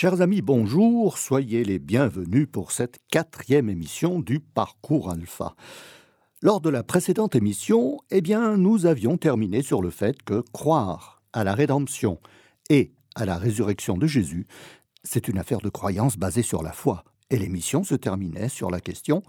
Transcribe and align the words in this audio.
Chers 0.00 0.22
amis, 0.22 0.40
bonjour, 0.40 1.18
soyez 1.18 1.62
les 1.62 1.78
bienvenus 1.78 2.48
pour 2.50 2.72
cette 2.72 3.00
quatrième 3.10 3.68
émission 3.68 4.18
du 4.18 4.40
Parcours 4.40 5.10
Alpha. 5.10 5.54
Lors 6.40 6.62
de 6.62 6.70
la 6.70 6.82
précédente 6.82 7.36
émission, 7.36 7.98
eh 8.10 8.22
nous 8.56 8.86
avions 8.86 9.18
terminé 9.18 9.60
sur 9.60 9.82
le 9.82 9.90
fait 9.90 10.22
que 10.22 10.42
croire 10.54 11.20
à 11.34 11.44
la 11.44 11.52
rédemption 11.52 12.18
et 12.70 12.94
à 13.14 13.26
la 13.26 13.36
résurrection 13.36 13.98
de 13.98 14.06
Jésus, 14.06 14.46
c'est 15.04 15.28
une 15.28 15.36
affaire 15.36 15.60
de 15.60 15.68
croyance 15.68 16.16
basée 16.16 16.40
sur 16.40 16.62
la 16.62 16.72
foi. 16.72 17.04
Et 17.28 17.36
l'émission 17.36 17.84
se 17.84 17.94
terminait 17.94 18.48
sur 18.48 18.70
la 18.70 18.80
question 18.80 19.22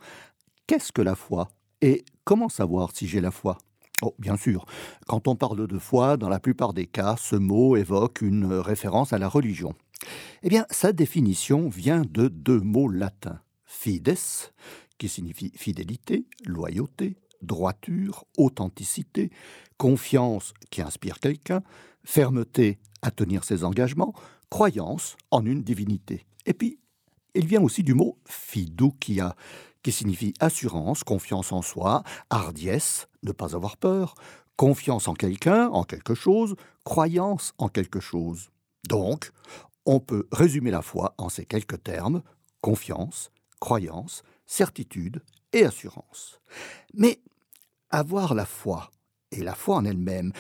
qu'est-ce 0.68 0.94
que 0.94 1.02
la 1.02 1.16
foi 1.16 1.50
et 1.82 2.06
comment 2.24 2.48
savoir 2.48 2.96
si 2.96 3.08
j'ai 3.08 3.20
la 3.20 3.32
foi? 3.32 3.58
Oh, 4.02 4.16
bien 4.18 4.36
sûr, 4.36 4.66
quand 5.08 5.28
on 5.28 5.36
parle 5.36 5.68
de 5.68 5.78
foi, 5.78 6.18
dans 6.18 6.30
la 6.30 6.40
plupart 6.40 6.74
des 6.74 6.88
cas, 6.88 7.16
ce 7.18 7.36
mot 7.36 7.76
évoque 7.76 8.22
une 8.22 8.54
référence 8.54 9.14
à 9.14 9.20
la 9.20 9.28
religion. 9.28 9.74
Eh 10.42 10.50
bien, 10.50 10.66
sa 10.72 10.92
définition 10.92 11.70
vient 11.70 12.02
de 12.10 12.28
deux 12.28 12.60
mots 12.60 12.90
latins. 12.90 13.40
Fides, 13.64 14.18
qui 14.98 15.08
signifie 15.08 15.52
fidélité, 15.56 16.26
loyauté, 16.46 17.16
droiture, 17.42 18.26
authenticité, 18.38 19.30
confiance 19.78 20.54
qui 20.70 20.82
inspire 20.82 21.20
quelqu'un, 21.20 21.62
fermeté 22.04 22.80
à 23.02 23.12
tenir 23.12 23.44
ses 23.44 23.64
engagements, 23.64 24.14
croyance 24.50 25.16
en 25.32 25.46
une 25.46 25.64
divinité. 25.64 26.26
Et 26.46 26.54
puis, 26.54 26.80
il 27.34 27.46
vient 27.48 27.62
aussi 27.62 27.84
du 27.84 27.94
mot 27.94 28.18
fiducia, 28.26 29.36
qui 29.84 29.92
signifie 29.92 30.34
assurance, 30.40 31.04
confiance 31.04 31.52
en 31.52 31.62
soi, 31.62 32.04
hardiesse, 32.30 33.08
ne 33.24 33.32
pas 33.32 33.56
avoir 33.56 33.78
peur, 33.78 34.16
confiance 34.56 35.08
en 35.08 35.14
quelqu'un, 35.14 35.70
en 35.70 35.84
quelque 35.84 36.14
chose, 36.14 36.56
croyance 36.84 37.54
en 37.58 37.68
quelque 37.68 38.00
chose. 38.00 38.52
Donc, 38.88 39.32
on 39.86 40.00
peut 40.00 40.28
résumer 40.32 40.72
la 40.72 40.82
foi 40.82 41.16
en 41.18 41.30
ces 41.30 41.46
quelques 41.46 41.82
termes 41.84 42.22
confiance, 42.62 43.32
croyance, 43.60 44.24
certitude 44.46 45.24
et 45.54 45.66
assurance. 45.66 46.40
Mais 46.94 47.20
avoir 47.90 48.34
la 48.34 48.46
foi, 48.46 48.92
et 49.32 49.44
la 49.44 49.56
foi 49.56 49.78
en 49.78 49.86
elle-même, 49.86 50.32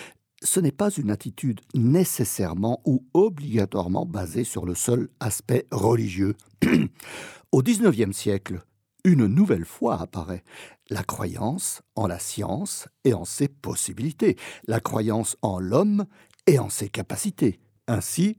ce 0.44 0.59
n'est 0.59 0.72
pas 0.72 0.89
une 0.92 1.11
attitude 1.11 1.61
nécessairement 1.76 2.81
ou 2.86 3.05
obligatoirement 3.14 4.05
basée 4.05 4.44
sur 4.44 4.66
le 4.66 4.76
seul 4.76 5.09
aspect 5.20 5.67
religieux. 5.72 6.36
Au 7.52 7.61
XIXe 7.61 8.16
siècle, 8.16 8.61
une 9.04 9.26
nouvelle 9.26 9.66
foi 9.66 10.00
apparaît. 10.00 10.44
La 10.90 11.04
croyance 11.04 11.82
en 11.96 12.08
la 12.08 12.20
science 12.20 12.88
et 13.04 13.14
en 13.14 13.26
ses 13.26 13.48
possibilités, 13.48 14.38
la 14.68 14.80
croyance 14.80 15.38
en 15.42 15.60
l'homme 15.60 16.06
et 16.48 16.60
en 16.60 16.70
ses 16.70 16.90
capacités. 16.90 17.60
Ainsi, 17.88 18.38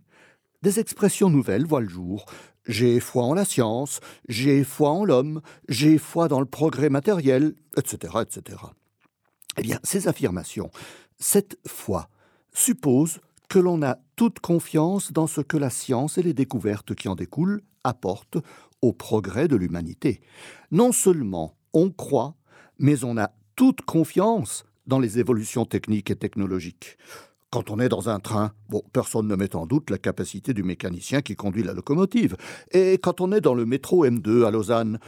des 0.63 0.81
expressions 0.81 1.31
nouvelles 1.31 1.67
voient 1.67 1.81
le 1.81 1.89
jour. 1.89 2.27
J'ai 2.67 3.01
foi 3.01 3.25
en 3.25 3.35
la 3.35 3.45
science, 3.45 4.01
j'ai 4.29 4.63
foi 4.63 4.91
en 4.91 5.05
l'homme, 5.05 5.41
j'ai 5.69 5.99
foi 5.99 6.29
dans 6.29 6.41
le 6.41 6.47
progrès 6.47 6.91
matériel, 6.91 7.55
etc., 7.77 8.19
etc. 8.23 8.59
Eh 9.59 9.63
bien, 9.63 9.81
ces 9.83 10.07
affirmations, 10.07 10.71
cette 11.19 11.59
foi, 11.67 12.09
supposent 12.55 13.21
que 13.49 13.59
l'on 13.59 13.83
a 13.83 13.99
toute 14.17 14.41
confiance 14.41 15.13
dans 15.13 15.27
ce 15.27 15.41
que 15.41 15.57
la 15.57 15.71
science 15.71 16.19
et 16.19 16.23
les 16.23 16.35
découvertes 16.35 16.95
qui 16.95 17.09
en 17.09 17.15
découlent 17.15 17.63
apportent 17.85 18.39
au 18.83 18.93
progrès 18.93 19.49
de 19.49 19.57
l'humanité. 19.57 20.21
Non 20.71 20.93
seulement 20.93 21.57
on 21.73 21.91
croit, 21.91 22.35
mais 22.79 23.05
on 23.05 23.17
a 23.17 23.31
toute 23.57 23.83
confiance 23.83 24.65
dans 24.87 24.99
les 24.99 25.19
évolutions 25.19 25.65
techniques 25.65 26.11
et 26.11 26.17
technologiques. 26.17 26.99
Quand 27.51 27.71
on 27.71 27.79
est 27.79 27.89
dans 27.89 28.09
un 28.09 28.19
train, 28.19 28.53
bon, 28.69 28.83
personne 28.93 29.29
ne 29.29 29.37
met 29.37 29.55
en 29.55 29.67
doute 29.67 29.91
la 29.91 29.99
capacité 29.99 30.55
du 30.55 30.63
mécanicien 30.63 31.21
qui 31.21 31.37
conduit 31.37 31.63
la 31.63 31.75
locomotive. 31.75 32.37
Et 32.73 32.99
quand 32.99 33.21
on 33.21 33.31
est 33.31 33.43
dans 33.43 33.55
le 33.55 33.67
métro 33.67 34.07
M2 34.07 34.45
à 34.47 34.51
Lausanne, 34.51 34.99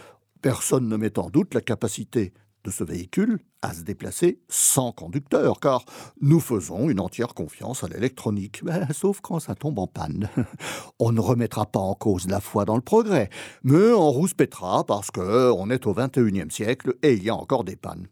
personne 0.42 0.89
ne 0.89 0.97
met 0.97 1.19
en 1.19 1.30
doute 1.30 1.55
la 1.55 1.62
capacité 1.62 2.34
de 2.65 2.70
ce 2.70 2.83
véhicule 2.83 3.39
à 3.62 3.73
se 3.73 3.83
déplacer 3.83 4.41
sans 4.48 4.92
conducteur, 4.92 5.61
car 5.61 5.85
nous 6.20 6.41
faisons 6.41 6.89
une 6.89 7.01
entière 7.01 7.35
confiance 7.35 7.85
à 7.85 7.89
l'électronique, 7.89 8.61
ben, 8.64 8.86
sauf 8.92 9.20
quand 9.20 9.39
ça 9.39 9.55
tombe 9.55 9.79
en 9.79 9.86
panne. 9.86 10.29
On 10.98 11.13
ne 11.13 11.20
remettra 11.20 11.67
pas 11.67 11.80
en 11.80 11.95
cause 11.95 12.27
la 12.29 12.41
foi 12.41 12.64
dans 12.64 12.77
le 12.77 12.83
progrès, 12.83 13.30
mais 13.63 13.92
on 13.92 14.11
rouspétera 14.11 14.85
parce 14.85 15.11
qu'on 15.11 15.70
est 15.70 15.86
au 15.86 15.95
XXIe 15.95 16.51
siècle 16.51 16.95
et 17.02 17.14
il 17.14 17.23
y 17.23 17.30
a 17.30 17.35
encore 17.35 17.64
des 17.64 17.77
pannes. 17.77 18.07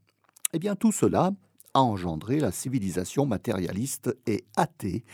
Eh 0.52 0.58
bien, 0.58 0.74
tout 0.74 0.92
cela 0.92 1.32
a 1.74 1.80
engendré 1.80 2.38
la 2.38 2.52
civilisation 2.52 3.24
matérialiste 3.24 4.16
et 4.26 4.44
athée 4.56 5.04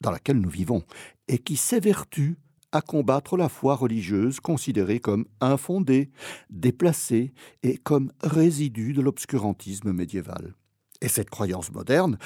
dans 0.00 0.10
laquelle 0.10 0.38
nous 0.38 0.50
vivons, 0.50 0.82
et 1.28 1.38
qui 1.38 1.56
s'évertue 1.56 2.36
à 2.72 2.80
combattre 2.80 3.36
la 3.36 3.48
foi 3.48 3.76
religieuse 3.76 4.40
considérée 4.40 4.98
comme 4.98 5.26
infondée, 5.40 6.10
déplacée 6.50 7.32
et 7.62 7.76
comme 7.76 8.12
résidu 8.22 8.92
de 8.92 9.02
l'obscurantisme 9.02 9.92
médiéval. 9.92 10.54
Et 11.00 11.08
cette 11.08 11.30
croyance 11.30 11.70
moderne 11.72 12.18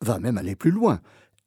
va 0.00 0.18
même 0.18 0.38
aller 0.38 0.56
plus 0.56 0.70
loin. 0.70 1.00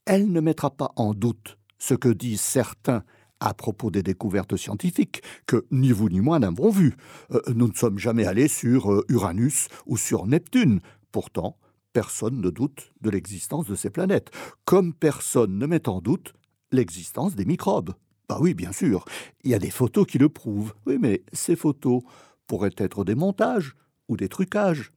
Elle 0.06 0.31
ne 0.31 0.40
mettra 0.40 0.72
pas 0.72 0.91
en 0.96 1.13
doute 1.13 1.57
ce 1.78 1.94
que 1.94 2.09
disent 2.09 2.41
certains 2.41 3.03
à 3.40 3.53
propos 3.53 3.91
des 3.91 4.03
découvertes 4.03 4.56
scientifiques 4.56 5.22
que 5.46 5.66
ni 5.72 5.91
vous 5.91 6.09
ni 6.09 6.22
moi 6.22 6.40
n'avons 6.40 6.69
vues. 6.69 6.96
Euh, 7.31 7.41
nous 7.53 7.68
ne 7.68 7.74
sommes 7.74 8.00
jamais 8.00 8.25
allés 8.25 8.47
sur 8.47 8.91
euh, 8.91 9.06
Uranus 9.09 9.68
ou 9.86 9.97
sur 9.97 10.25
Neptune. 10.25 10.80
Pourtant, 11.12 11.57
personne 11.94 12.41
ne 12.41 12.50
doute 12.50 12.94
de 13.02 13.09
l'existence 13.09 13.68
de 13.68 13.75
ces 13.75 13.90
planètes, 13.90 14.31
comme 14.66 14.94
personne 14.94 15.57
ne 15.57 15.66
met 15.66 15.88
en 15.88 16.02
doute 16.02 16.34
l'existence 16.72 17.36
des 17.36 17.46
microbes. 17.46 17.94
Bah 18.29 18.38
oui, 18.41 18.53
bien 18.53 18.73
sûr, 18.73 19.05
il 19.43 19.51
y 19.51 19.53
a 19.53 19.59
des 19.59 19.69
photos 19.69 20.05
qui 20.05 20.17
le 20.17 20.29
prouvent. 20.29 20.73
Oui, 20.85 20.97
mais 20.99 21.23
ces 21.31 21.55
photos 21.55 22.01
pourraient 22.45 22.75
être 22.77 23.05
des 23.05 23.15
montages 23.15 23.75
ou 24.09 24.17
des 24.17 24.27
trucages. 24.27 24.91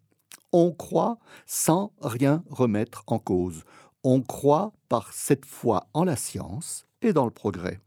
On 0.52 0.72
croit 0.72 1.18
sans 1.46 1.92
rien 2.00 2.42
remettre 2.50 3.04
en 3.06 3.18
cause. 3.20 3.62
On 4.02 4.20
croit 4.20 4.72
par 4.88 5.12
cette 5.12 5.44
foi 5.44 5.86
en 5.94 6.04
la 6.04 6.16
science 6.16 6.86
et 7.02 7.12
dans 7.12 7.24
le 7.24 7.30
progrès. 7.30 7.80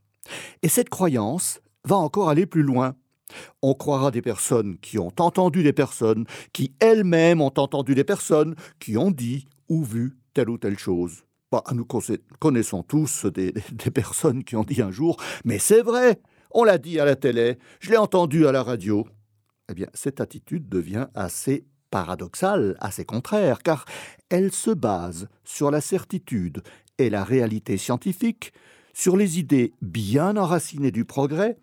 Et 0.61 0.69
cette 0.69 0.89
croyance 0.89 1.59
va 1.83 1.97
encore 1.97 2.29
aller 2.29 2.45
plus 2.45 2.63
loin. 2.63 2.95
On 3.61 3.73
croira 3.73 4.11
des 4.11 4.21
personnes 4.21 4.77
qui 4.77 4.97
ont 4.97 5.11
entendu 5.19 5.63
des 5.63 5.73
personnes, 5.73 6.25
qui 6.53 6.73
elles-mêmes 6.79 7.41
ont 7.41 7.53
entendu 7.57 7.95
des 7.95 8.03
personnes, 8.05 8.55
qui 8.79 8.95
ont 8.97 9.11
dit 9.11 9.47
ou 9.67 9.83
vu 9.83 10.15
telle 10.33 10.49
ou 10.49 10.57
telle 10.57 10.79
chose. 10.79 11.25
Nous 11.73 11.87
connaissons 12.39 12.83
tous 12.83 13.25
des 13.25 13.51
personnes 13.93 14.43
qui 14.43 14.55
ont 14.55 14.63
dit 14.63 14.81
un 14.81 14.91
jour 14.91 15.17
Mais 15.45 15.59
c'est 15.59 15.81
vrai, 15.81 16.19
on 16.51 16.63
l'a 16.63 16.77
dit 16.77 16.99
à 16.99 17.05
la 17.05 17.15
télé, 17.15 17.57
je 17.79 17.89
l'ai 17.89 17.97
entendu 17.97 18.47
à 18.47 18.51
la 18.51 18.63
radio. 18.63 19.07
Eh 19.69 19.73
bien, 19.73 19.87
cette 19.93 20.21
attitude 20.21 20.69
devient 20.69 21.07
assez 21.15 21.65
paradoxale, 21.89 22.75
assez 22.79 23.05
contraire, 23.05 23.59
car 23.63 23.85
elle 24.29 24.51
se 24.51 24.71
base 24.71 25.27
sur 25.43 25.71
la 25.71 25.81
certitude 25.81 26.63
et 26.97 27.09
la 27.09 27.23
réalité 27.23 27.77
scientifique, 27.77 28.53
sur 28.93 29.17
les 29.17 29.39
idées 29.39 29.73
bien 29.81 30.37
enracinées 30.37 30.91
du 30.91 31.05
progrès, 31.05 31.57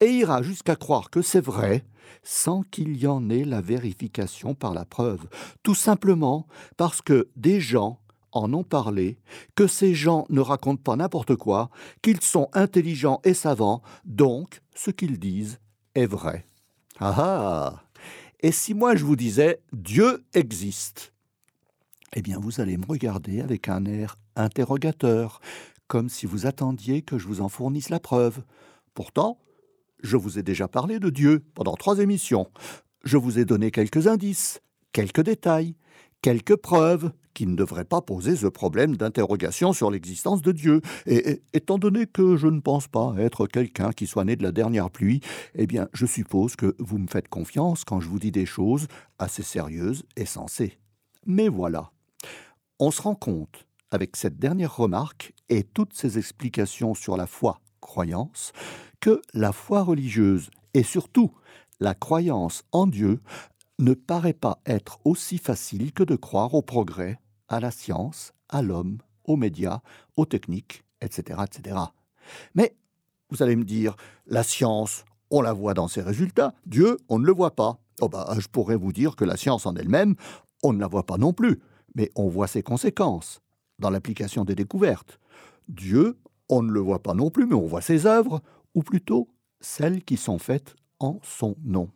et 0.00 0.10
ira 0.10 0.42
jusqu'à 0.42 0.76
croire 0.76 1.10
que 1.10 1.22
c'est 1.22 1.44
vrai 1.44 1.84
sans 2.22 2.62
qu'il 2.62 2.96
y 2.96 3.06
en 3.06 3.30
ait 3.30 3.44
la 3.44 3.60
vérification 3.60 4.54
par 4.54 4.74
la 4.74 4.84
preuve, 4.84 5.26
tout 5.62 5.74
simplement 5.74 6.46
parce 6.76 7.02
que 7.02 7.28
des 7.36 7.60
gens 7.60 7.98
en 8.32 8.52
ont 8.52 8.64
parlé, 8.64 9.18
que 9.54 9.66
ces 9.66 9.94
gens 9.94 10.26
ne 10.30 10.40
racontent 10.40 10.82
pas 10.82 10.96
n'importe 10.96 11.36
quoi, 11.36 11.70
qu'ils 12.02 12.20
sont 12.20 12.48
intelligents 12.52 13.20
et 13.24 13.34
savants, 13.34 13.82
donc 14.04 14.62
ce 14.74 14.90
qu'ils 14.90 15.18
disent 15.18 15.58
est 15.94 16.06
vrai. 16.06 16.44
Ah 16.98 17.14
ah 17.16 17.82
Et 18.40 18.52
si 18.52 18.74
moi 18.74 18.96
je 18.96 19.04
vous 19.04 19.16
disais 19.16 19.60
Dieu 19.72 20.24
existe 20.34 21.12
Eh 22.14 22.22
bien 22.22 22.38
vous 22.38 22.60
allez 22.60 22.76
me 22.76 22.86
regarder 22.86 23.40
avec 23.40 23.68
un 23.68 23.84
air 23.84 24.16
interrogateur, 24.36 25.40
comme 25.86 26.08
si 26.08 26.26
vous 26.26 26.46
attendiez 26.46 27.02
que 27.02 27.18
je 27.18 27.26
vous 27.26 27.40
en 27.40 27.48
fournisse 27.48 27.90
la 27.90 28.00
preuve. 28.00 28.42
Pourtant, 28.94 29.38
je 30.02 30.16
vous 30.16 30.38
ai 30.38 30.42
déjà 30.42 30.68
parlé 30.68 30.98
de 30.98 31.10
Dieu 31.10 31.44
pendant 31.54 31.74
trois 31.74 31.98
émissions. 31.98 32.50
Je 33.04 33.16
vous 33.16 33.38
ai 33.38 33.44
donné 33.44 33.70
quelques 33.70 34.06
indices, 34.06 34.60
quelques 34.92 35.22
détails, 35.22 35.74
quelques 36.22 36.56
preuves 36.56 37.12
qui 37.34 37.46
ne 37.46 37.56
devraient 37.56 37.84
pas 37.84 38.00
poser 38.00 38.36
ce 38.36 38.46
problème 38.46 38.96
d'interrogation 38.96 39.72
sur 39.72 39.90
l'existence 39.90 40.42
de 40.42 40.52
Dieu. 40.52 40.80
Et, 41.06 41.42
étant 41.52 41.78
donné 41.78 42.06
que 42.06 42.36
je 42.36 42.46
ne 42.46 42.60
pense 42.60 42.88
pas 42.88 43.14
être 43.18 43.46
quelqu'un 43.46 43.90
qui 43.92 44.06
soit 44.06 44.24
né 44.24 44.36
de 44.36 44.42
la 44.42 44.52
dernière 44.52 44.90
pluie, 44.90 45.20
eh 45.54 45.66
bien, 45.66 45.88
je 45.92 46.06
suppose 46.06 46.56
que 46.56 46.74
vous 46.78 46.98
me 46.98 47.06
faites 47.06 47.28
confiance 47.28 47.84
quand 47.84 48.00
je 48.00 48.08
vous 48.08 48.18
dis 48.18 48.32
des 48.32 48.46
choses 48.46 48.86
assez 49.18 49.42
sérieuses 49.42 50.04
et 50.16 50.26
sensées. 50.26 50.78
Mais 51.26 51.48
voilà. 51.48 51.90
On 52.78 52.90
se 52.90 53.02
rend 53.02 53.14
compte, 53.14 53.66
avec 53.90 54.16
cette 54.16 54.38
dernière 54.38 54.76
remarque 54.76 55.32
et 55.48 55.62
toutes 55.62 55.94
ces 55.94 56.18
explications 56.18 56.94
sur 56.94 57.16
la 57.16 57.26
foi 57.26 57.60
croyance, 57.80 58.52
que 59.00 59.20
la 59.34 59.52
foi 59.52 59.82
religieuse 59.82 60.50
et 60.74 60.82
surtout 60.82 61.32
la 61.80 61.94
croyance 61.94 62.62
en 62.72 62.86
Dieu 62.86 63.20
ne 63.78 63.94
paraît 63.94 64.32
pas 64.32 64.60
être 64.66 65.00
aussi 65.04 65.38
facile 65.38 65.92
que 65.92 66.02
de 66.02 66.16
croire 66.16 66.54
au 66.54 66.62
progrès, 66.62 67.18
à 67.48 67.60
la 67.60 67.70
science, 67.70 68.32
à 68.48 68.62
l'homme, 68.62 68.98
aux 69.24 69.36
médias, 69.36 69.80
aux 70.16 70.26
techniques, 70.26 70.84
etc., 71.00 71.40
etc. 71.44 71.76
Mais 72.54 72.74
Vous 73.30 73.42
allez 73.42 73.56
me 73.56 73.64
dire, 73.64 73.96
la 74.26 74.42
science, 74.42 75.06
on 75.30 75.40
la 75.40 75.54
voit 75.54 75.72
dans 75.72 75.88
ses 75.88 76.02
résultats, 76.02 76.52
Dieu, 76.66 76.98
on 77.08 77.18
ne 77.18 77.24
le 77.24 77.32
voit 77.32 77.54
pas. 77.54 77.78
Oh 78.02 78.08
bah, 78.08 78.34
je 78.38 78.46
pourrais 78.46 78.76
vous 78.76 78.92
dire 78.92 79.16
que 79.16 79.24
la 79.24 79.38
science 79.38 79.64
en 79.64 79.74
elle-même, 79.74 80.16
on 80.62 80.74
ne 80.74 80.80
la 80.80 80.86
voit 80.86 81.06
pas 81.06 81.16
non 81.16 81.32
plus, 81.32 81.58
mais 81.94 82.10
on 82.14 82.28
voit 82.28 82.46
ses 82.46 82.62
conséquences 82.62 83.40
dans 83.78 83.88
l'application 83.88 84.44
des 84.44 84.54
découvertes. 84.54 85.18
Dieu, 85.68 86.18
on 86.50 86.62
ne 86.62 86.70
le 86.70 86.80
voit 86.80 87.02
pas 87.02 87.14
non 87.14 87.30
plus, 87.30 87.46
mais 87.46 87.54
on 87.54 87.66
voit 87.66 87.80
ses 87.80 88.04
œuvres, 88.04 88.42
ou 88.74 88.82
plutôt 88.82 89.28
celles 89.60 90.04
qui 90.04 90.18
sont 90.18 90.38
faites 90.38 90.74
en 91.00 91.18
son 91.22 91.56
nom. 91.64 91.90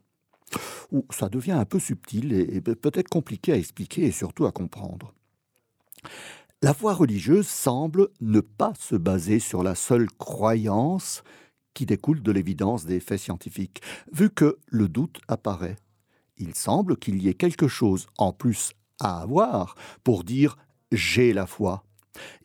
Ou 0.92 1.04
ça 1.10 1.28
devient 1.28 1.52
un 1.52 1.64
peu 1.64 1.78
subtil 1.78 2.32
et 2.32 2.60
peut-être 2.60 3.08
compliqué 3.08 3.52
à 3.52 3.56
expliquer 3.56 4.04
et 4.04 4.12
surtout 4.12 4.46
à 4.46 4.52
comprendre. 4.52 5.12
La 6.62 6.72
foi 6.72 6.94
religieuse 6.94 7.46
semble 7.46 8.08
ne 8.20 8.40
pas 8.40 8.72
se 8.78 8.96
baser 8.96 9.40
sur 9.40 9.62
la 9.62 9.74
seule 9.74 10.08
croyance 10.10 11.22
qui 11.74 11.84
découle 11.84 12.22
de 12.22 12.32
l'évidence 12.32 12.86
des 12.86 13.00
faits 13.00 13.20
scientifiques, 13.20 13.82
vu 14.10 14.30
que 14.30 14.58
le 14.66 14.88
doute 14.88 15.20
apparaît. 15.28 15.76
Il 16.38 16.54
semble 16.54 16.96
qu'il 16.96 17.22
y 17.22 17.28
ait 17.28 17.34
quelque 17.34 17.68
chose 17.68 18.06
en 18.16 18.32
plus 18.32 18.72
à 19.00 19.20
avoir 19.20 19.74
pour 20.02 20.24
dire 20.24 20.56
j'ai 20.92 21.32
la 21.32 21.46
foi. 21.46 21.84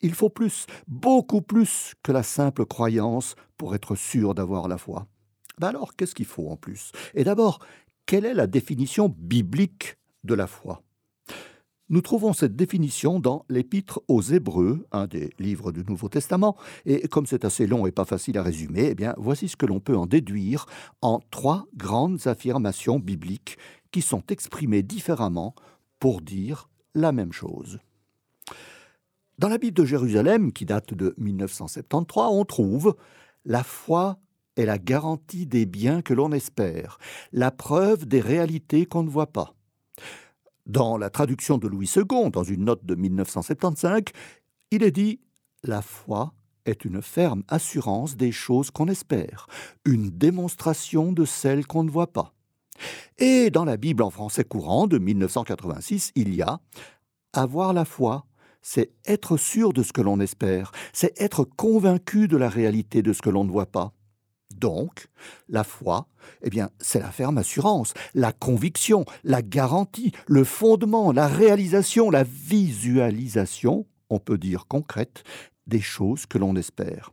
Il 0.02 0.14
faut 0.14 0.30
plus, 0.30 0.66
beaucoup 0.88 1.42
plus 1.42 1.94
que 2.04 2.12
la 2.12 2.24
simple 2.24 2.66
croyance 2.66 3.36
pour 3.58 3.74
être 3.76 3.96
sûr 3.96 4.36
d'avoir 4.36 4.68
la 4.68 4.78
foi. 4.78 5.08
Ben 5.60 5.70
alors, 5.70 5.96
qu'est-ce 5.96 6.16
qu'il 6.16 6.26
faut 6.26 6.50
en 6.50 6.58
plus? 6.58 6.92
Et 7.14 7.24
d'abord, 7.24 7.60
quelle 8.06 8.26
est 8.26 8.34
la 8.34 8.48
définition 8.48 9.10
biblique 9.10 9.98
de 10.24 10.34
la 10.34 10.48
foi? 10.48 10.84
Nous 11.92 12.02
trouvons 12.02 12.32
cette 12.32 12.56
définition 12.56 13.20
dans 13.20 13.46
l'Épître 13.50 14.02
aux 14.08 14.22
Hébreux, 14.22 14.88
un 14.94 15.08
des 15.08 15.34
livres 15.40 15.74
du 15.74 15.84
Nouveau 15.84 16.08
Testament, 16.08 16.56
et 16.86 17.06
comme 17.10 17.26
c'est 17.26 17.44
assez 17.44 17.68
long 17.68 17.86
et 17.86 17.92
pas 17.92 18.06
facile 18.06 18.38
à 18.38 18.44
résumer, 18.44 18.88
eh 18.92 18.96
bien, 18.96 19.14
voici 19.18 19.50
ce 19.50 19.58
que 19.58 19.66
l'on 19.66 19.82
peut 19.82 19.98
en 19.98 20.06
déduire 20.06 20.68
en 21.02 21.20
trois 21.32 21.66
grandes 21.76 22.28
affirmations 22.28 22.98
bibliques 22.98 23.58
qui 23.92 24.02
sont 24.02 24.24
exprimées 24.30 24.84
différemment 24.84 25.54
pour 26.00 26.22
dire 26.22 26.70
la 26.96 27.12
même 27.12 27.34
chose. 27.34 27.80
Dans 29.38 29.50
la 29.50 29.58
Bible 29.58 29.76
de 29.76 29.86
Jérusalem, 29.86 30.54
qui 30.54 30.66
date 30.66 30.94
de 30.94 31.14
1973, 31.18 32.28
on 32.32 32.46
trouve 32.46 32.96
La 33.44 33.64
foi 33.64 34.18
est 34.58 34.66
la 34.66 34.78
garantie 34.78 35.46
des 35.46 35.66
biens 35.66 36.02
que 36.02 36.14
l'on 36.14 36.32
espère, 36.32 36.98
la 37.32 37.52
preuve 37.52 38.06
des 38.06 38.22
réalités 38.22 38.86
qu'on 38.86 39.04
ne 39.04 39.10
voit 39.10 39.32
pas. 39.32 39.56
Dans 40.66 40.98
la 40.98 41.10
traduction 41.10 41.58
de 41.58 41.68
Louis 41.68 41.92
II, 41.96 42.30
dans 42.32 42.44
une 42.44 42.66
note 42.66 42.86
de 42.86 42.96
1975, 42.96 44.04
il 44.72 44.84
est 44.84 44.92
dit 44.92 45.20
La 45.64 45.82
foi 45.82 46.34
est 46.66 46.86
une 46.86 47.02
ferme 47.02 47.44
assurance 47.48 48.16
des 48.16 48.32
choses 48.32 48.72
qu'on 48.72 48.88
espère, 48.88 49.48
une 49.86 50.10
démonstration 50.10 51.12
de 51.12 51.26
celles 51.26 51.66
qu'on 51.66 51.84
ne 51.84 51.92
voit 51.92 52.14
pas. 52.14 52.34
Et 53.18 53.50
dans 53.50 53.66
la 53.66 53.78
Bible 53.78 54.04
en 54.04 54.10
français 54.10 54.44
courant 54.44 54.88
de 54.88 54.98
1986, 54.98 56.12
il 56.16 56.34
y 56.34 56.42
a 56.42 56.60
Avoir 57.34 57.74
la 57.74 57.86
foi, 57.86 58.26
c'est 58.62 58.92
être 59.06 59.38
sûr 59.38 59.74
de 59.74 59.84
ce 59.84 59.94
que 59.94 60.02
l'on 60.02 60.20
espère, 60.20 60.72
c'est 60.94 61.20
être 61.20 61.44
convaincu 61.44 62.28
de 62.28 62.38
la 62.38 62.50
réalité 62.50 63.02
de 63.02 63.14
ce 63.14 63.22
que 63.22 63.30
l'on 63.30 63.44
ne 63.44 63.52
voit 63.52 63.72
pas. 63.72 63.94
Donc, 64.62 65.08
la 65.50 65.64
foi, 65.64 66.08
eh 66.44 66.52
bien, 66.52 66.70
c'est 66.80 67.00
la 67.00 67.12
ferme 67.12 67.40
assurance, 67.40 67.96
la 68.14 68.32
conviction, 68.32 69.06
la 69.24 69.42
garantie, 69.42 70.12
le 70.28 70.44
fondement, 70.44 71.12
la 71.12 71.28
réalisation, 71.28 72.12
la 72.12 72.24
visualisation, 72.24 73.88
on 74.12 74.20
peut 74.20 74.38
dire 74.38 74.68
concrète, 74.68 75.24
des 75.66 75.82
choses 75.82 76.28
que 76.28 76.38
l'on 76.38 76.56
espère. 76.56 77.12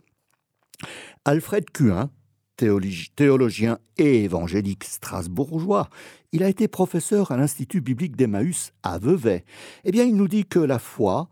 Alfred 1.25 1.71
Cuin, 1.71 2.11
théologien 3.17 3.79
et 3.97 4.25
évangélique 4.25 4.85
strasbourgeois, 4.85 5.89
il 6.33 6.43
a 6.43 6.49
été 6.50 6.69
professeur 6.69 7.33
à 7.33 7.39
l'Institut 7.39 7.81
biblique 7.81 8.15
d'Emmaüs 8.15 8.73
à 8.83 8.99
Vevey. 8.99 9.47
Eh 9.85 9.91
bien, 9.91 10.05
il 10.05 10.17
nous 10.17 10.29
dit 10.29 10.45
que 10.45 10.59
la 10.59 10.79
foi, 10.79 11.31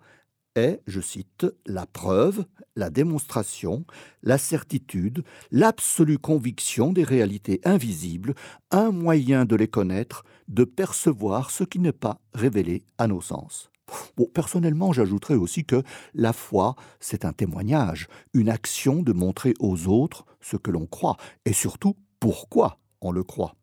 est, 0.54 0.80
je 0.86 1.00
cite, 1.00 1.46
la 1.66 1.84
preuve, 1.86 2.46
la 2.76 2.90
démonstration, 2.90 3.84
la 4.22 4.38
certitude, 4.38 5.24
l'absolue 5.50 6.18
conviction 6.18 6.92
des 6.92 7.04
réalités 7.04 7.60
invisibles, 7.64 8.34
un 8.70 8.90
moyen 8.90 9.44
de 9.44 9.56
les 9.56 9.68
connaître, 9.68 10.24
de 10.48 10.64
percevoir 10.64 11.50
ce 11.50 11.64
qui 11.64 11.78
n'est 11.78 11.92
pas 11.92 12.20
révélé 12.34 12.84
à 12.98 13.08
nos 13.08 13.20
sens. 13.20 13.70
Bon, 14.16 14.26
personnellement, 14.32 14.92
j'ajouterais 14.92 15.34
aussi 15.34 15.64
que 15.64 15.82
la 16.14 16.32
foi, 16.32 16.74
c'est 17.00 17.24
un 17.24 17.32
témoignage, 17.32 18.08
une 18.34 18.48
action 18.48 19.02
de 19.02 19.12
montrer 19.12 19.54
aux 19.60 19.86
autres 19.86 20.26
ce 20.40 20.56
que 20.56 20.70
l'on 20.70 20.86
croit, 20.86 21.16
et 21.44 21.52
surtout 21.52 21.96
pourquoi 22.20 22.78
on 23.00 23.12
le 23.12 23.22
croit. 23.22 23.54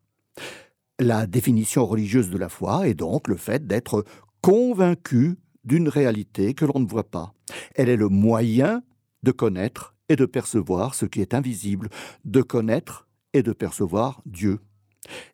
La 0.98 1.26
définition 1.26 1.84
religieuse 1.84 2.30
de 2.30 2.38
la 2.38 2.48
foi 2.48 2.88
est 2.88 2.94
donc 2.94 3.28
le 3.28 3.36
fait 3.36 3.66
d'être 3.66 4.04
convaincu 4.40 5.36
d'une 5.64 5.88
réalité 5.88 6.54
que 6.54 6.64
l'on 6.64 6.80
ne 6.80 6.86
voit 6.86 7.10
pas. 7.10 7.34
Elle 7.74 7.88
est 7.88 7.96
le 7.96 8.08
moyen 8.08 8.82
de 9.24 9.32
connaître 9.32 9.96
et 10.08 10.16
de 10.16 10.26
percevoir 10.26 10.94
ce 10.94 11.06
qui 11.06 11.20
est 11.20 11.34
invisible, 11.34 11.88
de 12.24 12.42
connaître 12.42 13.08
et 13.32 13.42
de 13.42 13.52
percevoir 13.52 14.22
Dieu. 14.26 14.60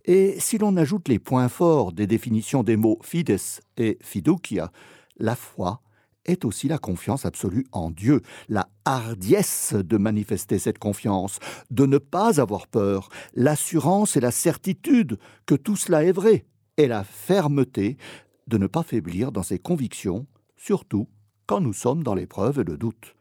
Et 0.05 0.41
si 0.41 0.59
l'on 0.59 0.77
ajoute 0.77 1.09
les 1.09 1.19
points 1.19 1.49
forts 1.49 1.93
des 1.93 2.07
définitions 2.07 2.63
des 2.63 2.77
mots 2.77 2.99
fides 3.03 3.37
et 3.77 3.99
fiducia, 4.01 4.73
la 5.19 5.37
foi 5.37 5.83
est 6.25 6.45
aussi 6.45 6.69
la 6.69 6.79
confiance 6.79 7.25
absolue 7.25 7.67
en 7.73 7.91
Dieu, 7.91 8.23
la 8.49 8.69
hardiesse 8.85 9.75
de 9.75 9.97
manifester 9.97 10.59
cette 10.59 10.79
confiance, 10.79 11.39
de 11.71 11.87
ne 11.87 11.99
pas 11.99 12.41
avoir 12.41 12.67
peur, 12.67 13.09
l'assurance 13.35 14.17
et 14.17 14.21
la 14.21 14.31
certitude 14.31 15.19
que 15.47 15.55
tout 15.55 15.77
cela 15.77 16.05
est 16.05 16.13
vrai, 16.13 16.47
et 16.77 16.87
la 16.87 17.05
fermeté 17.05 17.97
de 18.47 18.59
ne 18.59 18.67
pas 18.67 18.83
faiblir 18.83 19.33
dans 19.33 19.43
ses 19.43 19.59
convictions, 19.59 20.27
surtout 20.57 21.09
quand 21.47 21.61
nous 21.61 21.73
sommes 21.73 22.03
dans 22.03 22.15
l'épreuve 22.15 22.61
et 22.61 22.65
le 22.65 22.77
doute. 22.77 23.17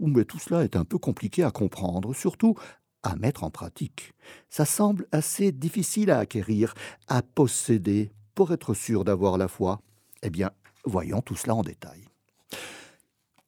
Mais 0.00 0.24
tout 0.24 0.38
cela 0.38 0.64
est 0.64 0.76
un 0.76 0.84
peu 0.84 0.98
compliqué 0.98 1.42
à 1.42 1.50
comprendre, 1.50 2.14
surtout 2.14 2.54
à 3.02 3.16
mettre 3.16 3.44
en 3.44 3.50
pratique. 3.50 4.12
Ça 4.50 4.64
semble 4.64 5.06
assez 5.12 5.52
difficile 5.52 6.10
à 6.10 6.18
acquérir, 6.18 6.74
à 7.06 7.22
posséder, 7.22 8.12
pour 8.34 8.52
être 8.52 8.74
sûr 8.74 9.04
d'avoir 9.04 9.38
la 9.38 9.48
foi. 9.48 9.80
Eh 10.22 10.30
bien, 10.30 10.50
voyons 10.84 11.20
tout 11.20 11.36
cela 11.36 11.54
en 11.54 11.62
détail. 11.62 12.04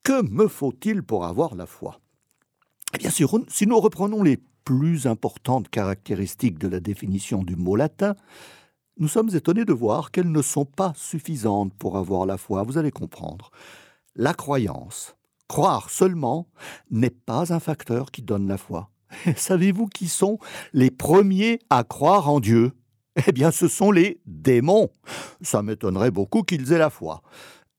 Que 0.03 0.23
me 0.23 0.49
faut-il 0.49 1.03
pour 1.03 1.25
avoir 1.25 1.55
la 1.55 1.67
foi? 1.67 2.01
Eh 2.95 2.99
bien, 2.99 3.11
si 3.11 3.67
nous 3.67 3.81
reprenons 3.81 4.23
les 4.23 4.39
plus 4.65 5.07
importantes 5.07 5.69
caractéristiques 5.69 6.59
de 6.59 6.69
la 6.69 6.81
définition 6.81 7.43
du 7.43 7.55
mot 7.55 7.77
latin, 7.77 8.17
nous 8.99 9.09
sommes 9.09 9.31
étonnés 9.35 9.65
de 9.65 9.73
voir 9.73 10.11
qu'elles 10.11 10.31
ne 10.31 10.43
sont 10.43 10.65
pas 10.65 10.93
suffisantes 10.97 11.73
pour 11.75 11.97
avoir 11.97 12.27
la 12.27 12.37
foi, 12.37 12.63
vous 12.65 12.79
allez 12.79 12.91
comprendre. 12.91 13.51
La 14.17 14.35
croyance, 14.35 15.17
croire 15.51 15.91
seulement, 15.91 16.47
n'est 16.93 17.11
pas 17.11 17.53
un 17.53 17.59
facteur 17.59 18.13
qui 18.13 18.23
donne 18.23 18.47
la 18.47 18.57
foi. 18.57 18.89
Savez-vous 19.37 19.89
qui 19.89 20.07
sont 20.07 20.39
les 20.73 20.93
premiers 20.93 21.59
à 21.71 21.83
croire 21.83 22.31
en 22.31 22.39
Dieu? 22.39 22.71
Eh 23.27 23.33
bien, 23.33 23.51
ce 23.51 23.67
sont 23.67 23.91
les 23.91 24.21
démons. 24.27 24.91
Ça 25.41 25.63
m'étonnerait 25.63 26.13
beaucoup 26.13 26.45
qu'ils 26.45 26.73
aient 26.73 26.79
la 26.79 26.89
foi. 26.89 27.23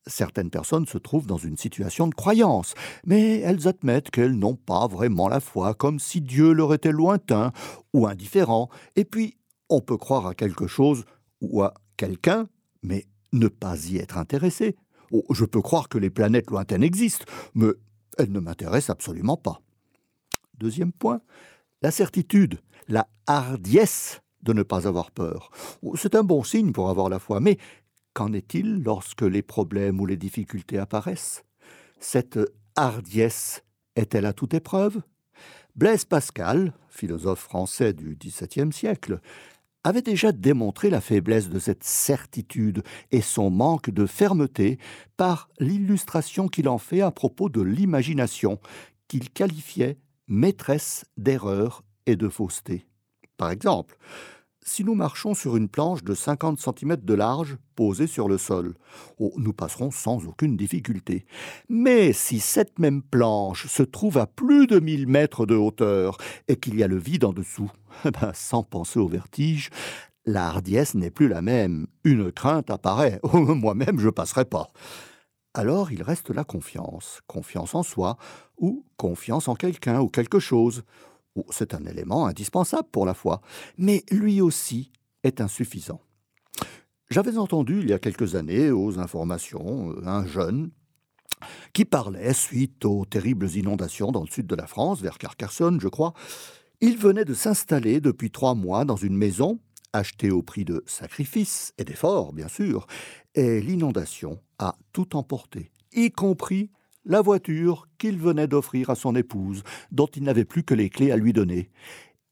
Certaines 0.06 0.50
personnes 0.50 0.84
se 0.84 0.98
trouvent 0.98 1.26
dans 1.26 1.38
une 1.38 1.56
situation 1.56 2.06
de 2.08 2.14
croyance, 2.14 2.74
mais 3.06 3.40
elles 3.40 3.66
admettent 3.66 4.10
qu'elles 4.10 4.38
n'ont 4.38 4.56
pas 4.56 4.86
vraiment 4.86 5.28
la 5.28 5.40
foi, 5.40 5.72
comme 5.72 5.98
si 5.98 6.20
Dieu 6.20 6.52
leur 6.52 6.74
était 6.74 6.92
lointain 6.92 7.52
ou 7.94 8.06
indifférent, 8.06 8.68
et 8.96 9.06
puis 9.06 9.38
on 9.70 9.80
peut 9.80 9.96
croire 9.96 10.26
à 10.26 10.34
quelque 10.34 10.66
chose 10.66 11.06
ou 11.40 11.62
à 11.62 11.72
quelqu'un, 11.96 12.48
mais 12.82 13.06
ne 13.32 13.48
pas 13.48 13.86
y 13.86 13.96
être 13.96 14.18
intéressé. 14.18 14.76
Oh, 15.12 15.24
je 15.30 15.44
peux 15.44 15.60
croire 15.60 15.88
que 15.88 15.98
les 15.98 16.10
planètes 16.10 16.50
lointaines 16.50 16.82
existent, 16.82 17.26
mais 17.54 17.68
elles 18.18 18.32
ne 18.32 18.40
m'intéressent 18.40 18.90
absolument 18.90 19.36
pas. 19.36 19.60
Deuxième 20.58 20.92
point, 20.92 21.20
la 21.82 21.90
certitude, 21.90 22.60
la 22.88 23.06
hardiesse 23.26 24.20
de 24.42 24.52
ne 24.52 24.62
pas 24.62 24.88
avoir 24.88 25.10
peur. 25.10 25.50
Oh, 25.82 25.96
c'est 25.96 26.14
un 26.14 26.24
bon 26.24 26.42
signe 26.42 26.72
pour 26.72 26.88
avoir 26.88 27.08
la 27.08 27.18
foi, 27.18 27.40
mais 27.40 27.58
qu'en 28.14 28.32
est-il 28.32 28.82
lorsque 28.82 29.22
les 29.22 29.42
problèmes 29.42 30.00
ou 30.00 30.06
les 30.06 30.16
difficultés 30.16 30.78
apparaissent? 30.78 31.44
Cette 32.00 32.38
hardiesse 32.74 33.62
est-elle 33.96 34.26
à 34.26 34.32
toute 34.32 34.54
épreuve? 34.54 35.02
Blaise 35.76 36.04
Pascal, 36.04 36.74
philosophe 36.88 37.40
français 37.40 37.92
du 37.92 38.16
XVIIe 38.16 38.72
siècle, 38.72 39.20
avait 39.84 40.02
déjà 40.02 40.32
démontré 40.32 40.90
la 40.90 41.00
faiblesse 41.00 41.48
de 41.48 41.58
cette 41.58 41.84
certitude 41.84 42.82
et 43.10 43.20
son 43.20 43.50
manque 43.50 43.90
de 43.90 44.06
fermeté 44.06 44.78
par 45.16 45.48
l'illustration 45.58 46.48
qu'il 46.48 46.68
en 46.68 46.78
fait 46.78 47.00
à 47.00 47.10
propos 47.10 47.48
de 47.48 47.60
l'imagination, 47.60 48.60
qu'il 49.08 49.30
qualifiait 49.30 49.98
maîtresse 50.28 51.04
d'erreur 51.16 51.84
et 52.06 52.16
de 52.16 52.28
fausseté. 52.28 52.86
Par 53.36 53.50
exemple, 53.50 53.96
si 54.64 54.84
nous 54.84 54.94
marchons 54.94 55.34
sur 55.34 55.56
une 55.56 55.68
planche 55.68 56.04
de 56.04 56.14
50 56.14 56.58
cm 56.60 56.96
de 56.96 57.14
large 57.14 57.56
posée 57.74 58.06
sur 58.06 58.28
le 58.28 58.38
sol, 58.38 58.74
oh, 59.18 59.32
nous 59.36 59.52
passerons 59.52 59.90
sans 59.90 60.26
aucune 60.26 60.56
difficulté. 60.56 61.26
Mais 61.68 62.12
si 62.12 62.40
cette 62.40 62.78
même 62.78 63.02
planche 63.02 63.66
se 63.66 63.82
trouve 63.82 64.18
à 64.18 64.26
plus 64.26 64.66
de 64.66 64.78
1000 64.78 65.06
mètres 65.06 65.46
de 65.46 65.54
hauteur 65.54 66.16
et 66.48 66.56
qu'il 66.56 66.76
y 66.76 66.82
a 66.82 66.88
le 66.88 66.98
vide 66.98 67.24
en 67.24 67.32
dessous, 67.32 67.70
eh 68.04 68.10
ben, 68.10 68.32
sans 68.34 68.62
penser 68.62 68.98
au 68.98 69.08
vertige, 69.08 69.70
la 70.24 70.46
hardiesse 70.46 70.94
n'est 70.94 71.10
plus 71.10 71.28
la 71.28 71.42
même. 71.42 71.86
Une 72.04 72.30
crainte 72.30 72.70
apparaît. 72.70 73.20
Moi-même, 73.32 73.98
je 73.98 74.08
passerai 74.08 74.44
pas. 74.44 74.70
Alors 75.54 75.92
il 75.92 76.02
reste 76.02 76.30
la 76.30 76.44
confiance, 76.44 77.20
confiance 77.26 77.74
en 77.74 77.82
soi, 77.82 78.16
ou 78.56 78.86
confiance 78.96 79.48
en 79.48 79.54
quelqu'un 79.54 80.00
ou 80.00 80.08
quelque 80.08 80.38
chose, 80.38 80.82
c'est 81.50 81.74
un 81.74 81.84
élément 81.84 82.26
indispensable 82.26 82.88
pour 82.90 83.06
la 83.06 83.14
foi, 83.14 83.40
mais 83.78 84.04
lui 84.10 84.40
aussi 84.40 84.90
est 85.22 85.40
insuffisant. 85.40 86.00
J'avais 87.10 87.36
entendu 87.36 87.80
il 87.80 87.90
y 87.90 87.92
a 87.92 87.98
quelques 87.98 88.36
années 88.36 88.70
aux 88.70 88.98
informations 88.98 89.90
euh, 89.90 90.06
un 90.06 90.26
jeune 90.26 90.70
qui 91.72 91.84
parlait 91.84 92.32
suite 92.32 92.84
aux 92.84 93.04
terribles 93.04 93.50
inondations 93.50 94.12
dans 94.12 94.22
le 94.22 94.28
sud 94.28 94.46
de 94.46 94.54
la 94.54 94.66
France, 94.66 95.00
vers 95.00 95.18
Carcassonne, 95.18 95.80
je 95.80 95.88
crois. 95.88 96.14
Il 96.80 96.96
venait 96.96 97.24
de 97.24 97.34
s'installer 97.34 98.00
depuis 98.00 98.30
trois 98.30 98.54
mois 98.54 98.84
dans 98.84 98.96
une 98.96 99.16
maison 99.16 99.58
achetée 99.92 100.30
au 100.30 100.42
prix 100.42 100.64
de 100.64 100.82
sacrifices 100.86 101.74
et 101.78 101.84
d'efforts, 101.84 102.32
bien 102.32 102.48
sûr, 102.48 102.86
et 103.34 103.60
l'inondation 103.60 104.40
a 104.58 104.74
tout 104.92 105.16
emporté, 105.16 105.70
y 105.92 106.10
compris 106.10 106.70
la 107.04 107.20
voiture 107.20 107.88
qu'il 107.98 108.18
venait 108.18 108.46
d'offrir 108.46 108.90
à 108.90 108.94
son 108.94 109.14
épouse, 109.16 109.62
dont 109.90 110.06
il 110.06 110.22
n'avait 110.22 110.44
plus 110.44 110.62
que 110.62 110.74
les 110.74 110.90
clés 110.90 111.10
à 111.10 111.16
lui 111.16 111.32
donner. 111.32 111.70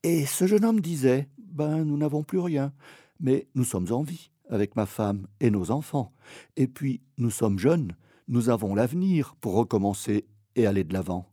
Et 0.02 0.26
ce 0.26 0.46
jeune 0.46 0.64
homme 0.64 0.80
disait 0.80 1.28
Ben, 1.38 1.84
nous 1.84 1.96
n'avons 1.96 2.22
plus 2.22 2.38
rien, 2.38 2.72
mais 3.18 3.48
nous 3.54 3.64
sommes 3.64 3.92
en 3.92 4.02
vie, 4.02 4.30
avec 4.48 4.76
ma 4.76 4.86
femme 4.86 5.26
et 5.40 5.50
nos 5.50 5.70
enfants. 5.70 6.12
Et 6.56 6.66
puis, 6.66 7.02
nous 7.18 7.30
sommes 7.30 7.58
jeunes, 7.58 7.96
nous 8.28 8.48
avons 8.48 8.74
l'avenir 8.74 9.34
pour 9.40 9.54
recommencer 9.54 10.26
et 10.56 10.66
aller 10.66 10.84
de 10.84 10.92
l'avant. 10.92 11.26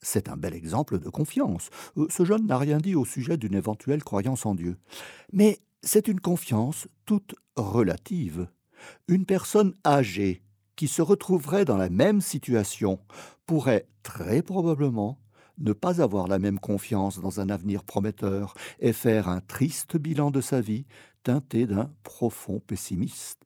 C'est 0.00 0.28
un 0.28 0.36
bel 0.36 0.54
exemple 0.54 0.98
de 0.98 1.08
confiance. 1.08 1.70
Euh, 1.96 2.06
ce 2.10 2.24
jeune 2.24 2.46
n'a 2.46 2.58
rien 2.58 2.78
dit 2.78 2.94
au 2.94 3.04
sujet 3.04 3.36
d'une 3.36 3.54
éventuelle 3.54 4.04
croyance 4.04 4.44
en 4.44 4.54
Dieu. 4.54 4.76
Mais 5.32 5.60
c'est 5.82 6.08
une 6.08 6.20
confiance 6.20 6.88
toute 7.06 7.34
relative. 7.56 8.48
Une 9.08 9.24
personne 9.24 9.74
âgée 9.86 10.42
qui 10.76 10.88
se 10.88 11.02
retrouverait 11.02 11.64
dans 11.64 11.76
la 11.76 11.90
même 11.90 12.20
situation 12.20 12.98
pourrait 13.46 13.86
très 14.02 14.42
probablement 14.42 15.18
ne 15.58 15.72
pas 15.72 16.00
avoir 16.02 16.26
la 16.26 16.38
même 16.38 16.58
confiance 16.58 17.20
dans 17.20 17.40
un 17.40 17.48
avenir 17.48 17.84
prometteur 17.84 18.54
et 18.80 18.92
faire 18.92 19.28
un 19.28 19.40
triste 19.40 19.96
bilan 19.96 20.30
de 20.30 20.40
sa 20.40 20.60
vie 20.60 20.84
teinté 21.22 21.66
d'un 21.66 21.90
profond 22.02 22.60
pessimisme. 22.66 23.38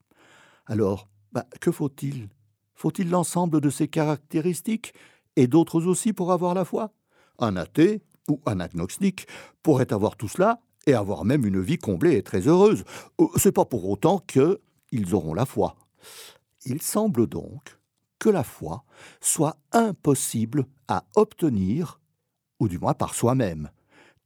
Alors, 0.67 1.09
bah, 1.33 1.47
que 1.61 1.71
faut-il? 1.71 2.29
Faut-il 2.75 3.11
l'ensemble 3.11 3.61
de 3.61 3.71
ces 3.71 3.89
caractéristiques 3.89 4.95
et 5.37 5.47
d'autres 5.47 5.85
aussi 5.87 6.13
pour 6.13 6.33
avoir 6.33 6.55
la 6.55 6.65
foi? 6.65 6.93
Un 7.39 7.57
athée 7.57 8.03
ou 8.29 8.41
un 8.47 8.61
agnostique 8.61 9.27
pourrait 9.63 9.93
avoir 9.93 10.17
tout 10.17 10.29
cela 10.29 10.61
et 10.87 10.95
avoir 10.95 11.25
même 11.25 11.45
une 11.45 11.61
vie 11.61 11.79
comblée 11.79 12.17
et 12.17 12.23
très 12.23 12.49
heureuse. 12.49 12.85
Euh, 13.21 13.27
c'est 13.37 13.53
pas 13.53 13.65
pour 13.65 13.89
autant 13.89 14.23
que 14.27 14.61
ils 14.91 15.15
auront 15.15 15.35
la 15.35 15.45
foi. 15.45 15.77
Il 16.71 16.83
semble 16.83 17.27
donc 17.27 17.79
que 18.19 18.29
la 18.29 18.45
foi 18.45 18.85
soit 19.23 19.57
impossible 19.73 20.67
à 20.87 21.05
obtenir, 21.17 21.99
ou 22.61 22.69
du 22.69 22.79
moins 22.79 22.93
par 22.93 23.15
soi-même, 23.15 23.71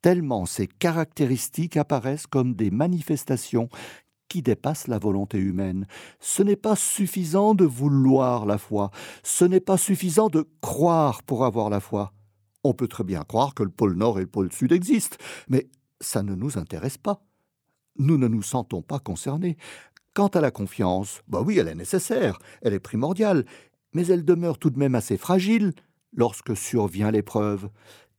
tellement 0.00 0.44
ces 0.44 0.66
caractéristiques 0.66 1.76
apparaissent 1.76 2.26
comme 2.26 2.54
des 2.54 2.72
manifestations 2.72 3.68
qui 4.26 4.42
dépassent 4.42 4.88
la 4.88 4.98
volonté 4.98 5.38
humaine. 5.38 5.86
Ce 6.18 6.42
n'est 6.42 6.56
pas 6.56 6.74
suffisant 6.74 7.54
de 7.54 7.64
vouloir 7.64 8.44
la 8.44 8.58
foi, 8.58 8.90
ce 9.22 9.44
n'est 9.44 9.60
pas 9.60 9.78
suffisant 9.78 10.28
de 10.28 10.48
croire 10.60 11.22
pour 11.22 11.44
avoir 11.44 11.70
la 11.70 11.78
foi. 11.78 12.12
On 12.64 12.74
peut 12.74 12.88
très 12.88 13.04
bien 13.04 13.22
croire 13.22 13.54
que 13.54 13.62
le 13.62 13.70
pôle 13.70 13.94
Nord 13.94 14.18
et 14.18 14.22
le 14.22 14.28
pôle 14.28 14.52
Sud 14.52 14.72
existent, 14.72 15.16
mais 15.48 15.68
ça 16.00 16.24
ne 16.24 16.34
nous 16.34 16.58
intéresse 16.58 16.98
pas. 16.98 17.22
Nous 17.98 18.18
ne 18.18 18.26
nous 18.26 18.42
sentons 18.42 18.82
pas 18.82 18.98
concernés. 18.98 19.56
Quant 20.14 20.28
à 20.28 20.40
la 20.40 20.50
confiance, 20.50 21.22
bah 21.26 21.40
oui, 21.40 21.58
elle 21.58 21.68
est 21.68 21.74
nécessaire, 21.74 22.38
elle 22.60 22.74
est 22.74 22.80
primordiale, 22.80 23.46
mais 23.94 24.06
elle 24.06 24.24
demeure 24.24 24.58
tout 24.58 24.70
de 24.70 24.78
même 24.78 24.94
assez 24.94 25.16
fragile 25.16 25.72
lorsque 26.14 26.56
survient 26.56 27.10
l'épreuve. 27.10 27.70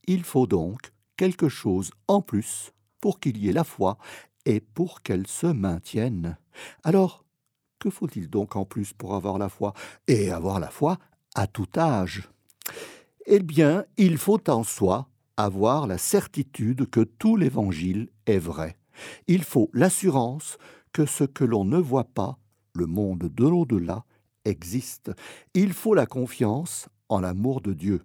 Il 0.07 0.23
faut 0.23 0.47
donc 0.47 0.91
quelque 1.17 1.49
chose 1.49 1.91
en 2.07 2.21
plus 2.21 2.73
pour 2.99 3.19
qu'il 3.19 3.37
y 3.37 3.49
ait 3.49 3.53
la 3.53 3.63
foi 3.63 3.97
et 4.45 4.59
pour 4.59 5.03
qu'elle 5.03 5.27
se 5.27 5.47
maintienne. 5.47 6.37
Alors, 6.83 7.25
que 7.79 7.89
faut-il 7.89 8.29
donc 8.29 8.55
en 8.55 8.65
plus 8.65 8.93
pour 8.93 9.13
avoir 9.13 9.37
la 9.37 9.49
foi 9.49 9.73
Et 10.07 10.31
avoir 10.31 10.59
la 10.59 10.69
foi 10.69 10.97
à 11.35 11.47
tout 11.47 11.67
âge? 11.77 12.29
Eh 13.25 13.39
bien, 13.39 13.85
il 13.97 14.17
faut 14.17 14.49
en 14.49 14.63
soi 14.63 15.09
avoir 15.37 15.85
la 15.87 15.97
certitude 15.97 16.89
que 16.89 17.01
tout 17.01 17.35
l'Évangile 17.35 18.09
est 18.25 18.39
vrai. 18.39 18.77
Il 19.27 19.43
faut 19.43 19.69
l'assurance 19.73 20.57
que 20.93 21.05
ce 21.05 21.23
que 21.23 21.43
l'on 21.43 21.65
ne 21.65 21.77
voit 21.77 22.05
pas, 22.05 22.37
le 22.73 22.85
monde 22.85 23.29
de 23.33 23.47
l'au-delà, 23.47 24.05
existe. 24.45 25.11
Il 25.53 25.73
faut 25.73 25.93
la 25.93 26.05
confiance 26.05 26.87
en 27.09 27.19
l'amour 27.19 27.61
de 27.61 27.73
Dieu. 27.73 28.03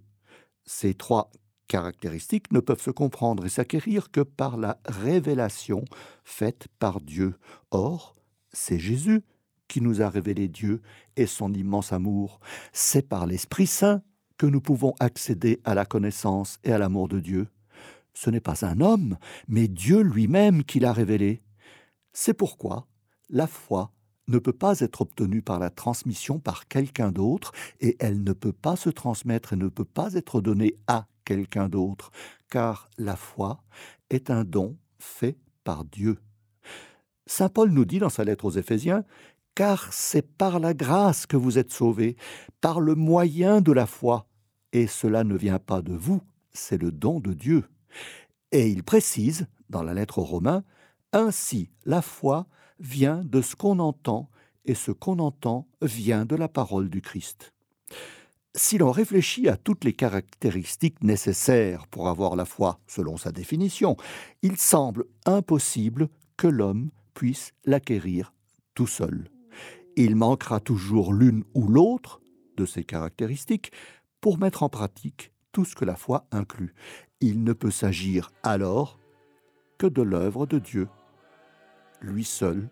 Ces 0.64 0.94
trois 0.94 1.30
caractéristiques 1.68 2.50
ne 2.52 2.60
peuvent 2.60 2.80
se 2.80 2.90
comprendre 2.90 3.46
et 3.46 3.50
s'acquérir 3.50 4.10
que 4.10 4.20
par 4.20 4.56
la 4.56 4.80
révélation 4.86 5.84
faite 6.24 6.66
par 6.78 7.00
Dieu. 7.00 7.34
Or, 7.70 8.16
c'est 8.52 8.78
Jésus 8.78 9.22
qui 9.68 9.80
nous 9.82 10.00
a 10.00 10.08
révélé 10.08 10.48
Dieu 10.48 10.80
et 11.16 11.26
son 11.26 11.52
immense 11.52 11.92
amour. 11.92 12.40
C'est 12.72 13.06
par 13.06 13.26
l'Esprit 13.26 13.66
Saint 13.66 14.02
que 14.38 14.46
nous 14.46 14.60
pouvons 14.60 14.94
accéder 14.98 15.60
à 15.64 15.74
la 15.74 15.84
connaissance 15.84 16.58
et 16.64 16.72
à 16.72 16.78
l'amour 16.78 17.08
de 17.08 17.20
Dieu. 17.20 17.48
Ce 18.14 18.30
n'est 18.30 18.40
pas 18.40 18.64
un 18.64 18.80
homme, 18.80 19.18
mais 19.46 19.68
Dieu 19.68 20.00
lui-même 20.00 20.64
qui 20.64 20.80
l'a 20.80 20.92
révélé. 20.92 21.42
C'est 22.12 22.34
pourquoi 22.34 22.86
la 23.30 23.46
foi 23.46 23.92
ne 24.28 24.38
peut 24.38 24.52
pas 24.52 24.80
être 24.80 25.00
obtenue 25.00 25.42
par 25.42 25.58
la 25.58 25.70
transmission 25.70 26.38
par 26.38 26.68
quelqu'un 26.68 27.12
d'autre 27.12 27.52
et 27.80 27.96
elle 27.98 28.22
ne 28.22 28.32
peut 28.32 28.52
pas 28.52 28.76
se 28.76 28.90
transmettre 28.90 29.54
et 29.54 29.56
ne 29.56 29.68
peut 29.68 29.84
pas 29.84 30.14
être 30.14 30.40
donnée 30.40 30.76
à 30.86 31.06
quelqu'un 31.24 31.68
d'autre, 31.68 32.10
car 32.50 32.88
la 32.98 33.16
foi 33.16 33.62
est 34.10 34.30
un 34.30 34.44
don 34.44 34.76
fait 34.98 35.38
par 35.64 35.84
Dieu. 35.84 36.18
Saint 37.26 37.48
Paul 37.48 37.70
nous 37.70 37.84
dit 37.84 37.98
dans 37.98 38.08
sa 38.08 38.24
lettre 38.24 38.46
aux 38.46 38.50
Éphésiens 38.50 39.04
car 39.58 39.92
c'est 39.92 40.22
par 40.22 40.60
la 40.60 40.72
grâce 40.72 41.26
que 41.26 41.36
vous 41.36 41.58
êtes 41.58 41.72
sauvés, 41.72 42.16
par 42.60 42.78
le 42.78 42.94
moyen 42.94 43.60
de 43.60 43.72
la 43.72 43.86
foi, 43.86 44.28
et 44.72 44.86
cela 44.86 45.24
ne 45.24 45.34
vient 45.36 45.58
pas 45.58 45.82
de 45.82 45.94
vous, 45.94 46.22
c'est 46.52 46.80
le 46.80 46.92
don 46.92 47.18
de 47.18 47.32
Dieu. 47.32 47.64
Et 48.52 48.68
il 48.68 48.84
précise, 48.84 49.48
dans 49.68 49.82
la 49.82 49.94
lettre 49.94 50.18
aux 50.18 50.24
Romains, 50.24 50.62
ainsi, 51.12 51.70
la 51.84 52.02
foi 52.02 52.46
vient 52.80 53.24
de 53.24 53.40
ce 53.40 53.56
qu'on 53.56 53.78
entend, 53.78 54.30
et 54.64 54.74
ce 54.74 54.92
qu'on 54.92 55.18
entend 55.18 55.66
vient 55.80 56.26
de 56.26 56.36
la 56.36 56.48
parole 56.48 56.90
du 56.90 57.00
Christ. 57.00 57.54
Si 58.54 58.78
l'on 58.78 58.90
réfléchit 58.90 59.48
à 59.48 59.56
toutes 59.56 59.84
les 59.84 59.92
caractéristiques 59.92 61.02
nécessaires 61.02 61.86
pour 61.86 62.08
avoir 62.08 62.36
la 62.36 62.44
foi 62.44 62.80
selon 62.86 63.16
sa 63.16 63.32
définition, 63.32 63.96
il 64.42 64.56
semble 64.58 65.04
impossible 65.26 66.08
que 66.36 66.48
l'homme 66.48 66.90
puisse 67.14 67.52
l'acquérir 67.64 68.34
tout 68.74 68.86
seul. 68.86 69.30
Il 69.96 70.16
manquera 70.16 70.60
toujours 70.60 71.12
l'une 71.12 71.44
ou 71.54 71.68
l'autre 71.68 72.20
de 72.56 72.66
ces 72.66 72.84
caractéristiques 72.84 73.72
pour 74.20 74.38
mettre 74.38 74.62
en 74.62 74.68
pratique 74.68 75.32
tout 75.52 75.64
ce 75.64 75.74
que 75.74 75.84
la 75.84 75.96
foi 75.96 76.26
inclut. 76.30 76.74
Il 77.20 77.42
ne 77.42 77.52
peut 77.52 77.70
s'agir 77.70 78.30
alors 78.42 78.98
que 79.78 79.86
de 79.86 80.02
l'œuvre 80.02 80.46
de 80.46 80.58
Dieu 80.58 80.88
lui 82.00 82.24
seul, 82.24 82.68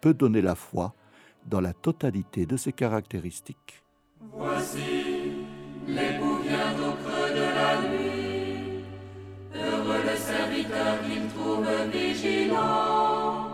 peut 0.00 0.14
donner 0.14 0.42
la 0.42 0.54
foi 0.54 0.94
dans 1.46 1.60
la 1.60 1.72
totalité 1.72 2.46
de 2.46 2.56
ses 2.56 2.72
caractéristiques. 2.72 3.82
Voici, 4.32 5.46
l'époux 5.86 6.38
vient 6.42 6.74
au 6.80 6.92
creux 6.92 7.30
de 7.30 7.46
la 7.58 7.88
nuit. 7.88 8.84
Heureux 9.54 10.02
le 10.04 10.16
serviteur 10.16 11.00
qu'il 11.06 11.28
trouve 11.28 11.66
vigilant. 11.92 13.48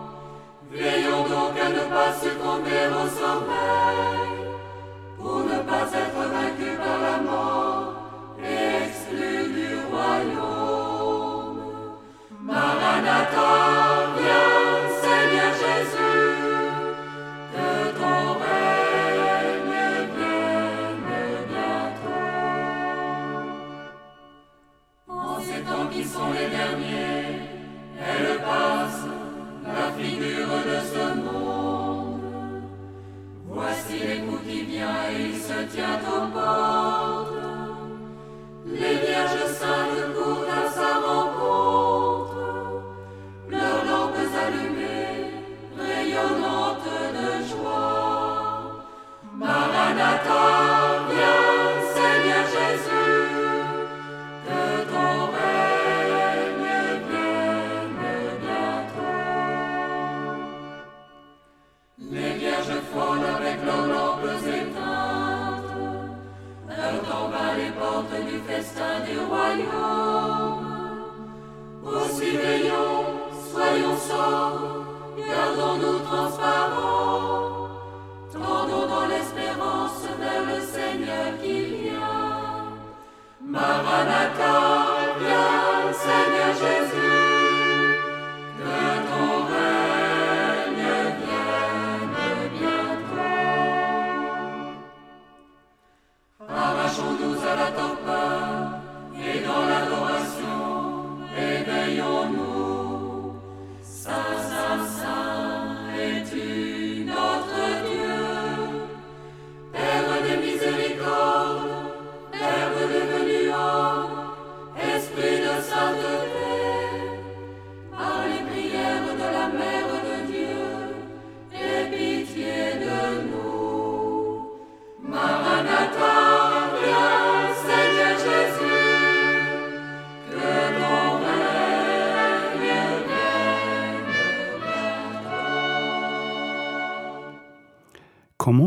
Veillons 0.71 1.23
donc 1.29 1.59
à 1.59 1.69
ne 1.69 1.89
pas 1.89 2.13
succomber 2.13 2.87
au 2.89 3.07
sommeil, 3.07 4.49
pour 5.17 5.39
ne 5.43 5.59
pas 5.69 5.87
être 5.87 6.29
vaincu 6.29 6.77
par 6.77 6.99
la 6.99 7.21
mort 7.21 7.93
et 8.39 8.87
exclu 8.87 9.53
du 9.53 9.75
royaume. 9.91 10.62
Maranatha, 12.45 14.15
viens. 14.17 14.53
sont 26.13 26.31
les 26.31 26.49
derniers, 26.49 26.92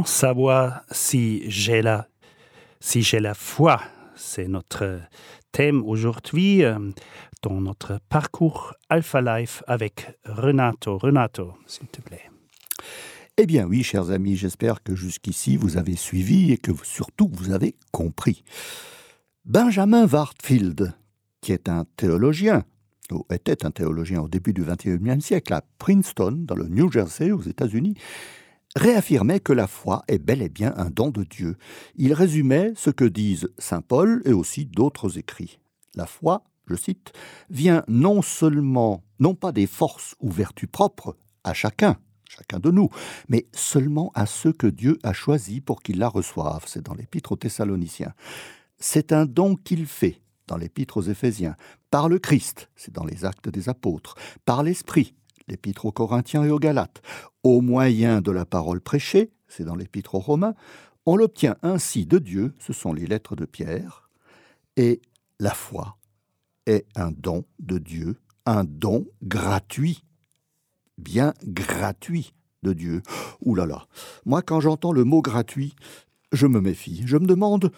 savoir 0.07 0.83
si 0.91 1.43
j'ai 1.51 1.83
la, 1.83 2.09
si 2.81 3.03
la 3.19 3.35
foi 3.35 3.81
C'est 4.15 4.49
notre 4.49 5.01
thème 5.53 5.83
aujourd'hui 5.85 6.65
euh, 6.65 6.79
dans 7.43 7.61
notre 7.61 8.01
parcours 8.09 8.75
Alpha 8.89 9.21
Life 9.21 9.63
avec 9.67 10.17
Renato. 10.25 10.97
Renato, 10.97 11.55
s'il 11.67 11.89
te 11.89 12.01
plaît. 12.01 12.31
Eh 13.37 13.47
bien 13.47 13.67
oui, 13.67 13.83
chers 13.83 14.11
amis, 14.11 14.37
j'espère 14.37 14.83
que 14.83 14.95
jusqu'ici 14.95 15.57
vous 15.57 15.77
avez 15.77 15.97
suivi 15.97 16.53
et 16.53 16.57
que 16.57 16.73
surtout 16.83 17.31
vous 17.33 17.51
avez 17.51 17.75
compris. 17.93 18.45
Benjamin 19.45 20.07
Wartfield, 20.07 20.95
qui 21.43 21.53
est 21.53 21.69
un 21.69 21.85
théologien, 21.97 22.65
ou 23.13 23.27
était 23.31 23.65
un 23.67 23.71
théologien 23.71 24.23
au 24.23 24.29
début 24.29 24.53
du 24.53 24.65
XXIe 24.65 25.21
siècle 25.21 25.53
à 25.53 25.63
Princeton, 25.79 26.45
dans 26.47 26.57
le 26.57 26.69
New 26.69 26.91
Jersey, 26.91 27.31
aux 27.31 27.43
États-Unis, 27.43 27.95
réaffirmait 28.77 29.41
que 29.41 29.55
la 29.55 29.67
foi 29.67 30.05
est 30.07 30.19
bel 30.19 30.43
et 30.43 30.49
bien 30.49 30.75
un 30.77 30.91
don 30.91 31.11
de 31.11 31.25
Dieu. 31.25 31.57
Il 31.97 32.13
résumait 32.13 32.73
ce 32.77 32.91
que 32.91 33.05
disent 33.05 33.49
Saint 33.59 33.81
Paul 33.81 34.23
et 34.25 34.33
aussi 34.33 34.67
d'autres 34.67 35.19
écrits. 35.19 35.59
La 35.95 36.07
foi, 36.07 36.45
je 36.67 36.75
cite, 36.75 37.13
vient 37.49 37.85
non 37.89 38.21
seulement, 38.23 39.03
non 39.19 39.35
pas 39.35 39.51
des 39.51 39.67
forces 39.67 40.15
ou 40.21 40.31
vertus 40.31 40.69
propres 40.71 41.17
à 41.43 41.55
chacun, 41.55 41.97
chacun 42.29 42.59
de 42.59 42.71
nous, 42.71 42.91
mais 43.29 43.47
seulement 43.53 44.13
à 44.15 44.27
ceux 44.27 44.53
que 44.53 44.67
Dieu 44.67 44.99
a 45.03 45.15
choisis 45.15 45.61
pour 45.61 45.83
qu'ils 45.83 45.99
la 45.99 46.09
reçoivent. 46.09 46.65
C'est 46.67 46.85
dans 46.85 46.95
l'Épître 46.95 47.33
aux 47.33 47.37
Thessaloniciens. 47.37 48.13
C'est 48.79 49.13
un 49.13 49.25
don 49.25 49.57
qu'il 49.57 49.87
fait, 49.87 50.21
dans 50.49 50.59
l'Épître 50.59 50.99
aux 50.99 51.03
Éphésiens, 51.03 51.57
par 51.91 52.11
le 52.11 52.19
Christ, 52.19 52.69
c'est 52.77 52.93
dans 52.93 53.05
les 53.05 53.25
Actes 53.25 53.49
des 53.49 53.71
Apôtres, 53.71 54.17
par 54.45 54.63
l'Esprit, 54.63 55.15
l'Épître 55.49 55.85
aux 55.87 55.93
Corinthiens 55.93 56.45
et 56.45 56.51
aux 56.51 56.59
Galates, 56.59 57.03
au 57.43 57.61
moyen 57.61 58.21
de 58.21 58.31
la 58.31 58.45
parole 58.45 58.81
prêchée, 58.81 59.33
c'est 59.49 59.65
dans 59.65 59.77
l'Épître 59.77 60.15
aux 60.15 60.21
Romains, 60.21 60.55
on 61.07 61.17
l'obtient 61.17 61.57
ainsi 61.63 62.07
de 62.07 62.19
Dieu, 62.19 62.55
ce 62.59 62.73
sont 62.73 62.93
les 62.93 63.07
lettres 63.07 63.37
de 63.37 63.45
Pierre, 63.45 64.11
et 64.77 65.01
la 65.39 65.53
foi 65.53 65.99
est 66.67 66.87
un 66.97 67.13
don 67.13 67.45
de 67.61 67.79
Dieu, 67.79 68.17
un 68.45 68.65
don 68.65 69.07
gratuit, 69.23 70.05
bien 70.99 71.33
gratuit 71.45 72.35
de 72.63 72.73
Dieu. 72.73 73.03
Ouh 73.45 73.55
là 73.55 73.67
là, 73.67 73.87
moi 74.25 74.43
quand 74.43 74.61
j'entends 74.61 74.93
le 74.93 75.05
mot 75.05 75.23
gratuit, 75.23 75.77
je 76.33 76.47
me 76.47 76.61
méfie. 76.61 77.03
Je 77.07 77.17
me 77.17 77.27
demande 77.27 77.71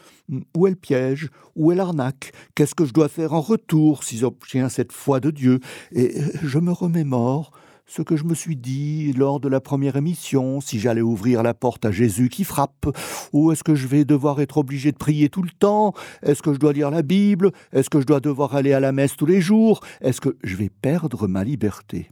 où 0.57 0.67
est 0.67 0.71
le 0.71 0.77
piège, 0.77 1.31
où 1.57 1.73
est 1.73 1.75
l'arnaque, 1.75 2.33
qu'est-ce 2.55 2.75
que 2.75 2.85
je 2.85 2.93
dois 2.93 3.09
faire 3.09 3.33
en 3.33 3.41
retour 3.41 4.05
si 4.05 4.19
j'obtiens 4.19 4.69
cette 4.69 4.93
foi 4.93 5.21
de 5.21 5.31
Dieu? 5.31 5.61
Et 5.93 6.15
je 6.43 6.59
me 6.59 6.73
remémore 6.73 7.53
ce 7.87 8.03
que 8.03 8.17
je 8.17 8.25
me 8.25 8.35
suis 8.35 8.57
dit 8.57 9.15
lors 9.15 9.41
de 9.41 9.49
la 9.49 9.61
première 9.61 9.97
émission, 9.97 10.61
si 10.61 10.79
j'allais 10.79 11.01
ouvrir 11.01 11.43
la 11.43 11.55
porte 11.55 11.87
à 11.87 11.91
Jésus 11.91 12.29
qui 12.29 12.45
frappe, 12.45 12.87
ou 13.33 13.51
est-ce 13.51 13.65
que 13.65 13.75
je 13.75 13.87
vais 13.87 14.05
devoir 14.05 14.41
être 14.41 14.59
obligé 14.59 14.93
de 14.93 14.99
prier 14.99 15.31
tout 15.31 15.43
le 15.43 15.51
temps, 15.59 15.95
est-ce 16.23 16.43
que 16.43 16.53
je 16.53 16.59
dois 16.59 16.75
lire 16.75 16.91
la 16.91 17.03
Bible, 17.03 17.51
est-ce 17.73 17.89
que 17.89 18.01
je 18.01 18.07
dois 18.07 18.21
devoir 18.21 18.55
aller 18.55 18.75
à 18.75 18.81
la 18.81 18.93
messe 18.93 19.17
tous 19.17 19.25
les 19.25 19.41
jours, 19.41 19.81
est-ce 20.03 20.21
que 20.21 20.37
je 20.45 20.57
vais 20.57 20.69
perdre 20.69 21.27
ma 21.27 21.45
liberté? 21.45 22.11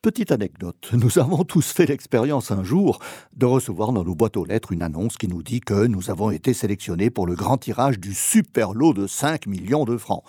Petite 0.00 0.30
anecdote, 0.30 0.90
nous 0.92 1.18
avons 1.18 1.42
tous 1.42 1.72
fait 1.72 1.86
l'expérience 1.86 2.52
un 2.52 2.62
jour 2.62 3.00
de 3.36 3.46
recevoir 3.46 3.92
dans 3.92 4.04
nos 4.04 4.14
boîtes 4.14 4.36
aux 4.36 4.44
lettres 4.44 4.70
une 4.70 4.84
annonce 4.84 5.16
qui 5.16 5.26
nous 5.26 5.42
dit 5.42 5.58
que 5.58 5.88
nous 5.88 6.08
avons 6.08 6.30
été 6.30 6.54
sélectionnés 6.54 7.10
pour 7.10 7.26
le 7.26 7.34
grand 7.34 7.56
tirage 7.56 7.98
du 7.98 8.14
super 8.14 8.74
lot 8.74 8.94
de 8.94 9.08
5 9.08 9.48
millions 9.48 9.84
de 9.84 9.96
francs. 9.96 10.22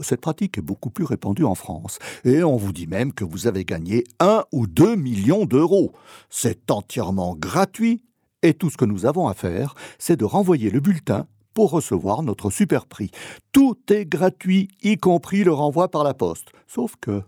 Cette 0.00 0.22
pratique 0.22 0.56
est 0.56 0.62
beaucoup 0.62 0.88
plus 0.88 1.04
répandue 1.04 1.44
en 1.44 1.54
France 1.54 1.98
et 2.24 2.42
on 2.42 2.56
vous 2.56 2.72
dit 2.72 2.86
même 2.86 3.12
que 3.12 3.24
vous 3.24 3.46
avez 3.46 3.66
gagné 3.66 4.04
1 4.20 4.44
ou 4.52 4.66
2 4.66 4.96
millions 4.96 5.44
d'euros. 5.44 5.92
C'est 6.30 6.70
entièrement 6.70 7.36
gratuit 7.36 8.02
et 8.42 8.54
tout 8.54 8.70
ce 8.70 8.78
que 8.78 8.86
nous 8.86 9.04
avons 9.04 9.28
à 9.28 9.34
faire, 9.34 9.74
c'est 9.98 10.16
de 10.16 10.24
renvoyer 10.24 10.70
le 10.70 10.80
bulletin 10.80 11.26
pour 11.52 11.72
recevoir 11.72 12.22
notre 12.22 12.48
super 12.48 12.86
prix. 12.86 13.10
Tout 13.52 13.76
est 13.90 14.06
gratuit, 14.06 14.68
y 14.82 14.96
compris 14.96 15.44
le 15.44 15.52
renvoi 15.52 15.90
par 15.90 16.04
la 16.04 16.14
poste. 16.14 16.52
Sauf 16.66 16.94
que 16.98 17.22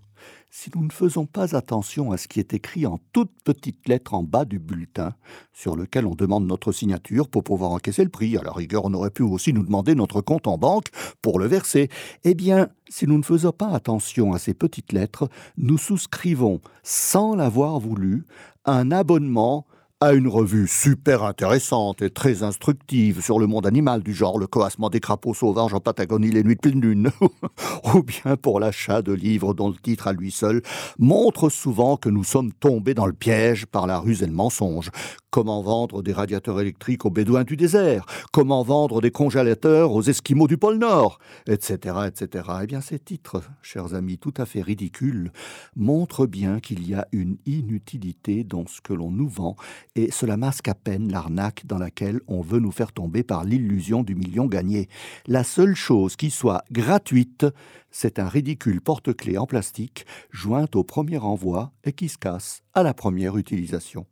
si 0.54 0.70
nous 0.74 0.84
ne 0.84 0.92
faisons 0.92 1.24
pas 1.24 1.56
attention 1.56 2.12
à 2.12 2.18
ce 2.18 2.28
qui 2.28 2.38
est 2.38 2.52
écrit 2.52 2.84
en 2.84 3.00
toutes 3.14 3.32
petites 3.42 3.88
lettres 3.88 4.12
en 4.12 4.22
bas 4.22 4.44
du 4.44 4.58
bulletin, 4.58 5.14
sur 5.54 5.76
lequel 5.76 6.04
on 6.04 6.14
demande 6.14 6.46
notre 6.46 6.72
signature 6.72 7.26
pour 7.26 7.42
pouvoir 7.42 7.70
encaisser 7.70 8.04
le 8.04 8.10
prix, 8.10 8.36
à 8.36 8.42
la 8.42 8.52
rigueur 8.52 8.84
on 8.84 8.92
aurait 8.92 9.10
pu 9.10 9.22
aussi 9.22 9.54
nous 9.54 9.64
demander 9.64 9.94
notre 9.94 10.20
compte 10.20 10.46
en 10.46 10.58
banque 10.58 10.88
pour 11.22 11.38
le 11.38 11.46
verser, 11.46 11.88
eh 12.24 12.34
bien, 12.34 12.68
si 12.90 13.06
nous 13.06 13.16
ne 13.16 13.22
faisons 13.22 13.52
pas 13.52 13.70
attention 13.70 14.34
à 14.34 14.38
ces 14.38 14.52
petites 14.52 14.92
lettres, 14.92 15.30
nous 15.56 15.78
souscrivons, 15.78 16.60
sans 16.82 17.34
l'avoir 17.34 17.80
voulu, 17.80 18.26
un 18.66 18.90
abonnement 18.90 19.66
à 20.02 20.14
une 20.14 20.26
revue 20.26 20.66
super 20.66 21.22
intéressante 21.22 22.02
et 22.02 22.10
très 22.10 22.42
instructive 22.42 23.22
sur 23.22 23.38
le 23.38 23.46
monde 23.46 23.68
animal 23.68 24.02
du 24.02 24.12
genre 24.12 24.36
le 24.36 24.48
coassement 24.48 24.90
des 24.90 24.98
crapauds 24.98 25.32
sauvages 25.32 25.74
en 25.74 25.78
Patagonie 25.78 26.32
les 26.32 26.42
nuits 26.42 26.56
de 26.56 26.60
pleine 26.60 26.80
lune, 26.80 27.12
ou 27.94 28.02
bien 28.02 28.36
pour 28.36 28.58
l'achat 28.58 29.00
de 29.00 29.12
livres 29.12 29.54
dont 29.54 29.68
le 29.68 29.76
titre 29.76 30.08
à 30.08 30.12
lui 30.12 30.32
seul 30.32 30.60
montre 30.98 31.50
souvent 31.50 31.96
que 31.96 32.08
nous 32.08 32.24
sommes 32.24 32.52
tombés 32.52 32.94
dans 32.94 33.06
le 33.06 33.12
piège 33.12 33.64
par 33.66 33.86
la 33.86 34.00
ruse 34.00 34.24
et 34.24 34.26
le 34.26 34.32
mensonge. 34.32 34.90
Comment 35.32 35.62
vendre 35.62 36.02
des 36.02 36.12
radiateurs 36.12 36.60
électriques 36.60 37.06
aux 37.06 37.10
bédouins 37.10 37.44
du 37.44 37.56
désert? 37.56 38.04
Comment 38.32 38.62
vendre 38.62 39.00
des 39.00 39.10
congélateurs 39.10 39.92
aux 39.92 40.02
esquimaux 40.02 40.46
du 40.46 40.58
pôle 40.58 40.76
Nord? 40.76 41.18
Etc. 41.46 41.96
etc. 42.06 42.44
Eh 42.62 42.66
bien, 42.66 42.82
ces 42.82 42.98
titres, 42.98 43.42
chers 43.62 43.94
amis, 43.94 44.18
tout 44.18 44.34
à 44.36 44.44
fait 44.44 44.60
ridicules, 44.60 45.32
montrent 45.74 46.26
bien 46.26 46.60
qu'il 46.60 46.86
y 46.86 46.92
a 46.92 47.08
une 47.12 47.38
inutilité 47.46 48.44
dans 48.44 48.66
ce 48.66 48.82
que 48.82 48.92
l'on 48.92 49.10
nous 49.10 49.26
vend 49.26 49.56
et 49.96 50.10
cela 50.10 50.36
masque 50.36 50.68
à 50.68 50.74
peine 50.74 51.10
l'arnaque 51.10 51.64
dans 51.64 51.78
laquelle 51.78 52.20
on 52.26 52.42
veut 52.42 52.60
nous 52.60 52.70
faire 52.70 52.92
tomber 52.92 53.22
par 53.22 53.44
l'illusion 53.44 54.02
du 54.02 54.14
million 54.14 54.44
gagné. 54.44 54.90
La 55.26 55.44
seule 55.44 55.74
chose 55.74 56.14
qui 56.14 56.30
soit 56.30 56.62
gratuite, 56.70 57.46
c'est 57.90 58.18
un 58.18 58.28
ridicule 58.28 58.82
porte-clés 58.82 59.38
en 59.38 59.46
plastique 59.46 60.04
joint 60.30 60.66
au 60.74 60.84
premier 60.84 61.16
envoi 61.16 61.72
et 61.84 61.94
qui 61.94 62.10
se 62.10 62.18
casse 62.18 62.60
à 62.74 62.82
la 62.82 62.92
première 62.92 63.38
utilisation. 63.38 64.04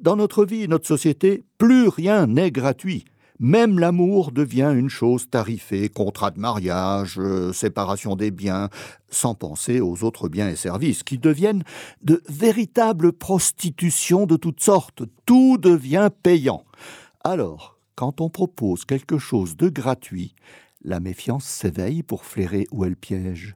Dans 0.00 0.16
notre 0.16 0.46
vie 0.46 0.62
et 0.62 0.66
notre 0.66 0.86
société, 0.86 1.44
plus 1.58 1.88
rien 1.88 2.26
n'est 2.26 2.50
gratuit. 2.50 3.04
Même 3.38 3.78
l'amour 3.78 4.32
devient 4.32 4.72
une 4.74 4.88
chose 4.88 5.28
tarifée, 5.28 5.90
contrat 5.90 6.30
de 6.30 6.40
mariage, 6.40 7.18
euh, 7.18 7.52
séparation 7.52 8.16
des 8.16 8.30
biens, 8.30 8.70
sans 9.10 9.34
penser 9.34 9.78
aux 9.80 10.02
autres 10.02 10.30
biens 10.30 10.48
et 10.48 10.56
services, 10.56 11.02
qui 11.02 11.18
deviennent 11.18 11.64
de 12.02 12.22
véritables 12.30 13.12
prostitutions 13.12 14.24
de 14.24 14.36
toutes 14.36 14.62
sortes. 14.62 15.02
Tout 15.26 15.58
devient 15.58 16.08
payant. 16.22 16.64
Alors, 17.22 17.78
quand 17.94 18.22
on 18.22 18.30
propose 18.30 18.86
quelque 18.86 19.18
chose 19.18 19.54
de 19.54 19.68
gratuit, 19.68 20.34
la 20.82 20.98
méfiance 20.98 21.44
s'éveille 21.44 22.02
pour 22.02 22.24
flairer 22.24 22.66
où 22.72 22.86
est 22.86 22.90
le 22.90 22.94
piège. 22.94 23.54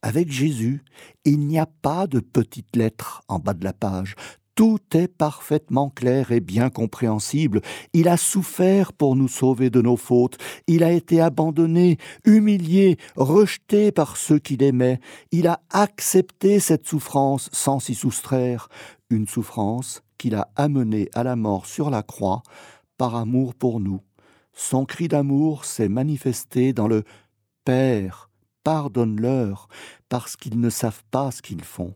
Avec 0.00 0.32
Jésus, 0.32 0.82
il 1.26 1.40
n'y 1.40 1.58
a 1.58 1.66
pas 1.66 2.06
de 2.06 2.20
petites 2.20 2.76
lettres 2.76 3.22
en 3.28 3.38
bas 3.40 3.52
de 3.52 3.64
la 3.64 3.74
page. 3.74 4.14
Tout 4.56 4.80
est 4.94 5.06
parfaitement 5.06 5.90
clair 5.90 6.32
et 6.32 6.40
bien 6.40 6.70
compréhensible. 6.70 7.60
Il 7.92 8.08
a 8.08 8.16
souffert 8.16 8.94
pour 8.94 9.14
nous 9.14 9.28
sauver 9.28 9.68
de 9.68 9.82
nos 9.82 9.98
fautes. 9.98 10.38
Il 10.66 10.82
a 10.82 10.92
été 10.92 11.20
abandonné, 11.20 11.98
humilié, 12.24 12.96
rejeté 13.16 13.92
par 13.92 14.16
ceux 14.16 14.38
qui 14.38 14.56
l'aimaient. 14.56 14.98
Il 15.30 15.46
a 15.46 15.60
accepté 15.68 16.58
cette 16.58 16.86
souffrance 16.86 17.50
sans 17.52 17.80
s'y 17.80 17.94
soustraire. 17.94 18.70
Une 19.10 19.28
souffrance 19.28 20.02
qu'il 20.16 20.34
a 20.34 20.48
amenée 20.56 21.10
à 21.12 21.22
la 21.22 21.36
mort 21.36 21.66
sur 21.66 21.90
la 21.90 22.02
croix 22.02 22.42
par 22.96 23.14
amour 23.14 23.54
pour 23.54 23.78
nous. 23.78 24.00
Son 24.54 24.86
cri 24.86 25.06
d'amour 25.06 25.66
s'est 25.66 25.90
manifesté 25.90 26.72
dans 26.72 26.88
le 26.88 27.04
Père, 27.66 28.30
pardonne-leur, 28.64 29.68
parce 30.08 30.34
qu'ils 30.36 30.58
ne 30.58 30.70
savent 30.70 31.04
pas 31.10 31.30
ce 31.30 31.42
qu'ils 31.42 31.64
font. 31.64 31.94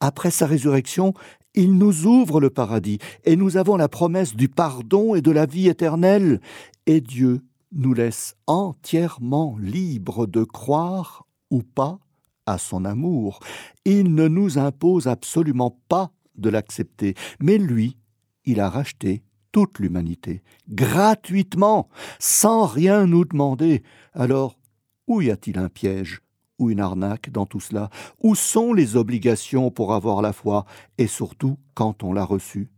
Après 0.00 0.30
sa 0.30 0.46
résurrection, 0.46 1.14
il 1.58 1.76
nous 1.76 2.06
ouvre 2.06 2.40
le 2.40 2.50
paradis, 2.50 2.98
et 3.24 3.34
nous 3.34 3.56
avons 3.56 3.76
la 3.76 3.88
promesse 3.88 4.36
du 4.36 4.48
pardon 4.48 5.16
et 5.16 5.22
de 5.22 5.32
la 5.32 5.44
vie 5.44 5.66
éternelle, 5.66 6.40
et 6.86 7.00
Dieu 7.00 7.40
nous 7.72 7.94
laisse 7.94 8.36
entièrement 8.46 9.56
libres 9.60 10.28
de 10.28 10.44
croire 10.44 11.26
ou 11.50 11.64
pas 11.64 11.98
à 12.46 12.58
son 12.58 12.84
amour. 12.84 13.40
Il 13.84 14.14
ne 14.14 14.28
nous 14.28 14.56
impose 14.56 15.08
absolument 15.08 15.76
pas 15.88 16.12
de 16.36 16.48
l'accepter, 16.48 17.14
mais 17.40 17.58
lui, 17.58 17.96
il 18.44 18.60
a 18.60 18.70
racheté 18.70 19.24
toute 19.50 19.80
l'humanité, 19.80 20.44
gratuitement, 20.68 21.88
sans 22.20 22.66
rien 22.66 23.04
nous 23.06 23.24
demander. 23.24 23.82
Alors, 24.12 24.60
où 25.08 25.22
y 25.22 25.30
a-t-il 25.32 25.58
un 25.58 25.68
piège? 25.68 26.22
Ou 26.58 26.70
une 26.70 26.80
arnaque 26.80 27.30
dans 27.30 27.46
tout 27.46 27.60
cela. 27.60 27.90
Où 28.22 28.34
sont 28.34 28.72
les 28.72 28.96
obligations 28.96 29.70
pour 29.70 29.92
avoir 29.92 30.22
la 30.22 30.32
foi 30.32 30.64
et 30.98 31.06
surtout 31.06 31.58
quand 31.74 32.02
on 32.02 32.12
l'a 32.12 32.24
reçue? 32.24 32.68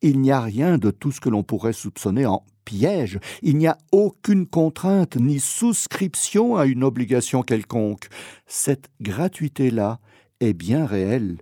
Il 0.00 0.20
n'y 0.20 0.32
a 0.32 0.40
rien 0.40 0.78
de 0.78 0.90
tout 0.90 1.12
ce 1.12 1.20
que 1.20 1.28
l'on 1.28 1.44
pourrait 1.44 1.72
soupçonner 1.72 2.26
en 2.26 2.44
piège, 2.64 3.18
il 3.42 3.56
n'y 3.56 3.66
a 3.66 3.78
aucune 3.90 4.46
contrainte 4.46 5.16
ni 5.16 5.40
souscription 5.40 6.56
à 6.56 6.66
une 6.66 6.84
obligation 6.84 7.42
quelconque. 7.42 8.08
Cette 8.46 8.88
gratuité-là 9.00 10.00
est 10.40 10.52
bien 10.52 10.86
réelle, 10.86 11.38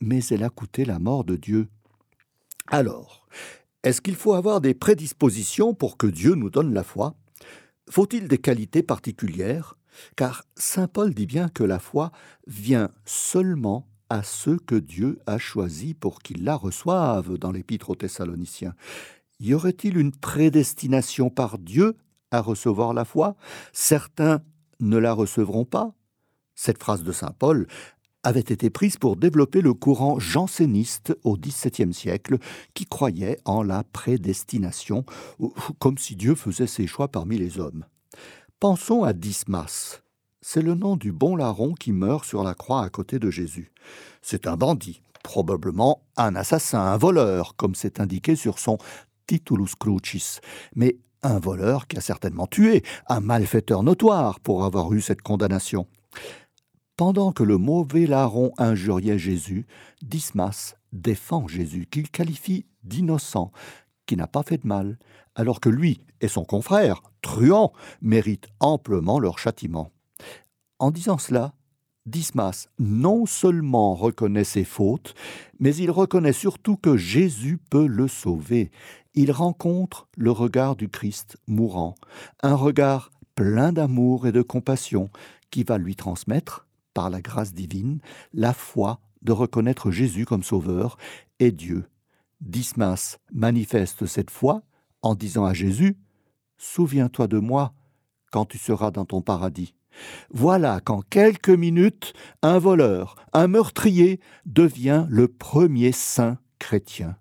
mais 0.00 0.24
elle 0.26 0.42
a 0.42 0.50
coûté 0.50 0.84
la 0.84 0.98
mort 0.98 1.24
de 1.24 1.36
Dieu. 1.36 1.68
Alors, 2.68 3.26
est-ce 3.82 4.00
qu'il 4.00 4.16
faut 4.16 4.34
avoir 4.34 4.60
des 4.60 4.74
prédispositions 4.74 5.74
pour 5.74 5.96
que 5.96 6.06
Dieu 6.06 6.34
nous 6.34 6.50
donne 6.50 6.74
la 6.74 6.82
foi? 6.82 7.14
Faut-il 7.88 8.26
des 8.26 8.38
qualités 8.38 8.82
particulières? 8.82 9.76
Car 10.16 10.44
Saint 10.56 10.88
Paul 10.88 11.14
dit 11.14 11.26
bien 11.26 11.48
que 11.48 11.64
la 11.64 11.78
foi 11.78 12.12
vient 12.46 12.90
seulement 13.04 13.88
à 14.08 14.22
ceux 14.22 14.58
que 14.58 14.76
Dieu 14.76 15.18
a 15.26 15.38
choisis 15.38 15.94
pour 15.94 16.20
qu'ils 16.20 16.44
la 16.44 16.56
reçoivent 16.56 17.38
dans 17.38 17.52
l'Épître 17.52 17.90
aux 17.90 17.96
Thessaloniciens. 17.96 18.74
Y 19.40 19.54
aurait-il 19.54 19.98
une 19.98 20.12
prédestination 20.12 21.28
par 21.30 21.58
Dieu 21.58 21.96
à 22.30 22.40
recevoir 22.40 22.94
la 22.94 23.04
foi? 23.04 23.36
Certains 23.72 24.42
ne 24.80 24.96
la 24.96 25.12
recevront 25.12 25.64
pas. 25.64 25.92
Cette 26.54 26.78
phrase 26.78 27.02
de 27.02 27.12
Saint 27.12 27.34
Paul 27.38 27.66
avait 28.22 28.40
été 28.40 28.70
prise 28.70 28.96
pour 28.96 29.16
développer 29.16 29.60
le 29.60 29.72
courant 29.72 30.18
janséniste 30.18 31.16
au 31.22 31.36
XVIIe 31.36 31.94
siècle 31.94 32.38
qui 32.74 32.84
croyait 32.84 33.38
en 33.44 33.62
la 33.62 33.84
prédestination, 33.84 35.04
comme 35.78 35.98
si 35.98 36.16
Dieu 36.16 36.34
faisait 36.34 36.66
ses 36.66 36.86
choix 36.86 37.08
parmi 37.08 37.38
les 37.38 37.60
hommes. 37.60 37.84
Pensons 38.58 39.04
à 39.04 39.12
Dismas. 39.12 40.00
C'est 40.40 40.62
le 40.62 40.74
nom 40.74 40.96
du 40.96 41.12
bon 41.12 41.36
larron 41.36 41.74
qui 41.74 41.92
meurt 41.92 42.24
sur 42.24 42.42
la 42.42 42.54
croix 42.54 42.82
à 42.82 42.88
côté 42.88 43.18
de 43.18 43.30
Jésus. 43.30 43.70
C'est 44.22 44.46
un 44.46 44.56
bandit, 44.56 45.02
probablement 45.22 46.00
un 46.16 46.34
assassin, 46.34 46.80
un 46.80 46.96
voleur, 46.96 47.54
comme 47.56 47.74
c'est 47.74 48.00
indiqué 48.00 48.34
sur 48.34 48.58
son 48.58 48.78
Titulus 49.26 49.74
Crucis, 49.78 50.38
mais 50.74 50.96
un 51.22 51.38
voleur 51.38 51.86
qui 51.86 51.98
a 51.98 52.00
certainement 52.00 52.46
tué, 52.46 52.82
un 53.08 53.20
malfaiteur 53.20 53.82
notoire 53.82 54.40
pour 54.40 54.64
avoir 54.64 54.90
eu 54.94 55.02
cette 55.02 55.20
condamnation. 55.20 55.86
Pendant 56.96 57.32
que 57.32 57.42
le 57.42 57.58
mauvais 57.58 58.06
larron 58.06 58.52
injuriait 58.56 59.18
Jésus, 59.18 59.66
Dismas 60.00 60.76
défend 60.92 61.46
Jésus, 61.46 61.88
qu'il 61.90 62.10
qualifie 62.10 62.64
d'innocent, 62.84 63.52
qui 64.06 64.16
n'a 64.16 64.26
pas 64.26 64.42
fait 64.42 64.58
de 64.58 64.66
mal, 64.66 64.98
alors 65.34 65.60
que 65.60 65.68
lui 65.68 66.00
et 66.20 66.28
son 66.28 66.44
confrère, 66.44 67.02
truand, 67.22 67.72
méritent 68.00 68.48
amplement 68.60 69.18
leur 69.18 69.38
châtiment. 69.38 69.92
En 70.78 70.90
disant 70.90 71.18
cela, 71.18 71.54
Dismas 72.06 72.68
non 72.78 73.26
seulement 73.26 73.94
reconnaît 73.94 74.44
ses 74.44 74.64
fautes, 74.64 75.14
mais 75.58 75.74
il 75.74 75.90
reconnaît 75.90 76.32
surtout 76.32 76.76
que 76.76 76.96
Jésus 76.96 77.58
peut 77.58 77.86
le 77.86 78.06
sauver. 78.06 78.70
Il 79.14 79.32
rencontre 79.32 80.08
le 80.16 80.30
regard 80.30 80.76
du 80.76 80.88
Christ 80.88 81.36
mourant, 81.48 81.96
un 82.42 82.54
regard 82.54 83.10
plein 83.34 83.72
d'amour 83.72 84.26
et 84.26 84.32
de 84.32 84.42
compassion 84.42 85.10
qui 85.50 85.64
va 85.64 85.78
lui 85.78 85.96
transmettre 85.96 86.66
par 86.94 87.10
la 87.10 87.20
grâce 87.20 87.52
divine, 87.52 88.00
la 88.32 88.52
foi 88.52 89.00
de 89.22 89.32
reconnaître 89.32 89.90
Jésus 89.90 90.24
comme 90.24 90.42
Sauveur 90.44 90.96
et 91.40 91.50
Dieu. 91.50 91.86
Dismas 92.40 93.18
manifeste 93.32 94.06
cette 94.06 94.30
foi 94.30 94.62
en 95.02 95.14
disant 95.14 95.44
à 95.44 95.54
Jésus 95.54 95.96
Souviens-toi 96.58 97.26
de 97.28 97.38
moi 97.38 97.74
quand 98.30 98.46
tu 98.46 98.58
seras 98.58 98.90
dans 98.90 99.04
ton 99.04 99.22
paradis. 99.22 99.74
Voilà 100.30 100.80
qu'en 100.80 101.00
quelques 101.00 101.48
minutes, 101.48 102.12
un 102.42 102.58
voleur, 102.58 103.16
un 103.32 103.46
meurtrier 103.46 104.20
devient 104.44 105.06
le 105.08 105.28
premier 105.28 105.92
saint 105.92 106.38
chrétien. 106.58 107.16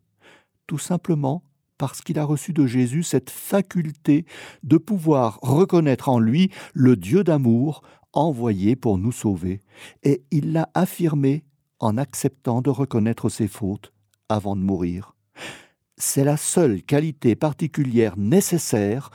Tout 0.68 0.78
simplement 0.78 1.44
parce 1.78 2.02
qu'il 2.02 2.20
a 2.20 2.24
reçu 2.24 2.54
de 2.54 2.66
Jésus 2.66 3.04
cette 3.04 3.30
faculté 3.30 4.26
de 4.64 4.78
pouvoir 4.78 5.40
reconnaître 5.42 6.10
en 6.10 6.20
lui 6.20 6.52
le 6.74 6.96
Dieu 6.96 7.24
d'amour 7.24 7.82
envoyé 8.14 8.78
pour 8.78 8.98
nous 8.98 9.12
sauver, 9.12 9.60
et 10.04 10.24
il 10.32 10.54
l'a 10.54 10.70
affirmé 10.74 11.44
en 11.80 11.98
acceptant 11.98 12.62
de 12.62 12.70
reconnaître 12.70 13.28
ses 13.28 13.50
fautes 13.50 13.92
avant 14.30 14.56
de 14.56 14.62
mourir. 14.62 15.16
C'est 15.98 16.24
la 16.24 16.38
seule 16.38 16.84
qualité 16.84 17.36
particulière 17.36 18.18
nécessaire 18.18 19.10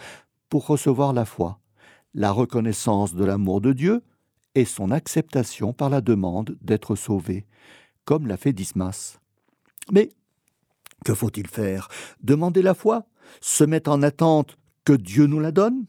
pour 0.48 0.66
recevoir 0.66 1.12
la 1.12 1.24
foi, 1.24 1.60
la 2.14 2.32
reconnaissance 2.32 3.14
de 3.14 3.24
l'amour 3.24 3.60
de 3.60 3.72
Dieu 3.72 4.02
et 4.54 4.64
son 4.64 4.90
acceptation 4.90 5.72
par 5.72 5.90
la 5.90 6.00
demande 6.00 6.56
d'être 6.60 6.96
sauvé, 6.96 7.46
comme 8.04 8.26
l'a 8.26 8.36
fait 8.36 8.52
Dismas. 8.52 9.20
Mais 9.92 10.10
que 11.04 11.14
faut-il 11.14 11.46
faire? 11.46 11.88
Demander 12.22 12.62
la 12.62 12.74
foi 12.74 13.06
Se 13.40 13.64
mettre 13.64 13.90
en 13.90 14.02
attente 14.02 14.58
que 14.84 14.92
Dieu 14.92 15.26
nous 15.26 15.40
la 15.40 15.52
donne? 15.52 15.86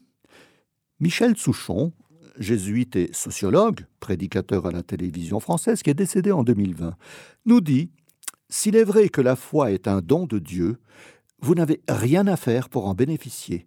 Michel 1.00 1.36
Souchon, 1.36 1.92
jésuite 2.38 2.96
et 2.96 3.10
sociologue, 3.12 3.86
prédicateur 4.00 4.66
à 4.66 4.70
la 4.70 4.82
télévision 4.82 5.40
française, 5.40 5.82
qui 5.82 5.90
est 5.90 5.94
décédé 5.94 6.32
en 6.32 6.44
2020, 6.44 6.96
nous 7.46 7.60
dit 7.60 7.90
S'il 8.54 8.76
est 8.76 8.84
vrai 8.84 9.08
que 9.08 9.22
la 9.22 9.34
foi 9.34 9.72
est 9.72 9.88
un 9.88 10.02
don 10.02 10.26
de 10.26 10.38
Dieu, 10.38 10.78
vous 11.40 11.54
n'avez 11.54 11.80
rien 11.88 12.26
à 12.26 12.36
faire 12.36 12.68
pour 12.68 12.86
en 12.86 12.92
bénéficier. 12.92 13.66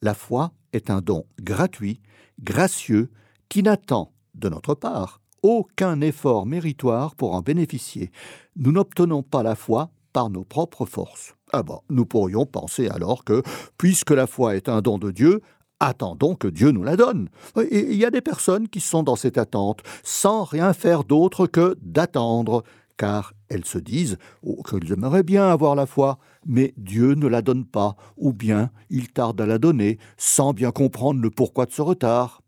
La 0.00 0.14
foi 0.14 0.52
est 0.72 0.88
un 0.88 1.02
don 1.02 1.26
gratuit, 1.42 2.00
gracieux, 2.40 3.10
qui 3.50 3.62
n'attend, 3.62 4.14
de 4.34 4.48
notre 4.48 4.74
part, 4.74 5.20
aucun 5.42 6.00
effort 6.00 6.46
méritoire 6.46 7.16
pour 7.16 7.34
en 7.34 7.42
bénéficier. 7.42 8.10
Nous 8.56 8.72
n'obtenons 8.72 9.22
pas 9.22 9.42
la 9.42 9.56
foi 9.56 9.90
par 10.14 10.30
nos 10.30 10.44
propres 10.44 10.86
forces. 10.86 11.34
Ah 11.52 11.62
bon, 11.62 11.82
nous 11.90 12.06
pourrions 12.06 12.46
penser 12.46 12.88
alors 12.88 13.24
que, 13.24 13.42
puisque 13.76 14.10
la 14.10 14.26
foi 14.26 14.56
est 14.56 14.70
un 14.70 14.80
don 14.80 14.96
de 14.96 15.10
Dieu, 15.10 15.42
attendons 15.80 16.34
que 16.34 16.48
Dieu 16.48 16.70
nous 16.70 16.82
la 16.82 16.96
donne. 16.96 17.28
Il 17.70 17.94
y 17.94 18.06
a 18.06 18.10
des 18.10 18.22
personnes 18.22 18.68
qui 18.68 18.80
sont 18.80 19.02
dans 19.02 19.16
cette 19.16 19.36
attente, 19.36 19.80
sans 20.02 20.44
rien 20.44 20.72
faire 20.72 21.04
d'autre 21.04 21.46
que 21.46 21.76
d'attendre, 21.82 22.64
car 22.96 23.34
elles 23.48 23.64
se 23.64 23.78
disent 23.78 24.18
oh, 24.42 24.62
qu'elles 24.62 24.92
aimeraient 24.92 25.22
bien 25.22 25.48
avoir 25.48 25.74
la 25.74 25.86
foi, 25.86 26.18
mais 26.46 26.74
Dieu 26.76 27.14
ne 27.14 27.26
la 27.26 27.42
donne 27.42 27.64
pas, 27.64 27.96
ou 28.16 28.32
bien 28.32 28.70
il 28.90 29.08
tarde 29.08 29.40
à 29.40 29.46
la 29.46 29.58
donner, 29.58 29.98
sans 30.16 30.52
bien 30.52 30.70
comprendre 30.70 31.20
le 31.20 31.30
pourquoi 31.30 31.66
de 31.66 31.72
ce 31.72 31.82
retard. 31.82 32.42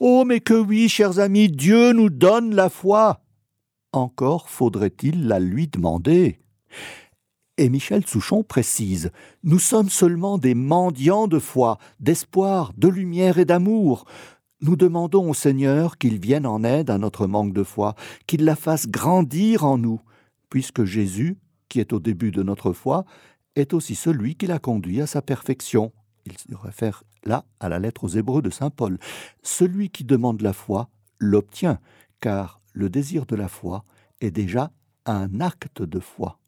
Oh, 0.00 0.24
mais 0.26 0.40
que 0.40 0.54
oui, 0.54 0.88
chers 0.88 1.18
amis, 1.18 1.48
Dieu 1.48 1.92
nous 1.92 2.10
donne 2.10 2.54
la 2.54 2.68
foi. 2.68 3.20
Encore 3.92 4.48
faudrait-il 4.48 5.26
la 5.26 5.40
lui 5.40 5.68
demander. 5.68 6.40
Et 7.56 7.68
Michel 7.68 8.06
Souchon 8.06 8.44
précise 8.44 9.10
Nous 9.42 9.58
sommes 9.58 9.90
seulement 9.90 10.38
des 10.38 10.54
mendiants 10.54 11.26
de 11.26 11.40
foi, 11.40 11.78
d'espoir, 11.98 12.72
de 12.76 12.88
lumière 12.88 13.38
et 13.38 13.44
d'amour. 13.44 14.04
Nous 14.60 14.74
demandons 14.74 15.30
au 15.30 15.34
Seigneur 15.34 15.98
qu'il 15.98 16.18
vienne 16.18 16.46
en 16.46 16.64
aide 16.64 16.90
à 16.90 16.98
notre 16.98 17.28
manque 17.28 17.52
de 17.52 17.62
foi, 17.62 17.94
qu'il 18.26 18.44
la 18.44 18.56
fasse 18.56 18.88
grandir 18.88 19.64
en 19.64 19.78
nous, 19.78 20.00
puisque 20.50 20.84
Jésus, 20.84 21.38
qui 21.68 21.78
est 21.78 21.92
au 21.92 22.00
début 22.00 22.32
de 22.32 22.42
notre 22.42 22.72
foi, 22.72 23.04
est 23.54 23.72
aussi 23.72 23.94
celui 23.94 24.34
qui 24.34 24.46
l'a 24.46 24.58
conduit 24.58 25.00
à 25.00 25.06
sa 25.06 25.22
perfection. 25.22 25.92
Il 26.26 26.36
se 26.36 26.54
réfère 26.54 27.04
là 27.24 27.44
à 27.60 27.68
la 27.68 27.78
lettre 27.78 28.02
aux 28.04 28.08
Hébreux 28.08 28.42
de 28.42 28.50
Saint 28.50 28.70
Paul. 28.70 28.98
Celui 29.42 29.90
qui 29.90 30.04
demande 30.04 30.42
la 30.42 30.52
foi 30.52 30.88
l'obtient, 31.20 31.78
car 32.20 32.60
le 32.72 32.90
désir 32.90 33.26
de 33.26 33.36
la 33.36 33.48
foi 33.48 33.84
est 34.20 34.32
déjà 34.32 34.72
un 35.06 35.40
acte 35.40 35.82
de 35.82 36.00
foi. 36.00 36.40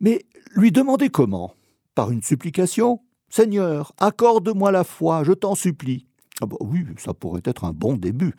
Mais 0.00 0.24
lui 0.54 0.70
demander 0.70 1.08
comment? 1.08 1.52
Par 1.96 2.12
une 2.12 2.22
supplication 2.22 3.00
Seigneur, 3.28 3.92
accorde-moi 3.98 4.70
la 4.72 4.84
foi, 4.84 5.24
je 5.24 5.32
t'en 5.32 5.54
supplie. 5.54 6.06
Ah 6.40 6.46
bah 6.46 6.56
oui, 6.60 6.84
ça 6.96 7.14
pourrait 7.14 7.42
être 7.44 7.64
un 7.64 7.72
bon 7.72 7.96
début. 7.96 8.34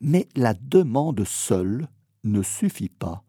Mais 0.00 0.28
la 0.36 0.54
demande 0.54 1.24
seule 1.24 1.88
ne 2.24 2.42
suffit 2.42 2.88
pas. 2.88 3.24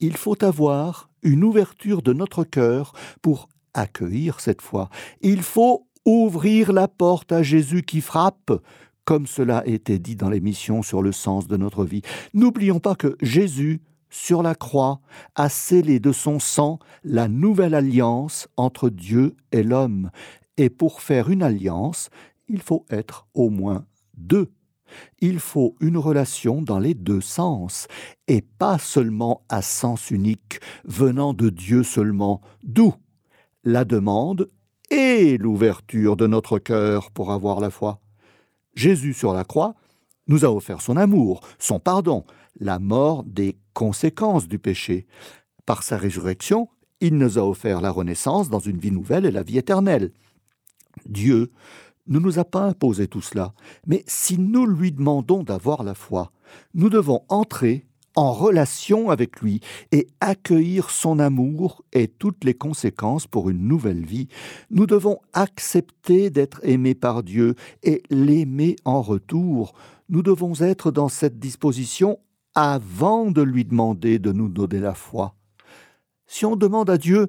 Il 0.00 0.16
faut 0.16 0.42
avoir 0.44 1.10
une 1.22 1.44
ouverture 1.44 2.02
de 2.02 2.12
notre 2.12 2.44
cœur 2.44 2.92
pour 3.22 3.48
accueillir 3.74 4.40
cette 4.40 4.62
foi. 4.62 4.88
Il 5.20 5.42
faut 5.42 5.86
ouvrir 6.04 6.72
la 6.72 6.88
porte 6.88 7.30
à 7.32 7.42
Jésus 7.42 7.82
qui 7.82 8.00
frappe, 8.00 8.52
comme 9.04 9.26
cela 9.26 9.58
a 9.58 9.66
été 9.66 9.98
dit 9.98 10.16
dans 10.16 10.30
l'émission 10.30 10.82
sur 10.82 11.02
le 11.02 11.12
sens 11.12 11.46
de 11.46 11.56
notre 11.56 11.84
vie. 11.84 12.02
N'oublions 12.34 12.80
pas 12.80 12.94
que 12.94 13.16
Jésus 13.20 13.82
sur 14.10 14.42
la 14.42 14.54
croix, 14.54 15.00
a 15.36 15.48
scellé 15.48 16.00
de 16.00 16.12
son 16.12 16.38
sang 16.38 16.78
la 17.04 17.28
nouvelle 17.28 17.74
alliance 17.74 18.48
entre 18.56 18.90
Dieu 18.90 19.36
et 19.52 19.62
l'homme. 19.62 20.10
Et 20.56 20.68
pour 20.68 21.00
faire 21.00 21.30
une 21.30 21.42
alliance, 21.42 22.10
il 22.50 22.60
faut 22.60 22.84
être 22.90 23.26
au 23.32 23.48
moins 23.48 23.86
deux. 24.16 24.52
Il 25.20 25.38
faut 25.38 25.76
une 25.80 25.96
relation 25.96 26.62
dans 26.62 26.80
les 26.80 26.94
deux 26.94 27.20
sens, 27.20 27.86
et 28.26 28.42
pas 28.42 28.76
seulement 28.78 29.44
à 29.48 29.62
sens 29.62 30.10
unique, 30.10 30.60
venant 30.84 31.32
de 31.32 31.48
Dieu 31.48 31.84
seulement, 31.84 32.40
d'où 32.64 32.92
la 33.62 33.84
demande 33.84 34.50
et 34.90 35.38
l'ouverture 35.38 36.16
de 36.16 36.26
notre 36.26 36.58
cœur 36.58 37.12
pour 37.12 37.30
avoir 37.30 37.60
la 37.60 37.70
foi. 37.70 38.00
Jésus 38.74 39.14
sur 39.14 39.32
la 39.32 39.44
croix 39.44 39.76
nous 40.26 40.44
a 40.44 40.48
offert 40.48 40.80
son 40.80 40.96
amour, 40.96 41.40
son 41.58 41.78
pardon, 41.78 42.24
la 42.58 42.80
mort 42.80 43.22
des 43.24 43.58
conséquences 43.74 44.48
du 44.48 44.58
péché. 44.58 45.06
Par 45.66 45.84
sa 45.84 45.96
résurrection, 45.96 46.68
il 47.00 47.16
nous 47.16 47.38
a 47.38 47.42
offert 47.42 47.80
la 47.80 47.90
renaissance 47.90 48.50
dans 48.50 48.58
une 48.58 48.78
vie 48.78 48.90
nouvelle 48.90 49.24
et 49.24 49.30
la 49.30 49.44
vie 49.44 49.58
éternelle. 49.58 50.12
Dieu 51.06 51.52
ne 52.06 52.18
nous 52.18 52.38
a 52.38 52.44
pas 52.44 52.62
imposé 52.62 53.08
tout 53.08 53.20
cela, 53.20 53.52
mais 53.86 54.04
si 54.06 54.38
nous 54.38 54.66
lui 54.66 54.92
demandons 54.92 55.42
d'avoir 55.42 55.82
la 55.82 55.94
foi, 55.94 56.32
nous 56.74 56.90
devons 56.90 57.22
entrer 57.28 57.86
en 58.16 58.32
relation 58.32 59.10
avec 59.10 59.40
lui 59.40 59.60
et 59.92 60.08
accueillir 60.20 60.90
son 60.90 61.18
amour 61.18 61.84
et 61.92 62.08
toutes 62.08 62.44
les 62.44 62.54
conséquences 62.54 63.26
pour 63.26 63.50
une 63.50 63.66
nouvelle 63.66 64.04
vie. 64.04 64.28
Nous 64.70 64.86
devons 64.86 65.18
accepter 65.32 66.30
d'être 66.30 66.60
aimés 66.64 66.94
par 66.94 67.22
Dieu 67.22 67.54
et 67.82 68.02
l'aimer 68.10 68.76
en 68.84 69.00
retour. 69.00 69.74
Nous 70.08 70.22
devons 70.22 70.60
être 70.60 70.90
dans 70.90 71.08
cette 71.08 71.38
disposition 71.38 72.18
avant 72.54 73.30
de 73.30 73.42
lui 73.42 73.64
demander 73.64 74.18
de 74.18 74.32
nous 74.32 74.48
donner 74.48 74.80
la 74.80 74.94
foi. 74.94 75.34
Si 76.26 76.44
on 76.44 76.56
demande 76.56 76.90
à 76.90 76.98
Dieu 76.98 77.28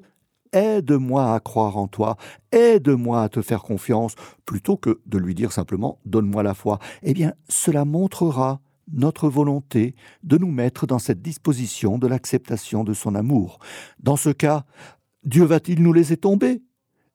Aide-moi 0.52 1.34
à 1.34 1.40
croire 1.40 1.78
en 1.78 1.88
toi, 1.88 2.16
aide-moi 2.50 3.22
à 3.22 3.28
te 3.28 3.40
faire 3.40 3.62
confiance, 3.62 4.14
plutôt 4.44 4.76
que 4.76 5.00
de 5.06 5.18
lui 5.18 5.34
dire 5.34 5.52
simplement 5.52 5.98
Donne-moi 6.04 6.42
la 6.42 6.54
foi, 6.54 6.78
eh 7.02 7.14
bien 7.14 7.32
cela 7.48 7.84
montrera 7.84 8.60
notre 8.92 9.28
volonté 9.28 9.94
de 10.22 10.36
nous 10.36 10.50
mettre 10.50 10.86
dans 10.86 10.98
cette 10.98 11.22
disposition 11.22 11.98
de 11.98 12.06
l'acceptation 12.06 12.84
de 12.84 12.92
son 12.92 13.14
amour. 13.14 13.58
Dans 14.00 14.16
ce 14.16 14.30
cas, 14.30 14.64
Dieu 15.24 15.44
va-t-il 15.44 15.82
nous 15.82 15.92
laisser 15.92 16.16
tomber? 16.16 16.62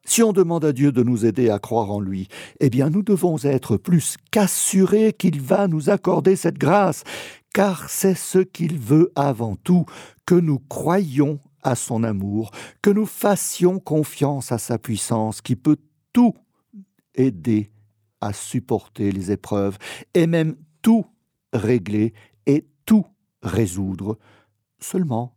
Si 0.05 0.23
on 0.23 0.31
demande 0.31 0.63
à 0.63 0.71
Dieu 0.71 0.93
de 0.93 1.03
nous 1.03 1.25
aider 1.25 1.49
à 1.49 1.59
croire 1.59 1.91
en 1.91 1.99
lui, 1.99 2.29
eh 2.61 2.69
bien 2.69 2.89
nous 2.89 3.03
devons 3.03 3.37
être 3.43 3.75
plus 3.75 4.15
qu'assurés 4.31 5.11
qu'il 5.11 5.41
va 5.41 5.67
nous 5.67 5.89
accorder 5.89 6.37
cette 6.37 6.57
grâce, 6.57 7.03
car 7.53 7.89
c'est 7.89 8.15
ce 8.15 8.39
qu'il 8.39 8.79
veut 8.79 9.11
avant 9.15 9.57
tout, 9.57 9.85
que 10.25 10.35
nous 10.35 10.59
croyions 10.59 11.39
à 11.67 11.75
son 11.75 12.03
amour, 12.03 12.51
que 12.81 12.89
nous 12.89 13.05
fassions 13.05 13.79
confiance 13.79 14.53
à 14.53 14.57
sa 14.57 14.77
puissance 14.77 15.41
qui 15.41 15.57
peut 15.57 15.77
tout 16.13 16.33
aider 17.13 17.71
à 18.21 18.31
supporter 18.31 19.11
les 19.11 19.31
épreuves 19.31 19.77
et 20.13 20.27
même 20.27 20.55
tout 20.81 21.05
régler 21.51 22.13
et 22.45 22.65
tout 22.85 23.05
résoudre. 23.43 24.17
Seulement, 24.79 25.35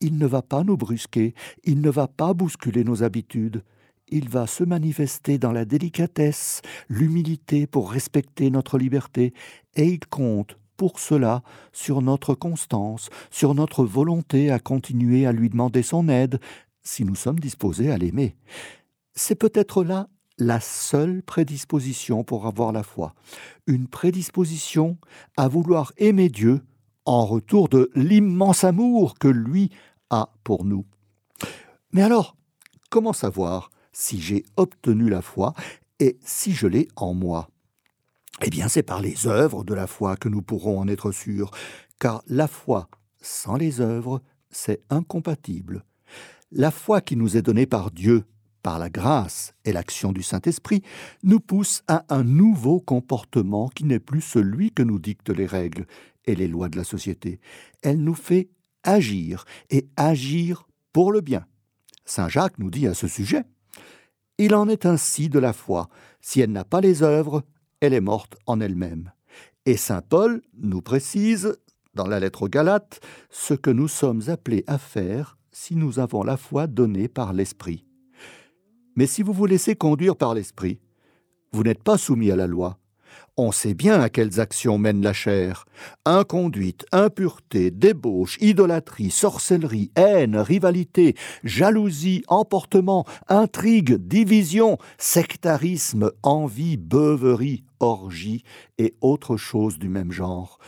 il 0.00 0.16
ne 0.16 0.26
va 0.26 0.42
pas 0.42 0.62
nous 0.62 0.76
brusquer, 0.76 1.34
il 1.64 1.80
ne 1.80 1.90
va 1.90 2.06
pas 2.06 2.34
bousculer 2.34 2.84
nos 2.84 3.02
habitudes, 3.02 3.64
il 4.08 4.28
va 4.28 4.46
se 4.46 4.62
manifester 4.62 5.38
dans 5.38 5.52
la 5.52 5.64
délicatesse, 5.64 6.62
l'humilité 6.88 7.66
pour 7.66 7.90
respecter 7.90 8.50
notre 8.50 8.78
liberté, 8.78 9.34
et 9.74 9.86
il 9.86 10.06
compte 10.06 10.57
pour 10.78 11.00
cela 11.00 11.42
sur 11.72 12.00
notre 12.00 12.34
constance, 12.34 13.10
sur 13.30 13.54
notre 13.54 13.84
volonté 13.84 14.50
à 14.50 14.60
continuer 14.60 15.26
à 15.26 15.32
lui 15.32 15.50
demander 15.50 15.82
son 15.82 16.08
aide, 16.08 16.40
si 16.82 17.04
nous 17.04 17.16
sommes 17.16 17.40
disposés 17.40 17.90
à 17.90 17.98
l'aimer. 17.98 18.36
C'est 19.14 19.34
peut-être 19.34 19.84
là 19.84 20.08
la 20.38 20.60
seule 20.60 21.22
prédisposition 21.22 22.22
pour 22.22 22.46
avoir 22.46 22.72
la 22.72 22.84
foi, 22.84 23.14
une 23.66 23.88
prédisposition 23.88 24.96
à 25.36 25.48
vouloir 25.48 25.92
aimer 25.98 26.28
Dieu 26.28 26.62
en 27.04 27.26
retour 27.26 27.68
de 27.68 27.90
l'immense 27.94 28.62
amour 28.62 29.18
que 29.18 29.28
lui 29.28 29.70
a 30.10 30.30
pour 30.44 30.64
nous. 30.64 30.86
Mais 31.92 32.02
alors, 32.02 32.36
comment 32.88 33.12
savoir 33.12 33.70
si 33.92 34.20
j'ai 34.20 34.44
obtenu 34.56 35.08
la 35.08 35.22
foi 35.22 35.54
et 35.98 36.18
si 36.22 36.52
je 36.52 36.68
l'ai 36.68 36.86
en 36.94 37.14
moi? 37.14 37.50
Eh 38.42 38.50
bien, 38.50 38.68
c'est 38.68 38.82
par 38.82 39.00
les 39.00 39.26
œuvres 39.26 39.64
de 39.64 39.74
la 39.74 39.86
foi 39.86 40.16
que 40.16 40.28
nous 40.28 40.42
pourrons 40.42 40.78
en 40.78 40.88
être 40.88 41.12
sûrs, 41.12 41.50
car 41.98 42.22
la 42.26 42.46
foi 42.46 42.88
sans 43.20 43.56
les 43.56 43.80
œuvres, 43.80 44.22
c'est 44.50 44.80
incompatible. 44.90 45.84
La 46.52 46.70
foi 46.70 47.00
qui 47.00 47.16
nous 47.16 47.36
est 47.36 47.42
donnée 47.42 47.66
par 47.66 47.90
Dieu, 47.90 48.24
par 48.62 48.78
la 48.78 48.90
grâce 48.90 49.54
et 49.64 49.72
l'action 49.72 50.12
du 50.12 50.22
Saint-Esprit, 50.22 50.82
nous 51.22 51.40
pousse 51.40 51.82
à 51.88 52.04
un 52.08 52.22
nouveau 52.22 52.80
comportement 52.80 53.68
qui 53.68 53.84
n'est 53.84 53.98
plus 53.98 54.20
celui 54.20 54.72
que 54.72 54.82
nous 54.82 54.98
dictent 54.98 55.30
les 55.30 55.46
règles 55.46 55.86
et 56.24 56.34
les 56.34 56.48
lois 56.48 56.68
de 56.68 56.76
la 56.76 56.84
société. 56.84 57.40
Elle 57.82 58.02
nous 58.02 58.14
fait 58.14 58.48
agir 58.84 59.44
et 59.70 59.88
agir 59.96 60.68
pour 60.92 61.12
le 61.12 61.20
bien. 61.20 61.44
Saint 62.04 62.28
Jacques 62.28 62.58
nous 62.58 62.70
dit 62.70 62.86
à 62.86 62.94
ce 62.94 63.08
sujet 63.08 63.44
il 64.38 64.54
en 64.54 64.68
est 64.68 64.86
ainsi 64.86 65.28
de 65.28 65.40
la 65.40 65.52
foi. 65.52 65.88
Si 66.20 66.40
elle 66.40 66.52
n'a 66.52 66.64
pas 66.64 66.80
les 66.80 67.02
œuvres, 67.02 67.42
elle 67.80 67.94
est 67.94 68.00
morte 68.00 68.36
en 68.46 68.60
elle-même. 68.60 69.12
Et 69.66 69.76
saint 69.76 70.02
Paul 70.02 70.42
nous 70.56 70.82
précise, 70.82 71.56
dans 71.94 72.06
la 72.06 72.20
lettre 72.20 72.42
aux 72.44 72.48
Galates, 72.48 73.00
ce 73.30 73.54
que 73.54 73.70
nous 73.70 73.88
sommes 73.88 74.22
appelés 74.28 74.64
à 74.66 74.78
faire 74.78 75.36
si 75.52 75.76
nous 75.76 75.98
avons 75.98 76.22
la 76.22 76.36
foi 76.36 76.66
donnée 76.66 77.08
par 77.08 77.32
l'Esprit. 77.32 77.84
Mais 78.96 79.06
si 79.06 79.22
vous 79.22 79.32
vous 79.32 79.46
laissez 79.46 79.76
conduire 79.76 80.16
par 80.16 80.34
l'Esprit, 80.34 80.80
vous 81.52 81.62
n'êtes 81.62 81.82
pas 81.82 81.98
soumis 81.98 82.30
à 82.30 82.36
la 82.36 82.46
loi, 82.46 82.78
on 83.36 83.52
sait 83.52 83.74
bien 83.74 84.00
à 84.00 84.08
quelles 84.08 84.40
actions 84.40 84.78
mène 84.78 85.00
la 85.02 85.12
chair. 85.12 85.64
Inconduite, 86.04 86.86
impureté, 86.90 87.70
débauche, 87.70 88.36
idolâtrie, 88.40 89.10
sorcellerie, 89.10 89.92
haine, 89.94 90.36
rivalité, 90.36 91.14
jalousie, 91.44 92.24
emportement, 92.26 93.06
intrigue, 93.28 93.94
division, 93.94 94.76
sectarisme, 94.98 96.10
envie, 96.24 96.76
beuverie, 96.76 97.62
orgie 97.80 98.44
et 98.78 98.96
autres 99.00 99.36
choses 99.36 99.78
du 99.78 99.88
même 99.88 100.12
genre. 100.12 100.58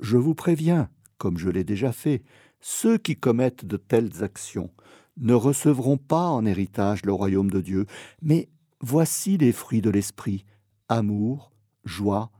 Je 0.00 0.16
vous 0.16 0.34
préviens, 0.34 0.88
comme 1.18 1.38
je 1.38 1.48
l'ai 1.48 1.64
déjà 1.64 1.92
fait, 1.92 2.22
ceux 2.60 2.98
qui 2.98 3.16
commettent 3.16 3.64
de 3.64 3.76
telles 3.76 4.22
actions 4.22 4.70
ne 5.16 5.34
recevront 5.34 5.98
pas 5.98 6.28
en 6.28 6.46
héritage 6.46 7.04
le 7.04 7.12
royaume 7.12 7.50
de 7.50 7.60
Dieu, 7.60 7.86
mais 8.22 8.48
voici 8.80 9.36
les 9.36 9.52
fruits 9.52 9.82
de 9.82 9.90
l'esprit 9.90 10.44
amour, 10.88 11.52
joie, 11.84 12.30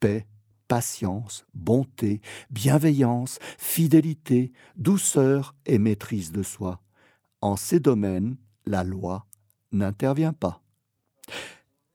paix, 0.00 0.26
patience, 0.68 1.46
bonté, 1.54 2.20
bienveillance, 2.50 3.38
fidélité, 3.58 4.52
douceur 4.76 5.54
et 5.66 5.78
maîtrise 5.78 6.32
de 6.32 6.42
soi. 6.42 6.80
En 7.40 7.56
ces 7.56 7.80
domaines, 7.80 8.36
la 8.66 8.84
loi 8.84 9.26
n'intervient 9.72 10.32
pas. 10.32 10.63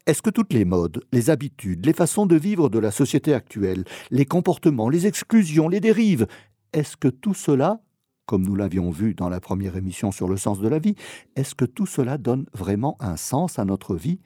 Est-ce 0.09 0.23
que 0.23 0.31
toutes 0.31 0.53
les 0.53 0.65
modes, 0.65 1.03
les 1.13 1.29
habitudes, 1.29 1.85
les 1.85 1.93
façons 1.93 2.25
de 2.25 2.35
vivre 2.35 2.67
de 2.67 2.79
la 2.79 2.89
société 2.89 3.31
actuelle, 3.35 3.83
les 4.09 4.25
comportements, 4.25 4.89
les 4.89 5.05
exclusions, 5.05 5.69
les 5.69 5.79
dérives, 5.79 6.25
est-ce 6.73 6.97
que 6.97 7.09
tout 7.09 7.35
cela, 7.35 7.79
comme 8.25 8.41
nous 8.41 8.55
l'avions 8.55 8.89
vu 8.89 9.13
dans 9.13 9.29
la 9.29 9.39
première 9.39 9.77
émission 9.77 10.11
sur 10.11 10.27
le 10.27 10.35
sens 10.35 10.59
de 10.61 10.67
la 10.67 10.79
vie, 10.79 10.95
est-ce 11.35 11.53
que 11.53 11.63
tout 11.63 11.85
cela 11.85 12.17
donne 12.17 12.47
vraiment 12.55 12.97
un 12.99 13.17
sens 13.17 13.59
à 13.59 13.65
notre 13.65 13.95
vie 13.95 14.19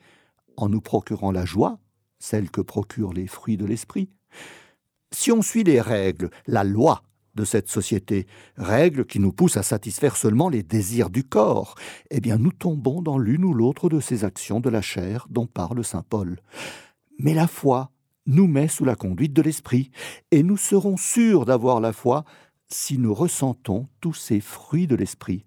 en 0.56 0.70
nous 0.70 0.80
procurant 0.80 1.32
la 1.32 1.44
joie 1.44 1.78
celle 2.18 2.50
que 2.50 2.62
procurent 2.62 3.12
les 3.12 3.26
fruits 3.26 3.58
de 3.58 3.66
l'esprit? 3.66 4.08
Si 5.12 5.32
on 5.32 5.42
suit 5.42 5.64
les 5.64 5.82
règles, 5.82 6.30
la 6.46 6.64
loi 6.64 7.02
de 7.34 7.44
cette 7.44 7.68
société, 7.68 8.26
règles 8.56 9.04
qui 9.04 9.18
nous 9.18 9.32
poussent 9.32 9.56
à 9.56 9.62
satisfaire 9.62 10.16
seulement 10.16 10.48
les 10.48 10.62
désirs 10.62 11.10
du 11.10 11.24
corps, 11.24 11.74
eh 12.10 12.20
bien 12.20 12.38
nous 12.38 12.52
tombons 12.52 13.02
dans 13.02 13.18
l'une 13.18 13.44
ou 13.44 13.54
l'autre 13.54 13.88
de 13.88 14.00
ces 14.00 14.24
actions 14.24 14.60
de 14.60 14.70
la 14.70 14.82
chair 14.82 15.26
dont 15.30 15.46
parle 15.46 15.84
saint 15.84 16.04
Paul. 16.08 16.38
Mais 17.18 17.34
la 17.34 17.46
foi 17.46 17.90
nous 18.26 18.46
met 18.46 18.68
sous 18.68 18.84
la 18.84 18.96
conduite 18.96 19.32
de 19.32 19.42
l'esprit, 19.42 19.90
et 20.30 20.42
nous 20.42 20.56
serons 20.56 20.96
sûrs 20.96 21.44
d'avoir 21.44 21.80
la 21.80 21.92
foi 21.92 22.24
si 22.68 22.98
nous 22.98 23.14
ressentons 23.14 23.88
tous 24.00 24.14
ces 24.14 24.40
fruits 24.40 24.86
de 24.86 24.96
l'esprit. 24.96 25.44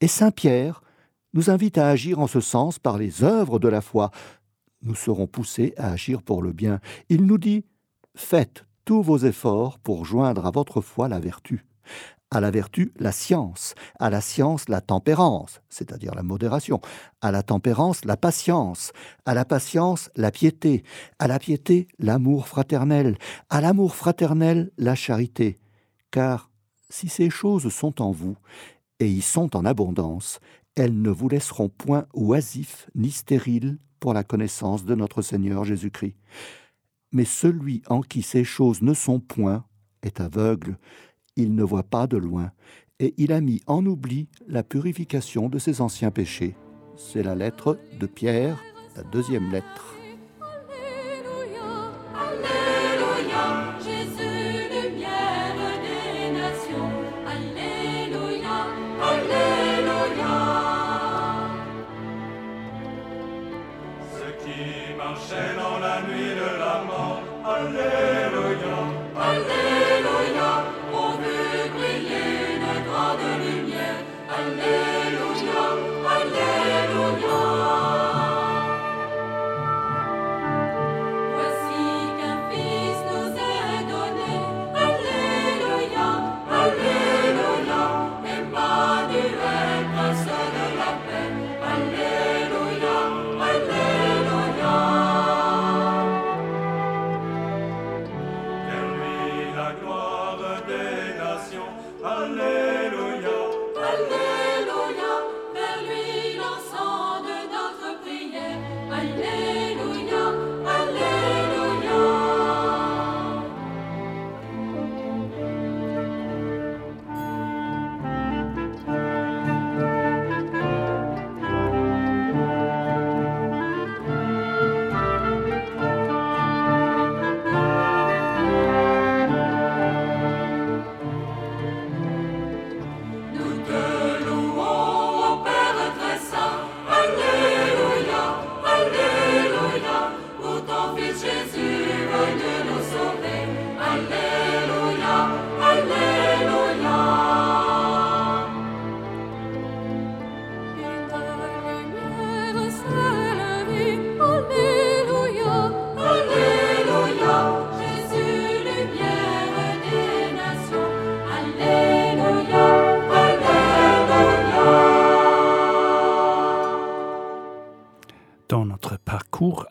Et 0.00 0.08
saint 0.08 0.30
Pierre 0.30 0.82
nous 1.34 1.50
invite 1.50 1.78
à 1.78 1.88
agir 1.88 2.18
en 2.18 2.26
ce 2.26 2.40
sens 2.40 2.78
par 2.78 2.98
les 2.98 3.22
œuvres 3.22 3.58
de 3.58 3.68
la 3.68 3.80
foi, 3.80 4.10
nous 4.82 4.94
serons 4.94 5.26
poussés 5.26 5.74
à 5.76 5.90
agir 5.90 6.22
pour 6.22 6.42
le 6.42 6.52
bien. 6.52 6.80
Il 7.08 7.26
nous 7.26 7.38
dit 7.38 7.64
Faites 8.14 8.64
tous 8.88 9.02
vos 9.02 9.18
efforts 9.18 9.78
pour 9.78 10.06
joindre 10.06 10.46
à 10.46 10.50
votre 10.50 10.80
foi 10.80 11.08
la 11.08 11.20
vertu, 11.20 11.66
à 12.30 12.40
la 12.40 12.50
vertu 12.50 12.94
la 12.98 13.12
science, 13.12 13.74
à 13.98 14.08
la 14.08 14.22
science 14.22 14.66
la 14.70 14.80
tempérance, 14.80 15.60
c'est-à-dire 15.68 16.14
la 16.14 16.22
modération, 16.22 16.80
à 17.20 17.30
la 17.30 17.42
tempérance 17.42 18.06
la 18.06 18.16
patience, 18.16 18.94
à 19.26 19.34
la 19.34 19.44
patience 19.44 20.08
la 20.16 20.30
piété, 20.30 20.84
à 21.18 21.26
la 21.26 21.38
piété 21.38 21.86
l'amour 21.98 22.48
fraternel, 22.48 23.18
à 23.50 23.60
l'amour 23.60 23.94
fraternel 23.94 24.70
la 24.78 24.94
charité. 24.94 25.58
Car 26.10 26.50
si 26.88 27.10
ces 27.10 27.28
choses 27.28 27.68
sont 27.68 28.00
en 28.00 28.10
vous, 28.10 28.38
et 29.00 29.06
y 29.10 29.20
sont 29.20 29.54
en 29.54 29.66
abondance, 29.66 30.40
elles 30.76 30.98
ne 30.98 31.10
vous 31.10 31.28
laisseront 31.28 31.68
point 31.68 32.06
oisifs 32.14 32.88
ni 32.94 33.10
stériles 33.10 33.76
pour 34.00 34.14
la 34.14 34.24
connaissance 34.24 34.86
de 34.86 34.94
notre 34.94 35.20
Seigneur 35.20 35.64
Jésus-Christ. 35.64 36.14
Mais 37.12 37.24
celui 37.24 37.82
en 37.88 38.00
qui 38.00 38.22
ces 38.22 38.44
choses 38.44 38.82
ne 38.82 38.94
sont 38.94 39.20
point 39.20 39.64
est 40.02 40.20
aveugle, 40.20 40.76
il 41.36 41.54
ne 41.54 41.62
voit 41.62 41.84
pas 41.84 42.06
de 42.06 42.16
loin, 42.16 42.52
et 43.00 43.14
il 43.16 43.32
a 43.32 43.40
mis 43.40 43.62
en 43.66 43.84
oubli 43.86 44.28
la 44.46 44.62
purification 44.62 45.48
de 45.48 45.58
ses 45.58 45.80
anciens 45.80 46.10
péchés. 46.10 46.56
C'est 46.96 47.22
la 47.22 47.34
lettre 47.34 47.78
de 47.98 48.06
Pierre, 48.06 48.62
la 48.96 49.04
deuxième 49.04 49.50
lettre. 49.50 49.94
Alléluia, 50.52 51.86
Alléluia, 52.16 53.48
au 65.60 66.67
vu 67.56 68.17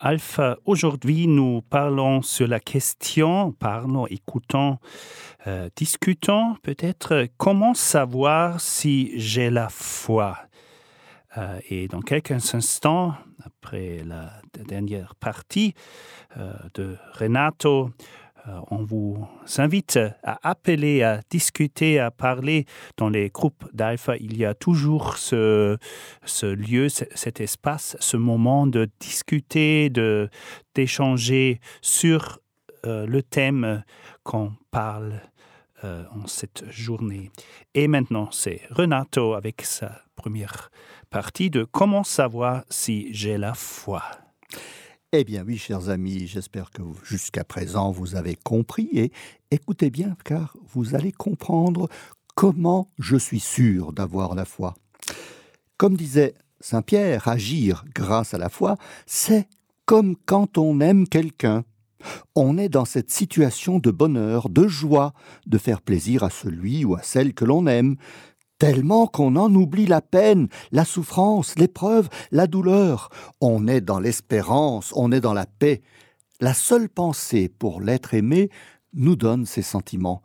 Alpha. 0.08 0.56
Aujourd'hui, 0.64 1.26
nous 1.26 1.60
parlons 1.60 2.22
sur 2.22 2.48
la 2.48 2.60
question, 2.60 3.52
parlons, 3.52 4.06
écoutons, 4.06 4.78
euh, 5.46 5.68
discutons 5.76 6.54
peut-être 6.62 7.26
comment 7.36 7.74
savoir 7.74 8.58
si 8.58 9.12
j'ai 9.20 9.50
la 9.50 9.68
foi? 9.68 10.38
Euh, 11.36 11.60
et 11.68 11.88
dans 11.88 12.00
quelques 12.00 12.54
instants, 12.54 13.16
après 13.44 14.02
la 14.02 14.32
dernière 14.66 15.14
partie 15.14 15.74
euh, 16.38 16.54
de 16.72 16.96
Renato, 17.12 17.90
on 18.70 18.84
vous 18.84 19.26
invite 19.56 19.98
à 20.22 20.38
appeler, 20.48 21.02
à 21.02 21.20
discuter, 21.30 21.98
à 21.98 22.10
parler. 22.10 22.66
Dans 22.96 23.08
les 23.08 23.30
groupes 23.30 23.64
d'alpha, 23.72 24.16
il 24.16 24.36
y 24.36 24.44
a 24.44 24.54
toujours 24.54 25.16
ce, 25.16 25.78
ce 26.24 26.46
lieu, 26.46 26.88
cet 26.88 27.40
espace, 27.40 27.96
ce 28.00 28.16
moment 28.16 28.66
de 28.66 28.88
discuter, 29.00 29.90
de 29.90 30.28
d'échanger 30.74 31.60
sur 31.82 32.38
euh, 32.86 33.06
le 33.06 33.22
thème 33.22 33.82
qu'on 34.22 34.52
parle 34.70 35.20
euh, 35.84 36.04
en 36.14 36.26
cette 36.26 36.64
journée. 36.70 37.30
Et 37.74 37.88
maintenant, 37.88 38.30
c'est 38.30 38.62
Renato 38.70 39.34
avec 39.34 39.62
sa 39.62 40.02
première 40.16 40.70
partie 41.10 41.50
de 41.50 41.64
Comment 41.64 42.04
savoir 42.04 42.64
si 42.68 43.08
j'ai 43.12 43.38
la 43.38 43.54
foi? 43.54 44.02
Eh 45.14 45.24
bien 45.24 45.42
oui, 45.46 45.56
chers 45.56 45.88
amis, 45.88 46.26
j'espère 46.26 46.70
que 46.70 46.82
jusqu'à 47.02 47.42
présent 47.42 47.90
vous 47.90 48.14
avez 48.14 48.34
compris 48.36 48.90
et 48.92 49.10
écoutez 49.50 49.88
bien 49.88 50.14
car 50.22 50.54
vous 50.74 50.94
allez 50.94 51.12
comprendre 51.12 51.88
comment 52.34 52.90
je 52.98 53.16
suis 53.16 53.40
sûr 53.40 53.94
d'avoir 53.94 54.34
la 54.34 54.44
foi. 54.44 54.74
Comme 55.78 55.96
disait 55.96 56.34
Saint 56.60 56.82
Pierre, 56.82 57.26
agir 57.26 57.86
grâce 57.94 58.34
à 58.34 58.38
la 58.38 58.50
foi, 58.50 58.76
c'est 59.06 59.48
comme 59.86 60.14
quand 60.26 60.58
on 60.58 60.78
aime 60.78 61.08
quelqu'un. 61.08 61.64
On 62.34 62.58
est 62.58 62.68
dans 62.68 62.84
cette 62.84 63.10
situation 63.10 63.78
de 63.78 63.90
bonheur, 63.90 64.50
de 64.50 64.68
joie, 64.68 65.14
de 65.46 65.56
faire 65.56 65.80
plaisir 65.80 66.22
à 66.22 66.28
celui 66.28 66.84
ou 66.84 66.96
à 66.96 67.02
celle 67.02 67.32
que 67.32 67.46
l'on 67.46 67.66
aime 67.66 67.96
tellement 68.58 69.06
qu'on 69.06 69.36
en 69.36 69.54
oublie 69.54 69.86
la 69.86 70.00
peine, 70.00 70.48
la 70.72 70.84
souffrance, 70.84 71.58
l'épreuve, 71.58 72.08
la 72.30 72.46
douleur. 72.46 73.10
On 73.40 73.66
est 73.68 73.80
dans 73.80 74.00
l'espérance, 74.00 74.92
on 74.94 75.12
est 75.12 75.20
dans 75.20 75.34
la 75.34 75.46
paix. 75.46 75.82
La 76.40 76.54
seule 76.54 76.88
pensée 76.88 77.48
pour 77.48 77.80
l'être 77.80 78.14
aimé 78.14 78.50
nous 78.92 79.16
donne 79.16 79.46
ces 79.46 79.62
sentiments. 79.62 80.22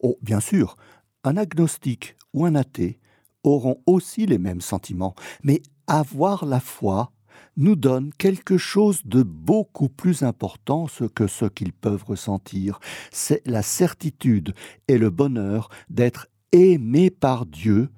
Oh, 0.00 0.18
bien 0.22 0.40
sûr, 0.40 0.76
un 1.24 1.36
agnostique 1.36 2.16
ou 2.32 2.44
un 2.44 2.54
athée 2.54 2.98
auront 3.42 3.80
aussi 3.86 4.26
les 4.26 4.38
mêmes 4.38 4.60
sentiments, 4.60 5.14
mais 5.42 5.62
avoir 5.86 6.44
la 6.44 6.60
foi 6.60 7.10
nous 7.56 7.76
donne 7.76 8.12
quelque 8.14 8.58
chose 8.58 9.02
de 9.04 9.22
beaucoup 9.22 9.88
plus 9.88 10.22
important 10.22 10.86
que 11.14 11.26
ce 11.26 11.44
qu'ils 11.44 11.72
peuvent 11.72 12.04
ressentir. 12.04 12.80
C'est 13.12 13.42
la 13.46 13.62
certitude 13.62 14.54
et 14.88 14.98
le 14.98 15.10
bonheur 15.10 15.68
d'être 15.88 16.28
aimé 16.54 17.10
par 17.10 17.46
Dieu 17.46 17.90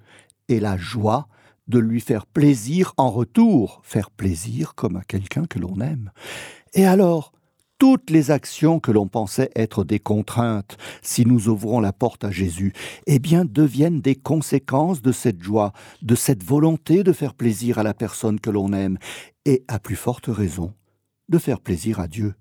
et 0.49 0.61
la 0.61 0.77
joie 0.77 1.29
de 1.69 1.79
lui 1.79 2.01
faire 2.01 2.27
plaisir 2.27 2.93
en 2.97 3.11
retour, 3.11 3.81
faire 3.85 4.11
plaisir 4.11 4.75
comme 4.75 4.97
à 4.97 5.03
quelqu'un 5.03 5.47
que 5.47 5.59
l'on 5.59 5.81
aime. 5.81 6.11
Et 6.75 6.87
alors, 6.87 7.33
toutes 7.79 8.09
les 8.09 8.31
actions 8.31 8.81
que 8.81 8.91
l'on 8.91 9.09
pensait 9.09 9.51
être 9.55 9.85
des 9.85 9.99
contraintes, 9.99 10.79
si 11.03 11.27
nous 11.27 11.49
ouvrons 11.49 11.81
la 11.81 11.93
porte 11.93 12.25
à 12.25 12.31
Jésus, 12.31 12.73
eh 13.07 13.19
bien 13.19 13.45
deviennent 13.45 14.01
des 14.01 14.15
conséquences 14.15 15.03
de 15.03 15.13
cette 15.13 15.43
joie, 15.43 15.73
de 16.01 16.15
cette 16.15 16.43
volonté 16.43 17.03
de 17.03 17.13
faire 17.13 17.35
plaisir 17.35 17.79
à 17.79 17.83
la 17.83 17.93
personne 17.93 18.41
que 18.41 18.51
l'on 18.51 18.73
aime, 18.73 18.99
et 19.45 19.65
à 19.69 19.79
plus 19.79 19.97
forte 19.97 20.27
raison, 20.29 20.73
de 21.29 21.39
faire 21.39 21.61
plaisir 21.61 22.01
à 22.01 22.09
Dieu. 22.09 22.35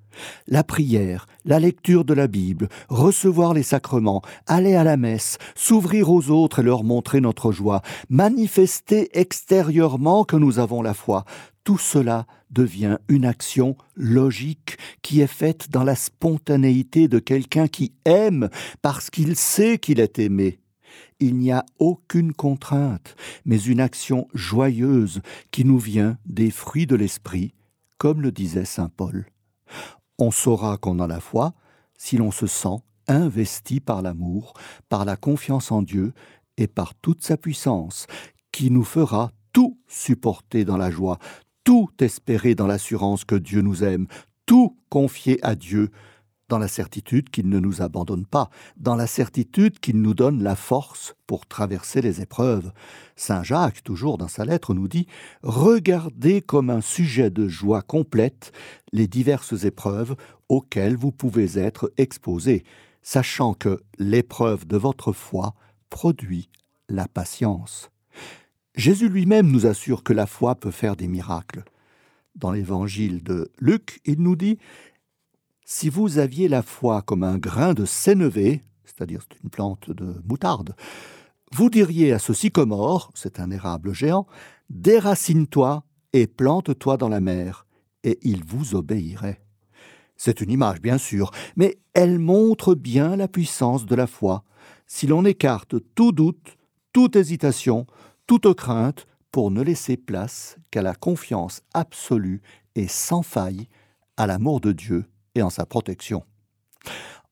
La 0.47 0.63
prière, 0.63 1.27
la 1.43 1.59
lecture 1.59 2.05
de 2.05 2.13
la 2.13 2.27
Bible, 2.27 2.69
recevoir 2.89 3.53
les 3.53 3.63
sacrements, 3.63 4.21
aller 4.47 4.75
à 4.75 4.83
la 4.83 4.97
messe, 4.97 5.37
s'ouvrir 5.55 6.09
aux 6.09 6.29
autres 6.29 6.59
et 6.59 6.63
leur 6.63 6.83
montrer 6.83 7.21
notre 7.21 7.51
joie, 7.51 7.81
manifester 8.09 9.09
extérieurement 9.19 10.23
que 10.23 10.35
nous 10.37 10.59
avons 10.59 10.81
la 10.81 10.93
foi, 10.93 11.25
tout 11.63 11.77
cela 11.79 12.27
devient 12.51 12.99
une 13.09 13.25
action 13.25 13.75
logique 13.95 14.77
qui 15.01 15.21
est 15.21 15.27
faite 15.27 15.71
dans 15.71 15.83
la 15.83 15.95
spontanéité 15.95 17.07
de 17.07 17.19
quelqu'un 17.19 17.67
qui 17.67 17.93
aime 18.05 18.49
parce 18.81 19.09
qu'il 19.09 19.35
sait 19.35 19.79
qu'il 19.79 19.99
est 19.99 20.19
aimé. 20.19 20.59
Il 21.19 21.35
n'y 21.37 21.51
a 21.51 21.65
aucune 21.79 22.33
contrainte, 22.33 23.15
mais 23.45 23.57
une 23.57 23.79
action 23.79 24.27
joyeuse 24.33 25.21
qui 25.51 25.65
nous 25.65 25.79
vient 25.79 26.17
des 26.25 26.51
fruits 26.51 26.87
de 26.87 26.95
l'esprit, 26.95 27.53
comme 27.97 28.21
le 28.21 28.31
disait 28.31 28.65
saint 28.65 28.89
Paul. 28.89 29.25
On 30.17 30.31
saura 30.31 30.77
qu'on 30.77 30.99
a 30.99 31.07
la 31.07 31.19
foi 31.19 31.53
si 31.97 32.17
l'on 32.17 32.31
se 32.31 32.47
sent 32.47 32.77
investi 33.07 33.79
par 33.79 34.01
l'amour, 34.01 34.53
par 34.89 35.05
la 35.05 35.15
confiance 35.15 35.71
en 35.71 35.81
Dieu 35.81 36.13
et 36.57 36.67
par 36.67 36.95
toute 36.95 37.23
sa 37.23 37.37
puissance, 37.37 38.07
qui 38.51 38.71
nous 38.71 38.83
fera 38.83 39.31
tout 39.53 39.79
supporter 39.87 40.65
dans 40.65 40.77
la 40.77 40.91
joie, 40.91 41.19
tout 41.63 41.89
espérer 41.99 42.55
dans 42.55 42.67
l'assurance 42.67 43.25
que 43.25 43.35
Dieu 43.35 43.61
nous 43.61 43.83
aime, 43.83 44.07
tout 44.45 44.77
confier 44.89 45.43
à 45.43 45.55
Dieu, 45.55 45.91
dans 46.49 46.57
la 46.57 46.67
certitude 46.67 47.29
qu'il 47.29 47.49
ne 47.49 47.59
nous 47.59 47.81
abandonne 47.81 48.25
pas, 48.25 48.49
dans 48.77 48.95
la 48.95 49.07
certitude 49.07 49.79
qu'il 49.79 50.01
nous 50.01 50.13
donne 50.13 50.43
la 50.43 50.55
force 50.55 51.15
pour 51.27 51.45
traverser 51.45 52.01
les 52.01 52.21
épreuves. 52.21 52.71
Saint 53.15 53.43
Jacques, 53.43 53.83
toujours 53.83 54.17
dans 54.17 54.27
sa 54.27 54.45
lettre, 54.45 54.73
nous 54.73 54.87
dit 54.87 55.07
Regardez 55.43 56.41
comme 56.41 56.69
un 56.69 56.81
sujet 56.81 57.29
de 57.29 57.47
joie 57.47 57.81
complète 57.81 58.51
les 58.91 59.07
diverses 59.07 59.63
épreuves 59.63 60.15
auxquelles 60.49 60.95
vous 60.95 61.11
pouvez 61.11 61.57
être 61.57 61.91
exposés, 61.97 62.63
sachant 63.01 63.53
que 63.53 63.81
l'épreuve 63.97 64.67
de 64.67 64.77
votre 64.77 65.13
foi 65.13 65.55
produit 65.89 66.49
la 66.89 67.07
patience. 67.07 67.89
Jésus 68.75 69.09
lui-même 69.09 69.49
nous 69.49 69.65
assure 69.65 70.03
que 70.03 70.13
la 70.13 70.27
foi 70.27 70.55
peut 70.55 70.71
faire 70.71 70.95
des 70.95 71.07
miracles. 71.07 71.63
Dans 72.35 72.51
l'évangile 72.51 73.23
de 73.23 73.49
Luc, 73.59 74.01
il 74.03 74.21
nous 74.21 74.35
dit 74.35 74.59
si 75.65 75.89
vous 75.89 76.19
aviez 76.19 76.47
la 76.47 76.61
foi 76.61 77.01
comme 77.01 77.23
un 77.23 77.39
grain 77.39 77.73
de 77.73 77.85
sénévé, 77.85 78.61
c'est-à-dire 78.85 79.21
une 79.43 79.49
plante 79.49 79.89
de 79.89 80.21
moutarde, 80.23 80.75
vous 81.51 81.69
diriez 81.71 82.13
à 82.13 82.19
ce 82.19 82.33
sycomore, 82.33 83.11
c'est 83.15 83.39
un 83.39 83.49
érable 83.49 83.93
géant, 83.93 84.27
déracine-toi 84.69 85.83
et 86.13 86.27
plante-toi 86.27 86.97
dans 86.97 87.09
la 87.09 87.19
mer, 87.19 87.65
et 88.03 88.19
il 88.21 88.43
vous 88.43 88.75
obéirait. 88.75 89.41
C'est 90.15 90.39
une 90.39 90.51
image, 90.51 90.81
bien 90.81 90.99
sûr, 90.99 91.31
mais 91.55 91.79
elle 91.93 92.19
montre 92.19 92.75
bien 92.75 93.15
la 93.15 93.27
puissance 93.27 93.85
de 93.85 93.95
la 93.95 94.07
foi. 94.07 94.43
Si 94.85 95.07
l'on 95.07 95.25
écarte 95.25 95.75
tout 95.95 96.11
doute, 96.11 96.57
toute 96.93 97.15
hésitation, 97.15 97.87
toute 98.27 98.53
crainte, 98.53 99.07
pour 99.31 99.51
ne 99.51 99.61
laisser 99.61 99.97
place 99.97 100.57
qu'à 100.71 100.81
la 100.81 100.93
confiance 100.93 101.61
absolue 101.73 102.41
et 102.75 102.87
sans 102.87 103.23
faille 103.23 103.67
à 104.15 104.27
l'amour 104.27 104.61
de 104.61 104.71
Dieu 104.71 105.05
et 105.35 105.41
en 105.41 105.49
sa 105.49 105.65
protection. 105.65 106.23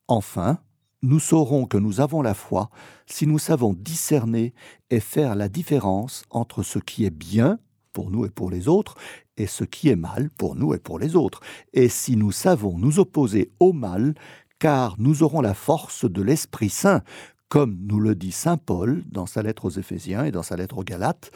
Enfin, 0.08 0.60
nous 1.01 1.20
saurons 1.20 1.66
que 1.66 1.78
nous 1.78 1.99
avons 1.99 2.22
la 2.22 2.34
foi 2.34 2.70
si 3.08 3.28
nous 3.28 3.39
savons 3.39 3.74
discerner 3.74 4.54
et 4.89 4.99
faire 4.99 5.36
la 5.36 5.49
différence 5.49 6.24
entre 6.30 6.64
ce 6.64 6.80
qui 6.80 7.06
est 7.06 7.10
bien 7.10 7.60
pour 7.91 8.10
nous 8.10 8.26
et 8.26 8.30
pour 8.30 8.49
les 8.49 8.68
autres 8.68 8.95
et 9.38 9.47
ce 9.47 9.64
qui 9.64 9.89
est 9.89 9.95
mal 9.95 10.30
pour 10.30 10.56
nous 10.56 10.74
et 10.74 10.80
pour 10.80 10.99
les 10.99 11.16
autres, 11.16 11.39
et 11.74 11.89
si 11.89 12.16
nous 12.16 12.32
savons 12.32 12.78
nous 12.78 12.99
opposer 12.99 13.51
au 13.60 13.74
mal, 13.74 14.14
car 14.60 14.95
nous 14.99 15.24
aurons 15.24 15.41
la 15.41 15.54
force 15.54 16.10
de 16.10 16.22
l'Esprit 16.22 16.70
Saint, 16.70 17.01
comme 17.49 17.78
nous 17.88 17.99
le 17.99 18.16
dit 18.16 18.32
Saint 18.32 18.58
Paul 18.58 19.04
dans 19.12 19.26
sa 19.26 19.41
lettre 19.41 19.66
aux 19.66 19.72
Éphésiens 19.72 20.26
et 20.26 20.32
dans 20.32 20.43
sa 20.43 20.56
lettre 20.56 20.78
aux 20.78 20.84
Galates, 20.84 21.32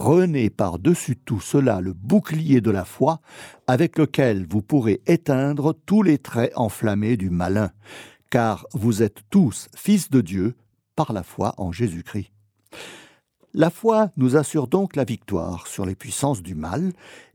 Prenez 0.00 0.48
par-dessus 0.48 1.16
tout 1.16 1.40
cela 1.40 1.80
le 1.80 1.92
bouclier 1.92 2.60
de 2.60 2.70
la 2.70 2.84
foi, 2.84 3.20
avec 3.66 3.98
lequel 3.98 4.46
vous 4.48 4.62
pourrez 4.62 5.02
éteindre 5.08 5.74
tous 5.86 6.04
les 6.04 6.18
traits 6.18 6.52
enflammés 6.54 7.16
du 7.16 7.30
malin, 7.30 7.72
car 8.30 8.64
vous 8.74 9.02
êtes 9.02 9.22
tous 9.28 9.66
fils 9.74 10.08
de 10.08 10.20
Dieu 10.20 10.54
par 10.94 11.12
la 11.12 11.24
foi 11.24 11.52
en 11.56 11.72
Jésus-Christ. 11.72 12.30
La 13.54 13.70
foi 13.70 14.12
nous 14.16 14.36
assure 14.36 14.68
donc 14.68 14.94
la 14.94 15.02
victoire 15.02 15.66
sur 15.66 15.84
les 15.84 15.96
puissances 15.96 16.44
du 16.44 16.54
mal, 16.54 16.92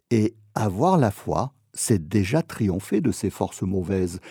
et 0.09 0.33
avoir 0.55 0.97
la 0.97 1.11
foi, 1.11 1.51
c'est 1.73 2.07
déjà 2.07 2.43
triompher 2.43 3.01
de 3.01 3.11
ces 3.11 3.29
forces 3.29 3.63
mauvaises, 3.63 4.21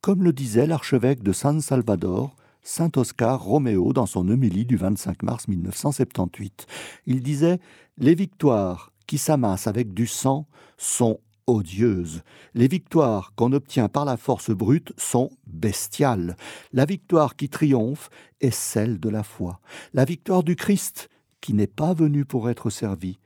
comme 0.00 0.22
le 0.22 0.32
disait 0.32 0.68
l'archevêque 0.68 1.24
de 1.24 1.32
San 1.32 1.60
Salvador, 1.60 2.36
Saint 2.62 2.90
Oscar 2.96 3.42
Roméo 3.42 3.92
dans 3.92 4.06
son 4.06 4.28
homélie 4.28 4.66
du 4.66 4.76
25 4.76 5.22
mars 5.22 5.48
1978. 5.48 6.66
Il 7.06 7.22
disait 7.22 7.58
Les 7.98 8.14
victoires 8.14 8.92
qui 9.06 9.18
s'amassent 9.18 9.66
avec 9.66 9.94
du 9.94 10.06
sang 10.06 10.46
sont 10.76 11.20
odieuses. 11.46 12.22
Les 12.54 12.68
victoires 12.68 13.32
qu'on 13.34 13.52
obtient 13.52 13.88
par 13.88 14.04
la 14.04 14.16
force 14.16 14.50
brute 14.50 14.92
sont 14.96 15.30
bestiales. 15.46 16.36
La 16.72 16.84
victoire 16.84 17.36
qui 17.36 17.48
triomphe 17.48 18.08
est 18.40 18.54
celle 18.54 19.00
de 19.00 19.08
la 19.08 19.22
foi. 19.22 19.60
La 19.92 20.04
victoire 20.04 20.42
du 20.42 20.56
Christ 20.56 21.08
qui 21.40 21.54
n'est 21.54 21.66
pas 21.66 21.94
venu 21.94 22.24
pour 22.24 22.50
être 22.50 22.70
servi, 22.70 23.18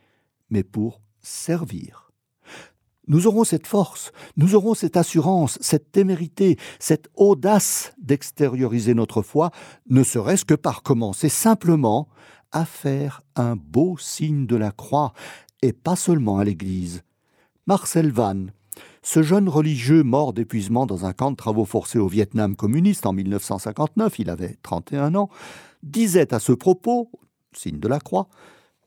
mais 0.49 0.63
pour 0.63 1.01
servir. 1.21 2.04
Nous 3.07 3.27
aurons 3.27 3.45
cette 3.45 3.67
force, 3.67 4.13
nous 4.37 4.55
aurons 4.55 4.75
cette 4.75 4.97
assurance, 4.97 5.59
cette 5.61 5.93
témérité, 5.93 6.57
cette 6.79 7.09
audace 7.15 7.93
d'extérioriser 7.99 8.95
notre 8.95 9.23
foi, 9.23 9.51
ne 9.91 10.03
serait-ce 10.03 10.45
que 10.45 10.55
par 10.55 10.83
commencer 10.83 11.29
simplement 11.29 12.09
à 12.53 12.65
faire 12.65 13.23
un 13.37 13.57
beau 13.57 13.99
signe 13.99 14.47
de 14.47 14.57
la 14.57 14.71
croix, 14.71 15.13
et 15.61 15.73
pas 15.73 15.97
seulement 15.97 16.39
à 16.39 16.45
l'Église. 16.45 17.03
Marcel 17.67 18.11
Vann, 18.11 18.53
ce 19.03 19.23
jeune 19.23 19.49
religieux 19.49 20.03
mort 20.03 20.33
d'épuisement 20.33 20.87
dans 20.87 21.05
un 21.05 21.13
camp 21.13 21.31
de 21.31 21.37
travaux 21.37 21.65
forcés 21.65 21.99
au 21.99 22.09
Vietnam 22.09 22.57
communiste 22.57 23.07
en 23.07 23.13
1959, 23.13 24.19
il 24.19 24.31
avait 24.31 24.57
31 24.63 25.15
ans, 25.15 25.29
disait 25.83 26.33
à 26.33 26.39
ce 26.39 26.53
propos, 26.53 27.11
signe 27.53 27.79
de 27.79 27.89
la 27.89 28.01
croix, 28.01 28.29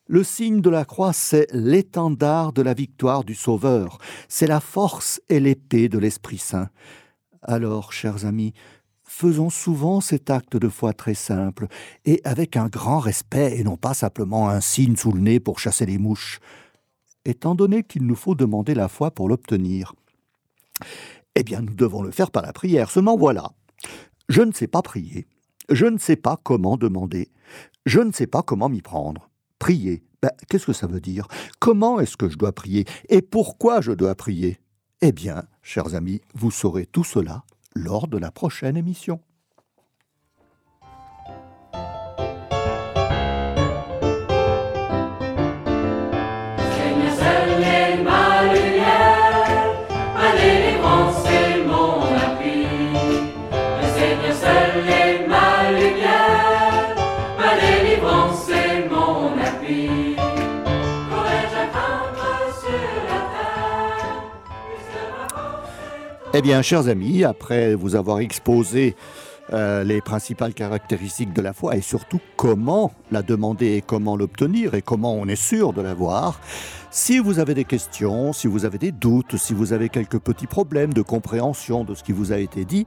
le 0.08 0.24
signe 0.24 0.62
de 0.62 0.70
la 0.70 0.86
croix, 0.86 1.14
c'est 1.14 1.48
l'étendard 1.52 2.54
de 2.54 2.62
la 2.62 2.74
victoire 2.74 3.24
du 3.24 3.36
Sauveur, 3.36 3.98
c'est 4.28 4.48
la 4.48 4.60
force 4.60 5.22
et 5.30 5.40
l'épée 5.40 5.90
de 5.90 5.98
l'Esprit 5.98 6.38
Saint. 6.38 6.70
Alors, 7.42 7.92
chers 7.94 8.26
amis, 8.26 8.54
faisons 9.04 9.50
souvent 9.50 10.02
cet 10.02 10.30
acte 10.30 10.58
de 10.58 10.70
foi 10.70 10.94
très 10.94 11.14
simple, 11.14 11.68
et 12.06 12.22
avec 12.24 12.56
un 12.56 12.68
grand 12.68 13.00
respect, 13.00 13.58
et 13.58 13.64
non 13.64 13.78
pas 13.78 13.94
simplement 13.94 14.50
un 14.50 14.62
signe 14.62 14.96
sous 14.96 15.12
le 15.12 15.20
nez 15.20 15.40
pour 15.40 15.60
chasser 15.60 15.86
les 15.86 15.98
mouches, 15.98 16.40
étant 17.26 17.56
donné 17.56 17.84
qu'il 17.84 18.06
nous 18.06 18.16
faut 18.16 18.36
demander 18.36 18.74
la 18.74 18.88
foi 18.88 19.12
pour 19.12 19.28
l'obtenir. 19.28 19.94
Eh 21.36 21.44
bien, 21.44 21.62
nous 21.62 21.74
devons 21.74 22.02
le 22.02 22.12
faire 22.12 22.32
par 22.32 22.44
la 22.44 22.54
prière. 22.54 22.90
Seulement 22.90 23.18
voilà, 23.18 23.52
je 24.30 24.42
ne 24.42 24.52
sais 24.54 24.68
pas 24.68 24.82
prier, 24.82 25.28
je 25.70 25.86
ne 25.86 25.98
sais 25.98 26.16
pas 26.16 26.40
comment 26.42 26.78
demander, 26.78 27.30
je 27.86 28.00
ne 28.00 28.12
sais 28.12 28.28
pas 28.28 28.42
comment 28.42 28.70
m'y 28.70 28.82
prendre. 28.82 29.27
Prier, 29.60 30.04
ben, 30.22 30.32
qu'est-ce 30.50 30.68
que 30.68 30.74
ça 30.74 30.88
veut 30.88 31.02
dire? 31.02 31.28
Comment 31.60 32.00
est-ce 32.00 32.18
que 32.18 32.30
je 32.30 32.38
dois 32.38 32.54
prier? 32.54 32.86
Et 33.10 33.22
pourquoi 33.22 33.82
je 33.82 33.92
dois 33.92 34.16
prier? 34.16 34.60
Eh 35.02 35.12
bien, 35.12 35.44
chers 35.62 35.96
amis, 35.96 36.22
vous 36.34 36.52
saurez 36.52 36.86
tout 36.86 37.04
cela 37.04 37.44
lors 37.76 38.08
de 38.08 38.18
la 38.18 38.32
prochaine 38.32 38.78
émission. 38.78 39.20
Eh 66.40 66.42
bien, 66.44 66.62
chers 66.62 66.88
amis, 66.88 67.24
après 67.24 67.74
vous 67.74 67.96
avoir 67.96 68.20
exposé 68.20 68.96
euh, 69.54 69.84
les 69.84 70.02
principales 70.02 70.54
caractéristiques 70.54 71.34
de 71.34 71.42
la 71.42 71.52
foi 71.52 71.76
et 71.76 71.82
surtout 71.82 72.20
comment 72.36 72.92
la 73.12 73.24
demander 73.24 73.78
et 73.78 73.82
comment 73.82 74.16
l'obtenir 74.16 74.76
et 74.76 74.84
comment 74.84 75.16
on 75.16 75.28
est 75.28 75.36
sûr 75.36 75.74
de 75.74 75.82
l'avoir, 75.82 76.40
si 76.92 77.18
vous 77.18 77.40
avez 77.40 77.56
des 77.56 77.64
questions, 77.66 78.34
si 78.34 78.46
vous 78.46 78.66
avez 78.66 78.78
des 78.78 78.92
doutes, 78.92 79.36
si 79.36 79.56
vous 79.56 79.74
avez 79.74 79.90
quelques 79.90 80.20
petits 80.20 80.46
problèmes 80.46 80.94
de 80.94 81.02
compréhension 81.02 81.84
de 81.84 81.96
ce 81.96 82.04
qui 82.04 82.12
vous 82.12 82.32
a 82.32 82.38
été 82.38 82.66
dit, 82.66 82.86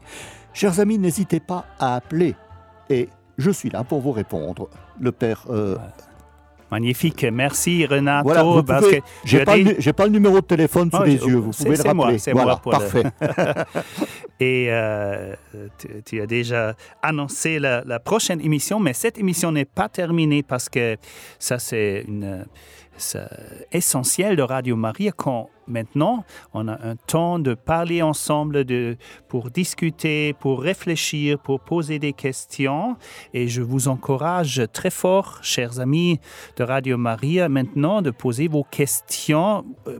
chers 0.52 0.78
amis, 0.78 0.98
n'hésitez 0.98 1.40
pas 1.40 1.64
à 1.80 1.96
appeler 1.96 2.36
et 2.88 3.08
je 3.36 3.50
suis 3.50 3.70
là 3.70 3.82
pour 3.82 4.00
vous 4.00 4.12
répondre. 4.12 4.68
Le 5.00 5.10
père 5.10 5.46
euh, 5.50 5.76
Magnifique, 6.70 7.24
merci 7.32 7.84
Renato. 7.84 8.28
Voilà, 8.28 8.80
j'ai 9.24 9.44
pas, 9.44 9.56
pas, 9.92 10.04
le 10.06 10.12
numéro 10.12 10.40
de 10.40 10.46
téléphone 10.46 10.90
sous 10.92 11.02
les 11.02 11.16
yeux, 11.16 11.36
vous 11.36 11.50
pouvez 11.50 11.76
le 11.76 11.82
rappeler. 11.82 12.18
C'est 12.18 12.32
voilà, 12.32 12.60
moi, 12.64 12.78
parfait. 12.78 13.02
Et 14.40 14.68
euh, 14.70 15.34
tu, 16.06 16.20
as 16.20 16.26
déjà 16.26 16.74
annoncé 17.02 17.58
la, 17.58 17.82
la, 17.84 17.98
prochaine 18.00 18.40
émission, 18.40 18.80
mais 18.80 18.94
cette 18.94 19.18
émission 19.18 19.52
n'est 19.52 19.66
pas 19.66 19.88
terminée 19.88 20.42
parce 20.42 20.68
que 20.68 20.96
ça 21.38 21.58
c'est 21.58 22.04
une 22.08 22.46
essentiel 23.72 24.36
de 24.36 24.42
Radio 24.42 24.76
Maria 24.76 25.12
quand 25.12 25.50
maintenant 25.66 26.24
on 26.52 26.68
a 26.68 26.72
un 26.86 26.96
temps 26.96 27.38
de 27.38 27.54
parler 27.54 28.02
ensemble, 28.02 28.64
de, 28.64 28.96
pour 29.28 29.50
discuter, 29.50 30.34
pour 30.34 30.60
réfléchir, 30.62 31.38
pour 31.38 31.60
poser 31.60 31.98
des 31.98 32.12
questions. 32.12 32.96
Et 33.32 33.48
je 33.48 33.62
vous 33.62 33.88
encourage 33.88 34.62
très 34.72 34.90
fort, 34.90 35.38
chers 35.42 35.80
amis 35.80 36.20
de 36.56 36.64
Radio 36.64 36.96
Maria, 36.96 37.48
maintenant 37.48 38.02
de 38.02 38.10
poser 38.10 38.48
vos 38.48 38.64
questions 38.64 39.64
euh, 39.86 39.98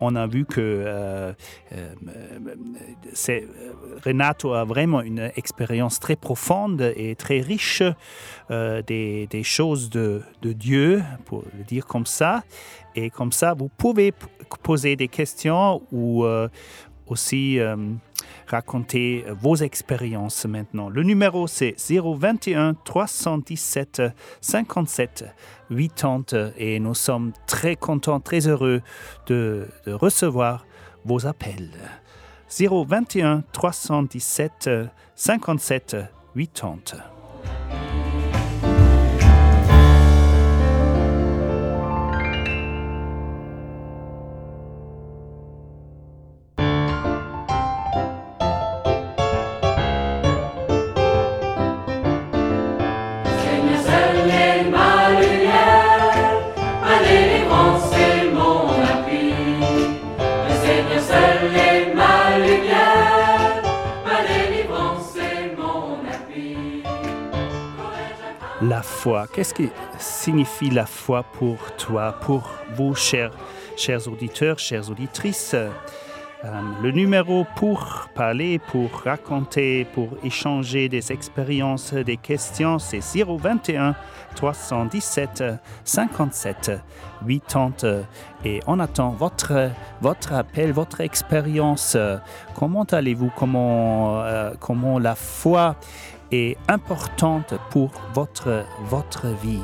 on 0.00 0.14
a 0.16 0.26
vu 0.26 0.44
que 0.44 0.60
euh, 0.60 1.32
euh, 1.72 1.94
euh, 3.28 3.40
Renato 4.04 4.52
a 4.52 4.64
vraiment 4.64 5.00
une 5.00 5.30
expérience 5.36 5.98
très 6.00 6.16
profonde 6.16 6.92
et 6.96 7.14
très 7.16 7.40
riche 7.40 7.82
des, 8.50 9.42
choses 9.42 9.90
de, 9.90 10.22
Dieu, 10.42 11.02
pour 11.24 11.44
le 11.56 11.64
dire 11.64 11.86
comme 11.86 12.06
ça. 12.06 12.42
Et 12.94 13.10
comme 13.10 13.32
ça, 13.32 13.54
vous 13.54 13.68
pouvez 13.68 14.12
poser 14.62 14.96
des 14.96 15.08
questions 15.08 15.82
ou 15.92 16.24
aussi 17.06 17.58
raconter 18.48 19.24
vos 19.40 19.56
expériences 19.56 20.46
maintenant. 20.46 20.88
Le 20.88 21.02
numéro, 21.02 21.46
c'est 21.46 21.74
021 21.78 22.74
317 22.84 24.02
57 24.40 25.24
80 25.70 26.52
et 26.56 26.80
nous 26.80 26.94
sommes 26.94 27.32
très 27.46 27.76
contents, 27.76 28.20
très 28.20 28.46
heureux 28.46 28.82
de, 29.26 29.68
de 29.86 29.92
recevoir 29.92 30.66
vos 31.04 31.26
appels. 31.26 31.70
021 32.48 33.44
317 33.52 34.70
57 35.14 35.96
80. 36.34 37.17
Qu'est-ce 69.32 69.54
que 69.54 69.64
signifie 69.98 70.70
la 70.70 70.86
foi 70.86 71.22
pour 71.22 71.56
toi, 71.76 72.12
pour 72.20 72.50
vous, 72.74 72.94
chers, 72.94 73.32
auditeurs, 74.06 74.58
chères 74.58 74.90
auditrices? 74.90 75.54
Euh, 76.44 76.60
le 76.82 76.92
numéro 76.92 77.44
pour 77.56 78.08
parler, 78.14 78.60
pour 78.60 78.88
raconter, 79.04 79.84
pour 79.92 80.10
échanger 80.22 80.88
des 80.88 81.10
expériences, 81.10 81.92
des 81.92 82.16
questions, 82.16 82.78
c'est 82.78 83.00
021 83.00 83.96
317 84.36 85.42
57 85.82 86.70
80. 87.26 88.02
Et 88.44 88.60
on 88.68 88.78
attend 88.78 89.10
votre, 89.10 89.72
votre 90.00 90.32
appel, 90.32 90.70
votre 90.70 91.00
expérience. 91.00 91.96
Comment 92.54 92.84
allez-vous? 92.84 93.32
Comment, 93.36 94.20
euh, 94.20 94.52
comment 94.60 95.00
la 95.00 95.16
foi 95.16 95.74
est 96.30 96.56
importante 96.68 97.54
pour 97.70 97.90
votre, 98.14 98.64
votre 98.88 99.28
vie? 99.42 99.60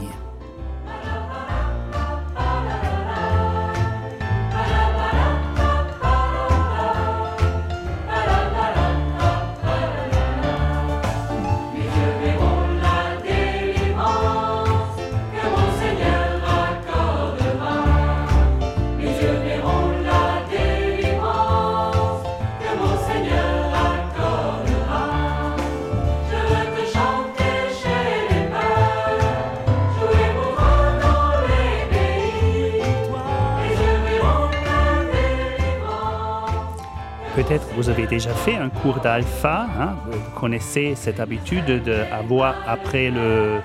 Peut-être 37.47 37.66
vous 37.76 37.90
avez 37.90 38.07
déjà 38.07 38.30
fait 38.30 38.57
un 38.57 38.70
cours 38.70 39.01
d'alpha, 39.01 39.66
hein, 39.78 39.97
vous 40.11 40.40
connaissez 40.40 40.95
cette 40.95 41.20
habitude 41.20 41.82
d'avoir 41.84 42.55
après 42.66 43.11
le, 43.11 43.61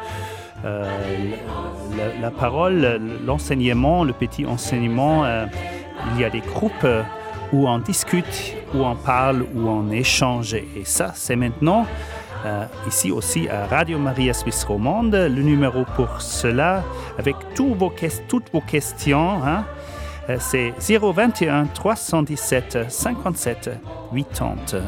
euh, 0.66 0.86
la, 2.22 2.32
parole, 2.32 3.00
l'enseignement, 3.26 4.04
le 4.04 4.12
petit 4.12 4.46
enseignement, 4.46 5.24
euh, 5.24 5.46
il 6.14 6.22
y 6.22 6.26
a 6.26 6.30
des 6.30 6.42
groupes 6.42 6.88
où 7.54 7.68
on 7.70 7.80
discute, 7.80 8.56
où 8.74 8.80
on 8.80 8.96
parle, 8.96 9.46
où 9.56 9.70
on 9.70 9.90
échange. 9.92 10.54
Et 10.54 10.84
ça, 10.84 11.14
c'est 11.16 11.38
maintenant, 11.38 11.86
euh, 12.46 12.66
ici 12.88 13.12
aussi 13.12 13.48
à 13.48 13.66
Radio 13.66 13.98
Maria 13.98 14.34
Suisse 14.34 14.64
Romande, 14.66 15.16
le 15.16 15.42
numéro 15.42 15.86
pour 15.96 16.22
cela, 16.22 16.84
avec 17.18 17.36
toutes 17.56 17.78
vos 17.78 18.62
questions. 18.62 19.42
hein. 19.44 19.64
Euh, 20.30 20.38
c'est 20.40 20.74
021 20.80 21.66
317 21.68 22.90
57 22.90 23.70
80. 24.14 24.82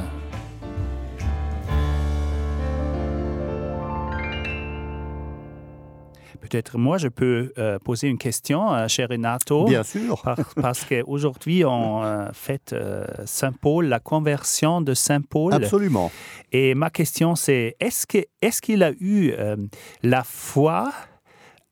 Peut-être 6.42 6.78
moi, 6.78 6.98
je 6.98 7.08
peux 7.08 7.54
euh, 7.58 7.80
poser 7.80 8.08
une 8.08 8.18
question 8.18 8.70
à 8.70 8.88
cher 8.90 9.08
Renato. 9.10 9.66
Bien 9.66 9.84
sûr. 9.84 10.22
Par- 10.22 10.38
parce 10.62 10.84
qu'aujourd'hui, 10.84 11.64
on 11.64 12.04
euh, 12.04 12.28
fête 12.34 12.74
euh, 12.74 13.06
Saint 13.26 13.54
Paul, 13.54 13.86
la 13.86 14.00
conversion 14.00 14.82
de 14.82 14.94
Saint 14.94 15.22
Paul. 15.22 15.54
Absolument. 15.54 16.12
Et 16.52 16.76
ma 16.76 16.90
question, 16.90 17.36
c'est 17.36 17.78
est-ce 17.80 18.62
qu'il 18.62 18.84
a 18.84 18.92
eu 19.00 19.32
euh, 19.32 19.56
la 20.04 20.24
foi 20.24 20.92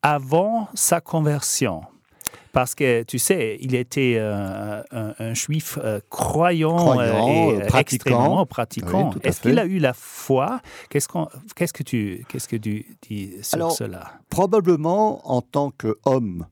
avant 0.01 0.69
sa 0.75 1.01
conversion? 1.01 1.81
Parce 2.51 2.75
que, 2.75 3.03
tu 3.03 3.19
sais, 3.19 3.57
il 3.61 3.75
était 3.75 4.15
euh, 4.17 4.81
un, 4.91 5.13
un 5.19 5.33
juif 5.33 5.77
euh, 5.83 5.99
croyant, 6.09 6.75
Croyant, 6.75 7.27
et 7.27 7.49
euh, 7.55 7.59
euh, 7.61 7.65
pratiquant. 7.67 8.09
extrêmement 8.09 8.45
pratiquant. 8.45 9.11
Oui, 9.13 9.21
Est-ce 9.23 9.41
qu'il 9.41 9.59
a 9.59 9.65
eu 9.65 9.77
la 9.79 9.93
foi? 9.93 10.61
Qu'est-ce 10.89 11.07
que 11.07 11.83
tu 11.83 12.25
qu'est-ce 12.27 12.47
que 12.47 12.55
tu 12.55 12.85
dis 13.07 13.33
sur 13.41 13.55
Alors, 13.57 13.71
cela? 13.71 14.13
Probablement 14.29 15.29
en 15.31 15.41
tant 15.41 15.71
qu'homme 15.71 16.45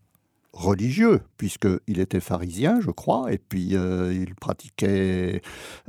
religieux, 0.53 1.21
puisqu'il 1.37 1.99
était 1.99 2.19
pharisien, 2.19 2.79
je 2.81 2.89
crois, 2.89 3.31
et 3.31 3.37
puis 3.37 3.75
euh, 3.75 4.11
il 4.13 4.33
pratiquait 4.33 5.41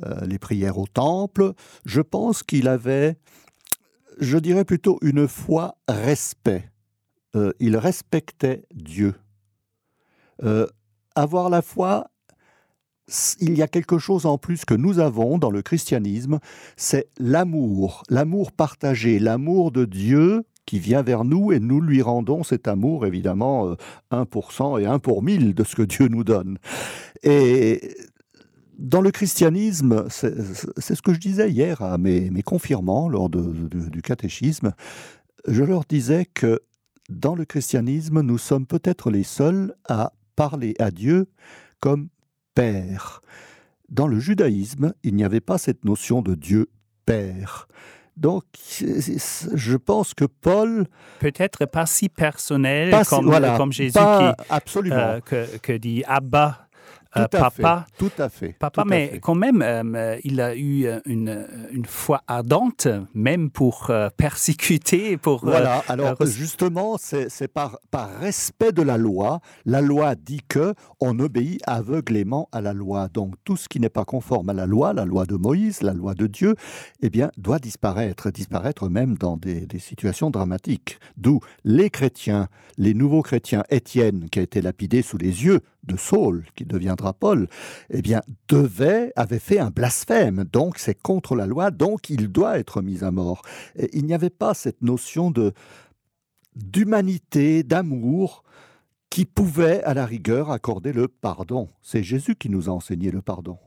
euh, 0.05 0.27
les 0.27 0.39
prières 0.39 0.79
au 0.79 0.87
temple. 0.87 1.53
Je 1.87 2.03
pense 2.03 2.43
qu'il 2.43 2.69
avait, 2.69 3.17
je 4.21 4.37
dirais 4.39 4.65
plutôt, 4.67 4.99
une 5.01 5.27
foi 5.27 5.77
respect. 5.89 6.71
Euh, 7.35 7.53
il 7.61 7.77
respectait 7.77 8.65
Dieu. 8.75 9.15
Euh, 10.45 10.67
avoir 11.15 11.51
la 11.51 11.63
foi, 11.63 12.11
il 13.41 13.57
y 13.57 13.63
a 13.63 13.69
quelque 13.69 13.99
chose 13.99 14.27
en 14.27 14.39
plus 14.39 14.65
que 14.65 14.75
nous 14.75 14.99
avons 14.99 15.39
dans 15.39 15.51
le 15.51 15.63
christianisme, 15.63 16.39
c'est 16.77 17.09
l'amour, 17.19 18.03
l'amour 18.11 18.53
partagé, 18.53 19.19
l'amour 19.19 19.73
de 19.73 19.85
Dieu 19.85 20.45
qui 20.67 20.79
vient 20.79 21.03
vers 21.03 21.25
nous 21.25 21.51
et 21.53 21.61
nous 21.61 21.81
lui 21.81 22.03
rendons 22.03 22.43
cet 22.43 22.69
amour, 22.69 23.07
évidemment, 23.07 23.69
euh, 23.69 23.77
1% 24.11 24.79
et 24.79 24.87
1 24.87 24.99
pour 24.99 25.23
1000 25.23 25.55
de 25.55 25.65
ce 25.65 25.75
que 25.75 25.83
Dieu 25.83 26.09
nous 26.09 26.25
donne. 26.25 26.59
Et 27.23 27.97
dans 28.79 29.01
le 29.01 29.11
christianisme, 29.11 30.05
c'est 30.09 30.95
ce 30.95 31.03
que 31.03 31.15
je 31.15 31.19
disais 31.19 31.51
hier 31.51 31.83
à 31.83 31.97
mes, 31.97 32.31
mes 32.31 32.43
confirmants 32.43 33.09
lors 33.09 33.31
du 33.31 34.03
catéchisme, 34.03 34.73
je 35.49 35.65
leur 35.65 35.85
disais 35.85 36.27
que 36.27 36.61
dans 37.09 37.35
le 37.35 37.47
christianisme, 37.47 38.21
nous 38.21 38.39
sommes 38.39 38.67
peut-être 38.67 39.11
les 39.11 39.23
seuls 39.23 39.75
à 39.89 40.13
parler 40.39 40.75
à 40.79 40.93
Dieu 40.93 41.27
comme 41.81 42.11
Père. 42.55 43.23
Dans 43.89 44.07
le 44.07 44.21
judaïsme, 44.21 44.93
il 45.03 45.17
n'y 45.17 45.25
avait 45.25 45.41
pas 45.41 45.59
cette 45.59 45.85
notion 45.85 46.23
de 46.23 46.37
Dieu 46.37 46.69
Père. 47.07 47.67
Donc, 48.17 48.45
je 48.81 49.77
pense 49.77 50.15
que 50.15 50.25
Paul, 50.25 50.87
Peut-être 51.19 51.67
pas 51.67 51.87
si 51.87 52.09
personnel 52.09 52.91
pas 52.91 53.03
si- 53.03 53.11
comme, 53.11 53.27
voilà, 53.27 53.57
comme 53.57 53.73
Jésus 53.73 53.95
pas- 53.95 54.35
qui, 54.39 54.45
absolument, 54.51 54.97
euh, 54.97 55.21
que, 55.21 55.57
que 55.59 55.73
dit 55.73 56.05
Abba, 56.07 56.68
tout 57.13 57.21
euh, 57.21 57.25
à 57.25 57.29
papa. 57.29 57.87
fait, 57.87 57.99
tout 57.99 58.23
à 58.23 58.29
fait, 58.29 58.55
Papa, 58.59 58.83
tout 58.83 58.89
mais 58.89 59.09
fait. 59.09 59.21
quand 59.21 59.35
même, 59.35 59.63
euh, 59.63 60.17
il 60.25 60.41
a 60.41 60.55
eu 60.55 60.87
euh, 60.87 61.01
une, 61.07 61.47
une 61.71 61.85
foi 61.87 62.23
ardente, 62.27 62.89
même 63.15 63.51
pour 63.51 63.91
persécuter, 64.17 65.17
pour... 65.17 65.45
Voilà, 65.45 65.83
alors 65.89 66.15
justement, 66.27 66.97
c'est 66.99 67.49
par, 67.49 67.79
par 67.91 68.11
respect 68.19 68.73
de 68.73 68.83
la 68.83 68.99
loi. 68.99 69.41
La 69.65 69.81
loi 69.81 70.15
dit 70.15 70.41
que 70.47 70.75
on 71.01 71.19
obéit 71.19 71.61
aveuglément 71.67 72.49
à 72.53 72.61
la 72.61 72.73
loi. 72.73 73.09
Donc 73.09 73.35
tout 73.45 73.57
ce 73.57 73.69
qui 73.69 73.81
n'est 73.81 73.89
pas 73.89 74.05
conforme 74.05 74.51
à 74.51 74.55
la 74.55 74.67
loi, 74.67 74.93
la 74.93 75.05
loi 75.05 75.25
de 75.25 75.37
Moïse, 75.37 75.83
la 75.83 75.95
loi 75.95 76.15
de 76.15 76.27
Dieu, 76.27 76.55
eh 77.01 77.11
bien, 77.11 77.31
doit 77.37 77.59
disparaître, 77.59 78.31
disparaître 78.31 78.89
même 78.89 79.17
dans 79.17 79.37
des, 79.37 79.67
des 79.67 79.79
situations 79.79 80.31
dramatiques. 80.31 80.99
D'où 81.17 81.41
les 81.65 81.91
chrétiens, 81.91 82.49
les 82.77 82.95
nouveaux 82.95 83.23
chrétiens, 83.23 83.65
Étienne, 83.71 84.29
qui 84.31 84.39
a 84.39 84.43
été 84.43 84.61
lapidé 84.61 85.03
sous 85.03 85.19
les 85.19 85.45
yeux 85.45 85.61
de 85.85 85.97
Saul, 85.97 86.45
qui 86.55 86.65
Paul, 87.19 87.49
eh 87.91 88.03
bien, 88.03 88.21
devait, 88.49 89.13
avait 89.17 89.39
fait 89.39 89.59
un 89.59 89.71
blasphème. 89.71 90.45
Donc 90.53 90.79
c'est 90.79 91.01
contre 91.01 91.35
la 91.35 91.47
loi, 91.47 91.71
donc 91.71 92.11
il 92.11 92.29
doit 92.29 92.59
être 92.59 92.83
mis 92.83 93.05
à 93.05 93.11
mort. 93.11 93.43
Et 93.77 93.97
il 93.97 94.05
n'y 94.05 94.15
avait 94.15 94.31
pas 94.31 94.55
cette 94.55 94.83
notion 94.83 95.31
de 95.31 95.53
d'humanité, 96.55 97.63
d'amour, 97.63 98.43
qui 99.11 99.25
pouvait, 99.25 99.83
à 99.85 99.95
la 99.95 100.05
rigueur, 100.07 100.51
accorder 100.51 100.93
le 100.93 101.09
pardon. 101.09 101.69
C'est 101.83 102.03
Jésus 102.03 102.35
qui 102.35 102.51
nous 102.51 102.69
a 102.69 102.73
enseigné 102.73 103.11
le 103.11 103.23
pardon. 103.23 103.59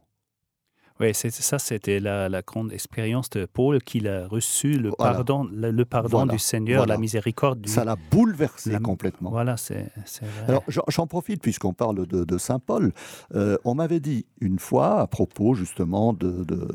Oui, 1.01 1.13
ça, 1.13 1.57
c'était 1.59 1.99
la, 1.99 2.29
la 2.29 2.41
grande 2.43 2.71
expérience 2.71 3.29
de 3.31 3.45
Paul 3.45 3.81
qu'il 3.81 4.07
a 4.07 4.27
reçu 4.27 4.73
le 4.73 4.91
Voilà. 4.97 5.13
pardon, 5.15 5.43
le, 5.51 5.71
le 5.71 5.85
pardon 5.85 6.09
Voilà. 6.19 6.33
du 6.33 6.39
Seigneur, 6.39 6.81
Voilà. 6.81 6.93
la 6.93 6.99
miséricorde 6.99 7.59
du. 7.61 7.69
Ça 7.69 7.83
l'a 7.83 7.95
bouleversé 8.11 8.71
La- 8.71 8.79
complètement. 8.79 9.31
Voilà, 9.31 9.57
c'est. 9.57 9.87
Alors, 10.47 10.63
j'en 10.87 11.07
profite 11.07 11.41
puisqu'on 11.41 11.73
parle 11.73 12.05
de, 12.05 12.23
de 12.23 12.37
Saint 12.37 12.59
Paul. 12.59 12.93
Euh, 13.35 13.57
on 13.65 13.73
m'avait 13.75 13.99
dit 13.99 14.25
une 14.39 14.59
fois 14.59 15.01
à 15.01 15.07
propos 15.07 15.55
justement 15.55 16.13
de, 16.13 16.43
de- 16.43 16.67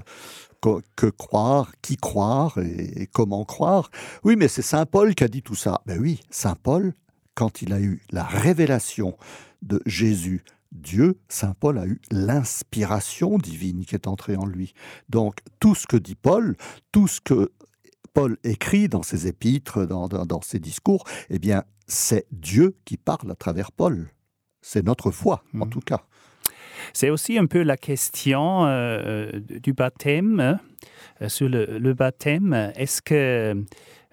que, 0.96 1.06
croire, 1.06 1.70
qui 1.80 1.96
croire 1.96 2.58
et 2.58 3.08
comment 3.12 3.44
croire. 3.44 3.90
Oui, 4.24 4.34
mais 4.36 4.48
c'est 4.48 4.62
Saint 4.62 4.84
Paul 4.86 5.14
qui 5.14 5.22
a 5.22 5.28
dit 5.28 5.42
tout 5.42 5.54
ça. 5.54 5.80
Ben 5.86 6.00
oui, 6.00 6.20
Saint 6.30 6.56
Paul, 6.60 6.92
quand 7.34 7.62
il 7.62 7.72
a 7.72 7.78
eu 7.80 8.02
la 8.10 8.24
révélation 8.24 9.16
de 9.62 9.80
Jésus, 9.86 10.42
Dieu, 10.72 11.18
Saint 11.28 11.54
Paul 11.58 11.78
a 11.78 11.86
eu 11.86 12.00
l'inspiration 12.10 13.38
divine 13.38 13.84
qui 13.84 13.94
est 13.94 14.06
entrée 14.06 14.36
en 14.36 14.46
lui. 14.46 14.74
Donc 15.08 15.38
tout 15.60 15.74
ce 15.74 15.86
que 15.86 15.96
dit 15.96 16.14
Paul, 16.14 16.56
tout 16.92 17.08
ce 17.08 17.20
que 17.20 17.52
Paul 18.14 18.36
écrit 18.44 18.88
dans 18.88 19.02
ses 19.02 19.26
épîtres, 19.26 19.84
dans, 19.86 20.08
dans- 20.08 20.24
dans 20.26 20.40
ses 20.40 20.58
discours, 20.58 21.04
eh 21.30 21.38
bien, 21.38 21.64
c'est 21.86 22.26
Dieu 22.32 22.76
qui 22.84 22.96
parle 22.96 23.30
à 23.30 23.34
travers 23.34 23.72
Paul. 23.72 24.08
C'est 24.62 24.84
notre 24.84 25.10
foi, 25.10 25.44
en 25.54 25.66
Mhm. 25.66 25.70
tout 25.70 25.80
cas. 25.80 26.02
C'est 26.92 27.10
aussi 27.10 27.36
un 27.38 27.46
peu 27.46 27.62
la 27.62 27.76
question 27.76 28.66
euh, 28.66 29.30
du 29.40 29.72
baptême. 29.72 30.58
euh, 31.22 31.28
sur 31.28 31.48
le, 31.48 31.78
le 31.78 31.94
baptême, 31.94 32.52
est-ce 32.76 33.00
que 33.02 33.54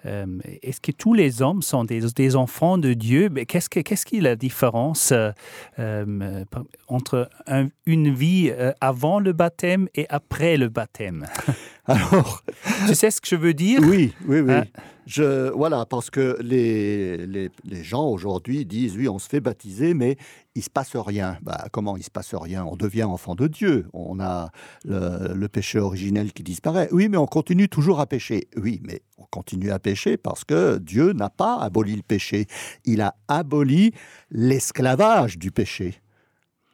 euh, 0.06 0.26
est-ce 0.62 0.82
que 0.82 0.92
tous 0.92 1.14
les 1.14 1.42
hommes 1.42 1.62
sont 1.62 1.84
des, 1.84 2.04
enfants 2.36 2.78
de 2.78 2.94
Dieu? 2.94 3.30
Mais 3.32 3.46
Qu'est-ce 3.46 3.70
que 3.70 3.80
qui 4.06 4.18
est 4.18 4.22
la 4.22 4.36
différence 4.36 5.12
euh, 5.12 5.32
euh, 5.80 6.44
entre 6.88 7.30
un- 7.48 7.70
une 7.86 8.14
vie 8.14 8.52
avant 8.82 9.20
le 9.20 9.34
baptême 9.34 9.88
et 9.96 10.06
après 10.10 10.58
le 10.58 10.70
baptême? 10.70 11.26
Alors, 11.86 12.44
Tu 12.88 12.96
sais 12.96 13.12
ce 13.12 13.20
que 13.20 13.28
je 13.28 13.36
veux 13.36 13.54
dire? 13.54 13.82
Oui, 13.82 14.14
oui, 14.26 14.40
oui. 14.40 14.54
Hein? 14.54 14.64
Je, 15.06 15.50
voilà, 15.50 15.86
parce 15.86 16.10
que 16.10 16.38
les, 16.42 17.28
les, 17.28 17.50
les 17.66 17.84
gens 17.84 18.08
aujourd'hui 18.08 18.66
disent 18.66 18.96
oui, 18.96 19.10
on 19.10 19.20
se 19.20 19.28
fait 19.28 19.42
baptiser, 19.42 19.94
mais 19.94 20.16
il 20.56 20.64
se 20.64 20.70
passe 20.70 20.96
rien. 20.96 21.38
Bah, 21.42 21.68
comment 21.74 21.98
il 21.98 22.04
se 22.04 22.10
passe 22.10 22.34
rien? 22.36 22.64
On 22.64 22.78
devient 22.78 23.04
enfant 23.04 23.36
de 23.36 23.48
Dieu. 23.48 23.88
On 23.92 24.22
a 24.22 24.50
le, 24.86 25.34
le 25.34 25.48
péché 25.50 25.78
originel 25.78 26.32
qui 26.32 26.44
disparaît. 26.44 26.88
Oui, 26.94 27.10
mais 27.10 27.18
on 27.18 27.26
continue 27.26 27.68
toujours 27.68 28.00
à 28.00 28.06
pécher. 28.06 28.48
Oui, 28.56 28.82
mais 28.86 29.02
on 29.18 29.26
continue 29.30 29.72
à 29.72 29.80
pécher 29.80 30.16
parce 30.16 30.46
que 30.46 30.78
Dieu 30.78 31.12
n'a 31.12 31.30
pas 31.30 31.58
aboli 31.60 31.98
le 31.98 32.04
péché. 32.04 32.46
Il 32.86 33.02
a 33.02 33.16
aboli 33.28 33.92
l'esclavage 34.32 35.38
du 35.38 35.52
péché. 35.52 35.96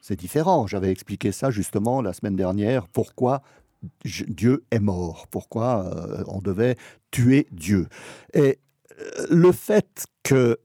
C'est 0.01 0.19
différent. 0.19 0.67
J'avais 0.67 0.91
expliqué 0.91 1.31
ça 1.31 1.49
justement 1.49 2.01
la 2.03 2.13
semaine 2.13 2.35
dernière. 2.35 2.87
Pourquoi 2.87 3.41
Dieu 4.03 4.63
est 4.71 4.79
mort 4.79 5.27
Pourquoi 5.31 5.85
euh, 5.85 6.23
on 6.27 6.39
devait 6.41 6.75
tuer 7.11 7.47
Dieu 7.51 7.87
Et 8.33 8.59
euh, 8.99 9.25
le 9.29 9.51
fait 9.51 10.05
que 10.23 10.57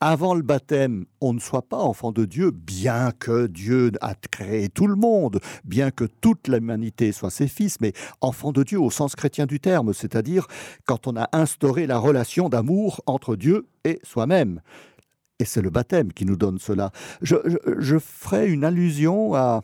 avant 0.00 0.34
le 0.34 0.42
baptême, 0.42 1.04
on 1.20 1.32
ne 1.32 1.38
soit 1.38 1.62
pas 1.68 1.76
enfant 1.78 2.10
de 2.10 2.24
Dieu, 2.24 2.50
bien 2.50 3.12
que 3.20 3.46
Dieu 3.46 3.92
a 4.00 4.16
créé 4.16 4.68
tout 4.68 4.88
le 4.88 4.96
monde, 4.96 5.38
bien 5.64 5.92
que 5.92 6.02
toute 6.20 6.48
l'humanité 6.48 7.12
soit 7.12 7.30
ses 7.30 7.46
fils, 7.46 7.80
mais 7.80 7.92
enfant 8.20 8.50
de 8.50 8.64
Dieu 8.64 8.80
au 8.80 8.90
sens 8.90 9.14
chrétien 9.14 9.46
du 9.46 9.60
terme, 9.60 9.94
c'est-à-dire 9.94 10.48
quand 10.86 11.06
on 11.06 11.14
a 11.16 11.28
instauré 11.32 11.86
la 11.86 11.98
relation 11.98 12.48
d'amour 12.48 13.00
entre 13.06 13.36
Dieu 13.36 13.68
et 13.84 14.00
soi-même. 14.02 14.60
Et 15.38 15.44
c'est 15.44 15.62
le 15.62 15.70
baptême 15.70 16.12
qui 16.12 16.24
nous 16.24 16.36
donne 16.36 16.58
cela. 16.58 16.90
Je, 17.20 17.36
je- 17.44 17.80
je 17.80 17.98
ferai 18.00 18.50
une 18.50 18.64
allusion 18.64 19.34
à, 19.36 19.62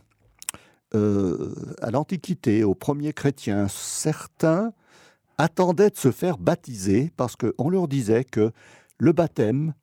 euh, 0.95 1.55
à 1.83 1.91
l'Antiquité, 1.91 2.65
aux 2.65 2.75
premiers 2.75 3.13
chrétiens. 3.13 3.69
Certains 3.69 4.73
attendaient 5.37 5.91
de 5.91 5.97
se 5.97 6.11
faire 6.11 6.39
baptiser 6.39 7.13
parce 7.17 7.37
qu'on 7.37 7.69
leur 7.69 7.89
disait 7.89 8.25
que 8.25 8.53
le 8.99 9.13
baptême 9.13 9.75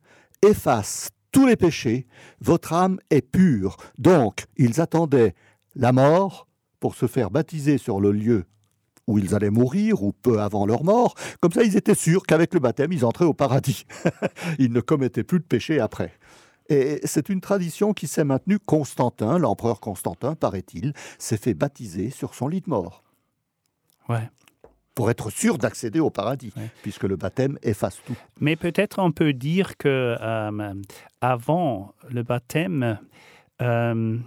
efface 0.41 1.10
tous 1.32 1.45
les 1.45 1.58
péchés, 1.58 2.08
votre 2.39 2.72
âme 2.72 2.97
est 3.10 3.22
pure. 3.22 3.76
Donc, 3.97 4.45
ils 4.56 4.80
attendaient 4.80 5.36
la 5.76 5.91
mort 5.91 6.47
pour 6.80 6.95
se 6.95 7.08
faire 7.08 7.30
baptiser 7.30 7.78
sur 7.78 7.99
le 7.99 8.12
lieu 8.12 8.45
où 9.08 9.20
ils 9.20 9.36
allaient 9.36 9.49
mourir 9.49 10.01
ou 10.03 10.14
peu 10.14 10.39
avant 10.39 10.66
leur 10.66 10.84
mort. 10.84 11.16
Comme 11.41 11.51
ça, 11.51 11.64
ils 11.64 11.76
étaient 11.78 11.95
sûrs 11.95 12.24
qu'avec 12.24 12.53
le 12.53 12.60
baptême, 12.60 12.91
ils 12.91 13.06
entraient 13.06 13.26
au 13.26 13.34
paradis. 13.34 13.86
ils 14.60 14.72
ne 14.72 14.82
commettaient 14.82 15.24
plus 15.24 15.39
de 15.39 15.45
péché 15.45 15.80
après. 15.80 16.14
Et 16.70 16.99
c'est 17.03 17.30
une 17.30 17.41
tradition 17.41 17.93
qui 17.93 18.07
s'est 18.07 18.24
maintenue. 18.24 18.57
Constantin, 18.59 19.38
l'empereur 19.38 19.80
Constantin, 19.80 20.36
paraît-il, 20.36 20.93
s'est 21.20 21.38
fait 21.38 21.53
baptiser 21.53 22.09
sur 22.09 22.34
son 22.34 22.47
lit 22.47 22.61
de 22.61 22.70
mort 22.70 23.03
Ouais. 24.09 24.30
pour 24.95 25.09
être 25.11 25.30
sûr 25.30 25.57
d'accéder 25.57 25.99
au 25.99 26.09
paradis, 26.09 26.53
Ouais. 26.57 26.70
puisque 26.82 27.03
le 27.03 27.16
baptême 27.18 27.57
efface 27.63 27.99
tout. 28.05 28.16
Mais 28.39 28.55
peut-être 28.55 28.99
on 28.99 29.11
peut 29.11 29.34
dire 29.34 29.78
que 29.78 30.16
euh, 30.20 30.74
avant 31.22 31.93
le 32.09 32.24
baptême, 32.24 32.97
euh, 33.61 34.18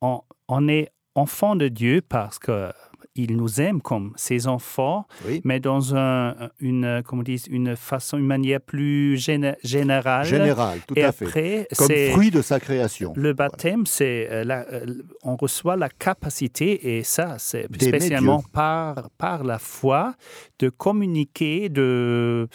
on, 0.00 0.20
on 0.48 0.68
est 0.68 0.90
enfant 1.14 1.54
de 1.56 1.68
Dieu 1.68 2.02
parce 2.08 2.38
que 2.38 2.72
il 3.16 3.36
nous 3.36 3.60
aime 3.60 3.80
comme 3.80 4.12
ses 4.16 4.46
enfants, 4.46 5.06
Oui. 5.26 5.40
mais 5.44 5.60
dans 5.60 5.94
un, 5.96 6.34
une, 6.60 7.02
comment 7.04 7.22
dit, 7.22 7.42
une 7.50 7.76
façon, 7.76 8.18
une 8.18 8.26
manière 8.26 8.60
plus 8.60 9.16
géné- 9.16 9.56
générale. 9.64 10.24
Général, 10.26 10.78
tout 10.86 10.94
Et 10.96 11.02
à 11.04 11.12
fait. 11.12 11.26
après, 11.26 11.68
Comme 11.76 11.86
c'est 11.88 12.10
fruit 12.10 12.30
de 12.30 12.42
sa 12.42 12.60
création. 12.60 13.12
le 13.16 13.32
baptême, 13.32 13.86
c'est 13.86 14.28
euh, 14.30 14.44
euh, 14.48 14.86
on 15.22 15.36
reçoit 15.36 15.76
la 15.76 15.88
capacité, 15.88 16.96
et 16.96 17.02
ça, 17.02 17.36
c'est 17.38 17.66
spécialement 17.80 18.42
par, 18.52 19.10
par 19.18 19.44
la 19.44 19.58
foi, 19.58 20.14
de 20.58 20.68
communiquer, 20.68 21.68
de, 21.68 22.48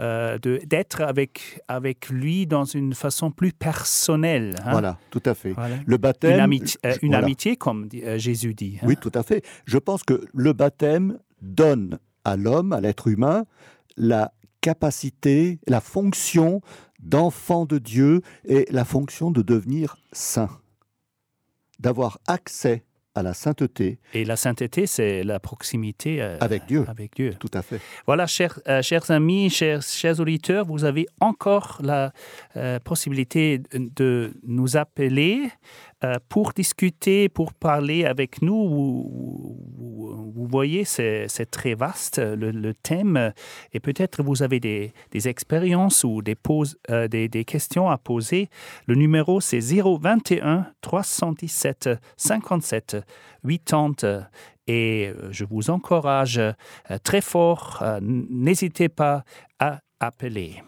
euh, 0.00 0.38
de- 0.38 0.60
d'être 0.66 1.00
avec, 1.02 1.60
avec 1.68 2.08
lui 2.10 2.46
dans 2.46 2.64
une 2.64 2.94
façon 2.94 3.30
plus 3.30 3.52
personnelle. 3.52 4.54
hein. 4.64 4.70
Voilà, 4.72 4.98
tout 5.10 5.22
à 5.24 5.34
fait. 5.34 5.52
Voilà. 5.52 5.76
Le 5.86 5.96
baptême. 5.96 6.34
Une, 6.34 6.40
amitié, 6.40 6.78
euh, 6.84 6.92
je- 6.94 6.98
une 7.02 7.08
voilà. 7.12 7.24
amitié, 7.24 7.56
comme 7.56 7.88
Jésus 8.16 8.54
dit. 8.54 8.78
hein. 8.80 8.86
Oui, 8.86 8.96
tout 9.00 9.12
à 9.14 9.22
fait. 9.22 9.42
Je 9.64 9.78
pense 9.78 9.97
que 10.04 10.26
le 10.34 10.52
baptême 10.52 11.18
donne 11.42 11.98
à 12.24 12.36
l'homme, 12.36 12.72
à 12.72 12.80
l'être 12.80 13.08
humain, 13.08 13.44
la 13.96 14.32
capacité, 14.60 15.58
la 15.66 15.80
fonction 15.80 16.60
d'enfant 17.00 17.64
de 17.64 17.78
Dieu 17.78 18.22
et 18.44 18.66
la 18.70 18.84
fonction 18.84 19.30
de 19.30 19.42
devenir 19.42 19.96
saint. 20.12 20.50
D'avoir 21.78 22.18
accès 22.26 22.84
à 23.14 23.22
la 23.22 23.34
sainteté 23.34 23.98
Et 24.14 24.24
la 24.24 24.36
sainteté, 24.36 24.86
c'est 24.86 25.24
la 25.24 25.40
proximité 25.40 26.20
euh, 26.22 26.36
avec 26.40 26.66
Dieu. 26.66 26.84
avec 26.88 27.14
Dieu. 27.16 27.34
Tout 27.38 27.50
à 27.52 27.62
fait. 27.62 27.80
Voilà, 28.06 28.26
chers, 28.26 28.60
euh, 28.68 28.80
chers 28.82 29.10
amis, 29.10 29.48
chers, 29.50 29.82
chers 29.82 30.20
auditeurs, 30.20 30.66
vous 30.66 30.84
avez 30.84 31.06
encore 31.20 31.78
la 31.82 32.12
euh, 32.56 32.78
possibilité 32.78 33.60
de- 33.72 34.32
nous 34.44 34.76
appeler 34.76 35.48
pour 36.28 36.52
discuter, 36.52 37.28
pour 37.28 37.52
parler 37.54 38.04
avec 38.04 38.42
nous. 38.42 38.68
Vous, 40.34 40.46
voyez, 40.46 40.84
c'est 40.84 41.50
très 41.50 41.74
vaste 41.74 42.18
le, 42.18 42.50
le 42.50 42.74
thème 42.74 43.32
et 43.72 43.80
peut-être 43.80 44.22
vous 44.22 44.42
avez 44.42 44.60
des, 44.60 44.92
expériences 45.28 46.04
ou 46.04 46.22
euh, 46.90 47.08
des, 47.08 47.28
des 47.28 47.44
questions 47.44 47.90
à 47.90 47.98
poser. 47.98 48.48
Le 48.86 48.94
numéro, 48.94 49.40
c'est 49.40 49.60
021 49.60 50.66
317 50.80 51.90
57 52.16 52.96
80 53.46 54.28
et 54.68 55.08
euh, 55.08 55.32
je 55.32 55.44
vous 55.44 55.70
encourage 55.70 56.38
euh, 56.38 56.52
très 57.02 57.22
fort, 57.22 57.78
euh, 57.82 57.98
n'hésitez 58.02 58.88
pas 58.88 59.24
à 59.58 59.80
appeler. 59.98 60.62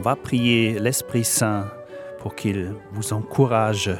On 0.00 0.02
va 0.02 0.16
prier 0.16 0.78
l'Esprit 0.78 1.24
Saint 1.24 1.70
pour 2.20 2.34
qu'il 2.34 2.74
vous 2.90 3.12
encourage. 3.12 3.90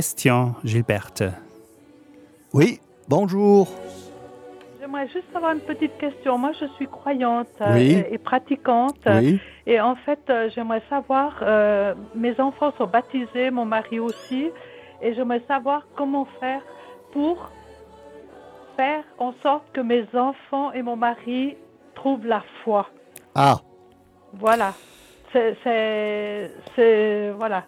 Question, 0.00 0.54
Gilberte. 0.64 1.24
Oui, 2.54 2.80
bonjour. 3.06 3.68
J'aimerais 4.80 5.06
juste 5.08 5.26
avoir 5.34 5.52
une 5.52 5.60
petite 5.60 5.94
question. 5.98 6.38
Moi, 6.38 6.52
je 6.58 6.64
suis 6.76 6.86
croyante 6.88 7.48
euh, 7.60 7.74
Oui. 7.74 8.02
et, 8.08 8.14
et 8.14 8.18
pratiquante. 8.18 8.96
Oui, 9.06 9.38
Et 9.66 9.78
en 9.78 9.94
fait, 9.96 10.20
euh, 10.30 10.48
j'aimerais 10.54 10.82
savoir, 10.88 11.36
euh, 11.42 11.94
mes 12.14 12.40
enfants 12.40 12.72
sont 12.78 12.86
baptisés, 12.86 13.50
mon 13.50 13.66
mari 13.66 13.98
aussi, 14.00 14.48
et 15.02 15.12
j'aimerais 15.14 15.42
savoir 15.46 15.86
comment 15.98 16.26
faire 16.40 16.62
pour 17.12 17.50
faire 18.76 19.04
en 19.18 19.34
sorte 19.42 19.64
que 19.74 19.82
mes 19.82 20.06
enfants 20.14 20.72
et 20.72 20.80
mon 20.80 20.96
mari 20.96 21.56
trouvent 21.94 22.24
la 22.26 22.42
foi. 22.64 22.88
Ah, 23.34 23.56
Voilà. 24.32 24.72
C'est- 25.34 27.30
voilà. 27.36 27.64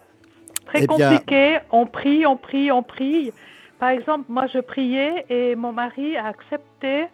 Très 0.65 0.83
Eh 0.83 0.87
bien- 0.87 1.09
compliqué. 1.09 1.59
On 1.71 1.85
prie, 1.85 2.25
on 2.25 2.37
prie, 2.37 2.71
on 2.71 2.83
prie. 2.83 3.31
Par 3.79 3.89
exemple, 3.89 4.25
moi, 4.29 4.45
je 4.47 4.59
priais 4.59 5.25
et 5.29 5.55
mon 5.55 5.71
mari 5.73 6.15
a 6.15 6.27
accepté 6.27 7.05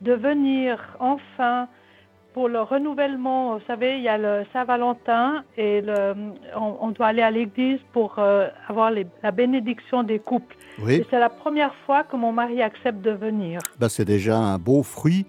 de 0.00 0.12
venir 0.12 0.78
enfin 1.00 1.68
pour 2.34 2.48
le 2.48 2.60
renouvellement. 2.60 3.54
Vous 3.56 3.64
savez, 3.66 3.96
il 3.96 4.02
y 4.02 4.08
a 4.08 4.18
le 4.18 4.44
Saint-Valentin 4.52 5.44
et 5.56 5.80
le, 5.80 6.14
on, 6.56 6.76
on 6.80 6.88
doit 6.90 7.06
aller 7.08 7.22
à 7.22 7.30
l'église 7.30 7.80
pour 7.92 8.16
euh, 8.18 8.48
avoir 8.68 8.90
les- 8.90 9.06
la 9.22 9.30
bénédiction 9.30 10.02
des 10.02 10.18
couples. 10.18 10.56
oui, 10.82 10.96
Et 10.96 11.06
c'est 11.10 11.18
la 11.18 11.28
première 11.30 11.74
fois 11.86 12.04
que 12.04 12.16
mon 12.16 12.32
mari 12.32 12.62
accepte 12.62 13.00
de 13.00 13.10
venir. 13.12 13.60
bah, 13.78 13.88
c'est 13.88 14.04
déjà 14.04 14.36
un 14.36 14.58
beau 14.58 14.82
fruit. 14.82 15.26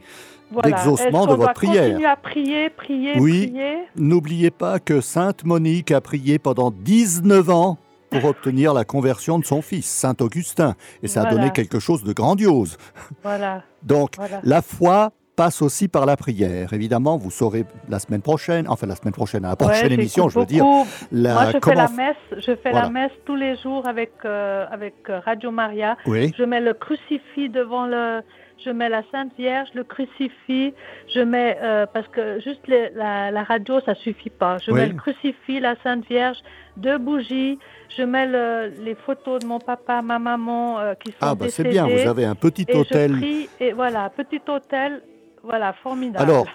Voilà. 0.51 0.69
D'exaucement 0.69 1.25
de 1.27 1.33
votre 1.35 1.53
prière. 1.53 1.97
à 2.09 2.15
prier, 2.15 2.69
prier, 2.69 3.19
Oui. 3.19 3.53
N'oubliez 3.95 4.51
pas 4.51 4.79
que 4.79 5.01
Sainte 5.01 5.43
Monique 5.43 5.91
a 5.91 6.01
prié 6.01 6.39
pendant 6.39 6.71
19 6.71 7.49
ans 7.49 7.77
pour 8.09 8.25
obtenir 8.25 8.73
la 8.73 8.85
conversion 8.85 9.37
de 9.39 9.45
son 9.45 9.61
fils, 9.61 9.85
Saint 9.85 10.15
Augustin. 10.19 10.75
Et 11.03 11.07
ça 11.07 11.23
a 11.23 11.25
donné 11.31 11.51
quelque 11.51 11.79
chose 11.79 12.03
de 12.03 12.13
grandiose. 12.13 12.77
Voilà. 13.23 13.63
Donc, 13.83 14.15
Voilà. 14.17 14.39
la 14.43 14.61
foi 14.61 15.11
passe 15.35 15.61
aussi 15.61 15.87
par 15.87 16.05
la 16.05 16.17
prière. 16.17 16.73
Évidemment, 16.73 17.15
vous 17.17 17.31
saurez 17.31 17.63
la 17.87 17.99
semaine 17.99 18.21
prochaine, 18.21 18.65
enfin 18.67 18.87
la 18.87 18.95
semaine 18.97 19.13
prochaine, 19.13 19.45
à 19.45 19.49
la 19.49 19.55
prochaine 19.55 19.87
Ouais, 19.87 19.93
émission, 19.93 20.27
je 20.27 20.37
veux 20.37 20.45
dire, 20.45 20.65
la, 21.13 21.33
Moi, 21.33 21.45
je 21.53 21.59
fais 21.63 21.75
la 21.75 21.87
messe. 21.87 22.17
Je 22.45 22.55
fais 22.57 22.73
la 22.73 22.89
messe 22.89 23.11
tous 23.25 23.37
les 23.37 23.55
jours 23.55 23.87
avec 23.87 24.11
euh, 24.25 24.65
avec 24.69 24.95
euh, 25.09 25.19
Radio 25.19 25.49
Maria. 25.49 25.95
Oui, 26.07 26.33
Je 26.37 26.43
mets 26.43 26.59
le 26.59 26.73
crucifix 26.73 27.47
devant 27.47 27.85
le. 27.85 28.19
Je 28.65 28.69
mets 28.71 28.89
la 28.89 29.03
Sainte 29.11 29.31
Vierge, 29.37 29.69
le 29.73 29.83
crucifix. 29.83 30.73
Je 31.13 31.21
mets 31.21 31.57
euh, 31.61 31.85
parce 31.93 32.07
que 32.09 32.39
juste 32.41 32.67
les- 32.67 32.89
la, 32.95 33.31
la 33.31 33.43
radio, 33.43 33.79
ça 33.85 33.95
suffit 33.95 34.29
pas. 34.29 34.57
Je 34.57 34.71
Oui. 34.71 34.79
mets 34.81 34.87
le 34.87 34.95
crucifix, 34.95 35.59
la 35.61 35.75
Sainte 35.81 36.05
Vierge, 36.07 36.37
deux 36.75 36.97
bougies. 36.97 37.57
Je 37.97 38.03
mets 38.03 38.27
le- 38.27 38.73
les 38.83 38.95
photos 38.95 39.39
de 39.41 39.47
mon 39.47 39.59
papa, 39.59 40.01
ma 40.01 40.19
maman 40.19 40.79
euh, 40.79 40.93
qui 40.95 41.11
sont 41.11 41.17
ah 41.21 41.35
bah 41.35 41.45
c'est 41.49 41.63
bien, 41.63 41.87
vous 41.87 42.07
avez 42.07 42.25
un 42.25 42.35
petit 42.35 42.65
et 42.67 42.75
hôtel. 42.75 43.13
je 43.13 43.17
prie 43.19 43.49
et 43.59 43.71
voilà, 43.71 44.09
petit 44.09 44.41
hôtel, 44.47 45.01
voilà, 45.43 45.73
formidable. 45.73 46.23
Alors, 46.29 46.47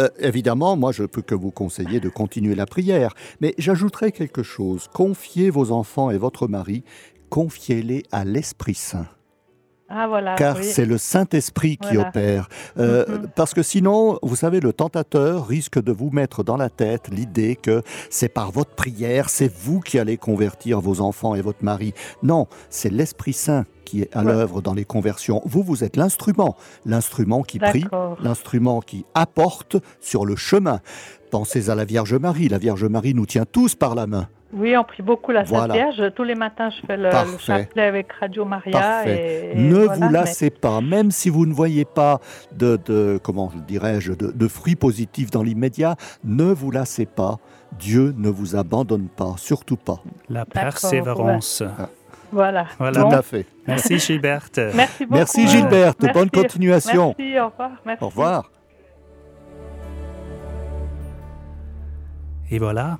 Euh, 0.00 0.08
évidemment, 0.18 0.76
moi, 0.76 0.90
je 0.90 1.04
peux 1.04 1.22
que 1.22 1.36
vous 1.36 1.52
conseiller 1.52 2.00
de 2.00 2.08
continuer 2.08 2.56
la 2.56 2.66
prière. 2.66 3.14
Mais 3.40 3.54
j'ajouterai 3.58 4.10
quelque 4.10 4.42
chose. 4.42 4.88
Confiez 4.92 5.50
vos 5.50 5.70
enfants 5.70 6.10
et 6.10 6.18
votre 6.18 6.48
mari, 6.48 6.82
confiez-les 7.30 8.02
à 8.10 8.24
l'Esprit 8.24 8.74
Saint. 8.74 9.06
Ah 9.94 10.08
voilà, 10.08 10.34
car 10.34 10.56
oui. 10.56 10.64
c'est 10.64 10.84
le 10.86 10.98
Saint-Esprit 10.98 11.76
qui 11.76 11.94
Voilà. 11.94 12.08
opère. 12.08 12.48
Euh, 12.78 13.04
Mhm. 13.08 13.28
Parce 13.36 13.54
que 13.54 13.62
sinon, 13.62 14.18
vous 14.22 14.36
savez, 14.36 14.60
le 14.60 14.72
tentateur 14.72 15.46
risque 15.46 15.80
de 15.82 15.92
vous 15.92 16.10
mettre 16.10 16.42
dans 16.42 16.56
la 16.56 16.68
tête 16.70 17.08
l'idée 17.10 17.56
que 17.56 17.82
c'est 18.10 18.28
par 18.28 18.50
votre 18.50 18.70
prière, 18.74 19.28
c'est 19.30 19.52
vous 19.52 19.80
qui 19.80 19.98
allez 19.98 20.16
convertir 20.16 20.80
vos 20.80 21.00
enfants 21.00 21.34
et 21.34 21.40
votre 21.42 21.62
mari. 21.64 21.94
Non, 22.22 22.46
c'est 22.70 22.90
l'Esprit 22.90 23.32
Saint 23.32 23.64
qui 23.84 24.00
est 24.02 24.16
à 24.16 24.20
Ouais. 24.20 24.32
l'œuvre 24.32 24.62
dans 24.62 24.74
les 24.74 24.84
conversions. 24.86 25.42
Vous, 25.44 25.62
vous 25.62 25.84
êtes 25.84 25.96
l'instrument, 25.96 26.56
l'instrument 26.86 27.42
qui 27.42 27.58
prie, 27.58 27.84
l'instrument 28.22 28.80
qui 28.80 29.04
apporte 29.14 29.76
sur 30.00 30.24
le 30.24 30.36
chemin. 30.36 30.80
Pensez 31.30 31.68
à 31.70 31.74
la 31.74 31.84
Vierge 31.84 32.14
Marie. 32.14 32.48
La 32.48 32.58
Vierge 32.58 32.84
Marie 32.84 33.12
nous 33.14 33.26
tient 33.26 33.44
tous 33.44 33.74
par 33.74 33.94
la 33.94 34.06
main. 34.06 34.28
Oui, 34.56 34.76
on 34.76 34.84
prie 34.84 35.02
beaucoup 35.02 35.32
la 35.32 35.44
Sainte 35.44 35.56
Voilà. 35.56 35.74
Vierge. 35.74 36.14
Tous 36.14 36.22
les 36.22 36.34
matins, 36.36 36.70
je 36.70 36.86
fais 36.86 36.96
le, 36.96 37.10
le 37.10 37.38
chapelet 37.38 37.82
avec 37.82 38.12
Radio 38.12 38.44
Maria. 38.44 38.72
Parfait. 38.72 39.50
Et, 39.54 39.58
ne 39.58 39.74
voilà, 39.74 39.94
vous 39.94 40.00
mais- 40.06 40.12
lassez 40.12 40.50
pas, 40.50 40.80
même 40.80 41.10
si 41.10 41.28
vous 41.28 41.44
ne 41.44 41.52
voyez 41.52 41.84
pas 41.84 42.20
de, 42.52 42.78
de- 42.86 43.18
comment 43.22 43.50
dirais-je, 43.66 44.12
de, 44.12 44.30
de 44.30 44.48
fruits 44.48 44.76
positifs 44.76 45.30
dans 45.30 45.42
l'immédiat, 45.42 45.96
ne 46.24 46.44
vous 46.44 46.70
lassez 46.70 47.06
pas. 47.06 47.38
Dieu 47.78 48.14
ne 48.16 48.28
vous 48.28 48.54
abandonne 48.54 49.08
pas, 49.08 49.34
surtout 49.36 49.76
pas. 49.76 49.98
La 50.28 50.44
persévérance. 50.44 51.64
Voilà. 52.30 52.66
Voilà. 52.78 53.00
Bon, 53.02 53.08
Tout 53.10 53.14
à 53.16 53.22
fait. 53.22 53.46
Merci 53.66 53.98
Gilberte. 53.98 54.58
Merci 54.74 55.04
beaucoup. 55.04 55.16
Merci 55.16 55.48
Gilberte, 55.48 56.00
Merci. 56.02 56.18
bonne 56.18 56.30
continuation. 56.30 57.14
Merci, 57.18 57.40
au 57.40 57.48
revoir. 57.48 57.70
Merci. 57.84 58.04
Au 58.04 58.06
revoir. 58.08 58.50
Et 62.50 62.58
voilà. 62.58 62.98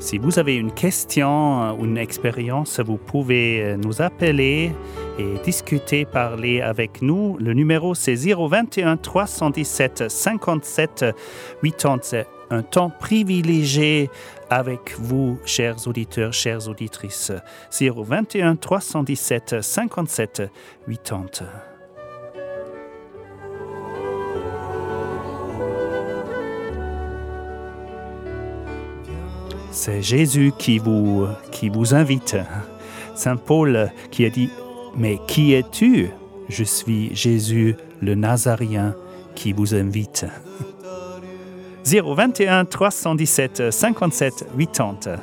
Si 0.00 0.16
vous 0.16 0.38
avez 0.38 0.56
une 0.56 0.72
question 0.72 1.78
ou 1.78 1.84
une 1.84 1.98
expérience, 1.98 2.80
vous 2.80 2.96
pouvez 2.96 3.62
euh, 3.62 3.76
nous 3.76 4.00
appeler 4.00 4.72
et 5.18 5.34
discuter, 5.44 6.06
parler 6.06 6.62
avec 6.62 7.02
nous. 7.02 7.36
Le 7.38 7.52
numéro 7.52 7.94
c'est 7.94 8.14
021 8.14 8.96
317 8.96 10.10
57 10.10 11.04
80. 11.62 11.98
C'est 12.02 12.26
un 12.48 12.62
temps 12.62 12.90
privilégié 12.90 14.10
avec 14.48 14.98
vous, 14.98 15.38
chers 15.44 15.86
auditeurs, 15.86 16.32
chères 16.32 16.66
auditrices. 16.66 17.32
021 17.70 18.56
317 18.56 19.60
57 19.60 20.50
80. 20.88 21.69
C'est 29.72 30.02
Jésus 30.02 30.52
qui 30.58 30.78
vous, 30.78 31.26
qui 31.52 31.68
vous 31.68 31.94
invite. 31.94 32.36
Saint 33.14 33.36
Paul 33.36 33.90
qui 34.10 34.24
a 34.24 34.30
dit, 34.30 34.50
Mais 34.96 35.18
qui 35.26 35.54
es-tu? 35.54 36.10
Je 36.48 36.64
suis 36.64 37.14
Jésus 37.14 37.76
le 38.00 38.14
Nazaréen 38.14 38.94
qui 39.34 39.52
vous 39.52 39.74
invite. 39.74 40.26
021 41.84 42.64
317 42.64 43.70
57 43.70 44.46
80. 44.58 45.16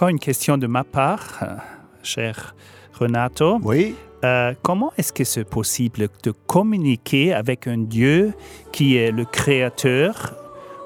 Encore 0.00 0.08
une 0.08 0.18
question 0.18 0.56
de 0.56 0.66
ma 0.66 0.82
part, 0.82 1.40
euh, 1.42 1.56
cher 2.02 2.54
Renato. 2.98 3.58
Oui, 3.62 3.94
Euh, 4.24 4.54
comment 4.62 4.92
est-ce 4.96 5.12
que 5.12 5.24
c'est 5.24 5.44
possible 5.44 6.08
de 6.22 6.30
communiquer 6.46 7.34
avec 7.34 7.66
un 7.66 7.76
Dieu 7.76 8.32
qui 8.72 8.96
est 8.96 9.12
le 9.12 9.26
créateur 9.26 10.34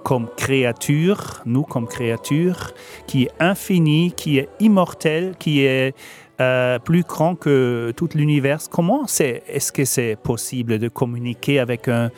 comme 0.03 0.27
créature, 0.37 1.43
nous 1.47 1.63
comme 1.63 1.87
créature, 1.87 2.73
qui 3.07 3.25
est 3.25 3.31
infini, 3.39 4.13
qui 4.17 4.39
est 4.39 4.49
immortel, 4.59 5.35
qui 5.39 5.65
est 5.65 5.95
euh, 6.41 6.81
plus 6.81 7.05
grand 7.05 7.37
que 7.37 7.93
tout 7.97 8.09
l'univers 8.15 8.59
Comment 8.69 9.07
c'est, 9.07 9.45
est-ce 9.47 9.71
que 9.71 9.85
c'est 9.85 10.17
possible 10.17 10.81
de 10.81 10.89
communiquer 10.89 11.61
avec 11.61 11.89
un, 11.89 12.11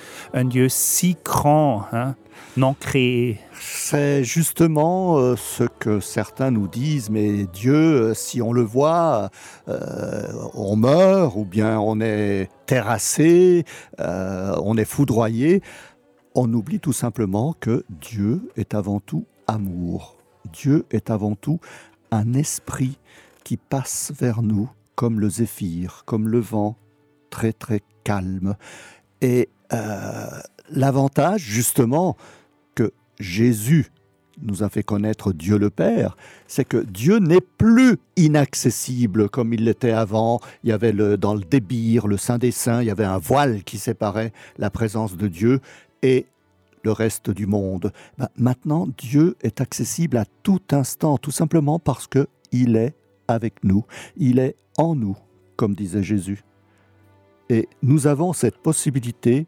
Dieu 0.45 0.69
si 0.71 1.17
grand, 1.23 1.85
hein, 1.93 2.15
non 2.57 2.75
créé? 2.79 3.39
C'est 3.61 4.25
justement 4.25 5.19
euh, 5.19 5.37
ce 5.37 5.65
que 5.65 6.01
certains 6.01 6.51
nous 6.51 6.67
disent, 6.67 7.11
mais 7.11 7.47
Dieu, 7.53 7.75
euh, 7.75 8.15
si 8.15 8.41
on 8.41 8.53
le 8.53 8.63
voit, 8.63 9.29
on 9.67 10.77
meurt 10.77 11.37
ou 11.37 11.45
bien 11.45 11.79
on 11.79 12.01
est 12.01 12.49
terrassé, 12.65 13.65
on 13.99 14.79
est 14.79 14.87
foudroyé. 14.87 15.63
On 16.35 16.53
oublie 16.53 16.81
tout 16.81 16.93
simplement 16.93 17.55
que 17.59 17.85
Dieu 17.89 18.51
est 18.57 18.75
avant 18.75 19.01
tout 19.01 19.27
amour. 19.47 20.17
Dieu 20.53 20.87
est 20.91 21.11
avant 21.11 21.35
tout 21.35 21.61
un 22.11 22.35
esprit 22.35 22.99
qui 23.47 23.57
passe 23.57 24.13
vers 24.19 24.43
nous 24.43 24.69
comme 24.97 25.21
le 25.21 25.31
zéphyr, 25.31 26.03
comme 26.05 26.27
le 26.27 26.41
vent, 26.41 26.77
très 27.31 27.53
très 27.53 27.81
calme. 28.03 28.57
Et 29.21 29.49
euh, 29.73 30.27
l'avantage 30.69 31.43
justement 31.43 32.17
que 32.75 32.93
Jésus 33.21 33.93
nous 34.43 34.65
a 34.65 34.69
fait 34.69 34.83
connaître 34.83 35.33
Dieu 35.33 35.59
le 35.59 35.71
Père, 35.71 36.17
c'est 36.49 36.65
que 36.65 36.79
Dieu 36.79 37.21
n'est 37.21 37.41
plus 37.41 37.99
inaccessible 38.17 39.29
comme 39.29 39.53
il 39.53 39.63
l'était 39.63 39.93
avant. 39.93 40.41
Il 40.65 40.71
y 40.71 40.73
avait 40.73 40.93
dans 41.17 41.35
le 41.35 41.45
débir, 41.45 42.09
le 42.09 42.17
Saint 42.17 42.39
des 42.39 42.51
Saints, 42.51 42.83
il 42.83 42.89
y 42.89 42.91
avait 42.91 43.05
un 43.05 43.19
voile 43.19 43.63
qui 43.63 43.79
séparait 43.79 44.33
la 44.59 44.71
présence 44.71 45.17
de 45.17 45.29
Dieu 45.29 45.61
et 46.03 46.27
le 46.83 46.91
reste 46.91 47.31
du 47.31 47.47
monde. 47.47 47.93
Ben, 48.19 48.29
maintenant, 48.37 48.89
Dieu 48.99 49.37
est 49.43 49.61
accessible 49.61 50.17
à 50.17 50.25
tout 50.43 50.63
instant, 50.73 51.17
tout 51.17 51.31
simplement 51.31 51.79
parce 51.79 52.09
que 52.09 52.27
il 52.51 52.75
est 52.75 52.97
avec 53.29 53.65
nous, 53.65 53.85
il 54.17 54.39
est 54.39 54.57
en 54.79 54.95
nous, 54.95 55.17
comme 55.57 55.75
disait 55.75 56.03
Jésus. 56.03 56.43
Et 57.49 57.69
nous 57.83 58.07
avons 58.07 58.33
cette 58.33 58.59
possibilité 58.59 59.47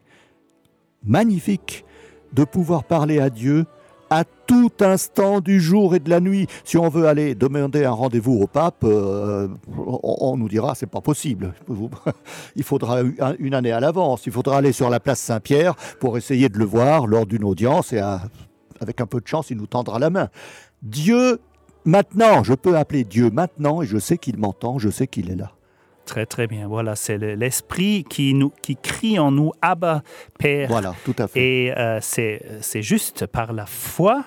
magnifique 1.03 1.85
de 2.33 2.43
pouvoir 2.43 2.83
parler 2.83 3.19
à 3.19 3.29
Dieu 3.29 3.65
à 4.11 4.23
tout 4.23 4.71
instant 4.81 5.39
du 5.39 5.59
jour 5.61 5.93
et 5.93 5.99
de 5.99 6.09
la 6.09 6.19
nuit. 6.19 6.47
Si 6.63 6.77
on 6.79 6.89
veut 6.89 7.05
aller 7.07 7.35
demander 7.35 7.85
un 7.85 7.91
rendez-vous 7.91 8.39
au 8.41 8.47
pape, 8.47 8.83
euh, 8.83 9.47
on, 9.77 10.35
nous 10.35 10.49
dira 10.49 10.73
c'est 10.73 10.87
pas 10.87 11.01
possible. 11.01 11.53
Il 12.55 12.63
faudra 12.63 13.01
un- 13.01 13.35
une 13.37 13.53
année 13.53 13.71
à 13.71 13.79
l'avance. 13.79 14.25
Il 14.25 14.31
faudra 14.31 14.57
aller 14.57 14.71
sur 14.71 14.89
la 14.89 14.99
place 14.99 15.19
Saint-Pierre 15.19 15.75
pour 15.99 16.17
essayer 16.17 16.49
de 16.49 16.57
le 16.57 16.65
voir 16.65 17.05
lors 17.05 17.27
d'une 17.27 17.43
audience 17.43 17.93
et 17.93 17.99
avec 18.79 18.99
un 18.99 19.05
peu 19.05 19.19
de 19.21 19.27
chance, 19.27 19.51
il 19.51 19.57
nous 19.57 19.67
tendra 19.67 19.99
la 19.99 20.09
main. 20.09 20.29
Dieu, 20.81 21.39
maintenant, 21.85 22.43
je 22.43 22.53
peux 22.53 22.77
appeler 22.77 23.03
Dieu 23.03 23.29
maintenant 23.31 23.81
et 23.81 23.85
je 23.85 23.97
sais 23.97 24.17
qu'il 24.17 24.37
m'entend, 24.37 24.77
je 24.79 24.89
sais 24.89 25.07
qu'il 25.07 25.29
est 25.31 25.35
là. 25.35 25.51
Très, 26.05 26.25
très 26.25 26.47
bien. 26.47 26.67
Voilà, 26.67 26.95
c'est 26.95 27.17
le- 27.19 27.35
l'Esprit 27.35 28.03
qui, 28.09 28.33
nous, 28.33 28.51
qui 28.63 28.75
crie 28.75 29.19
en 29.19 29.29
nous, 29.31 29.51
Abba, 29.61 30.01
Père. 30.39 30.67
Voilà, 30.67 30.95
tout 31.05 31.15
à 31.19 31.27
fait. 31.27 31.39
Et 31.39 31.77
euh, 31.77 31.99
c'est 32.01 32.41
c'est 32.61 32.81
juste 32.81 33.27
par 33.27 33.53
la 33.53 33.67
foi 33.67 34.23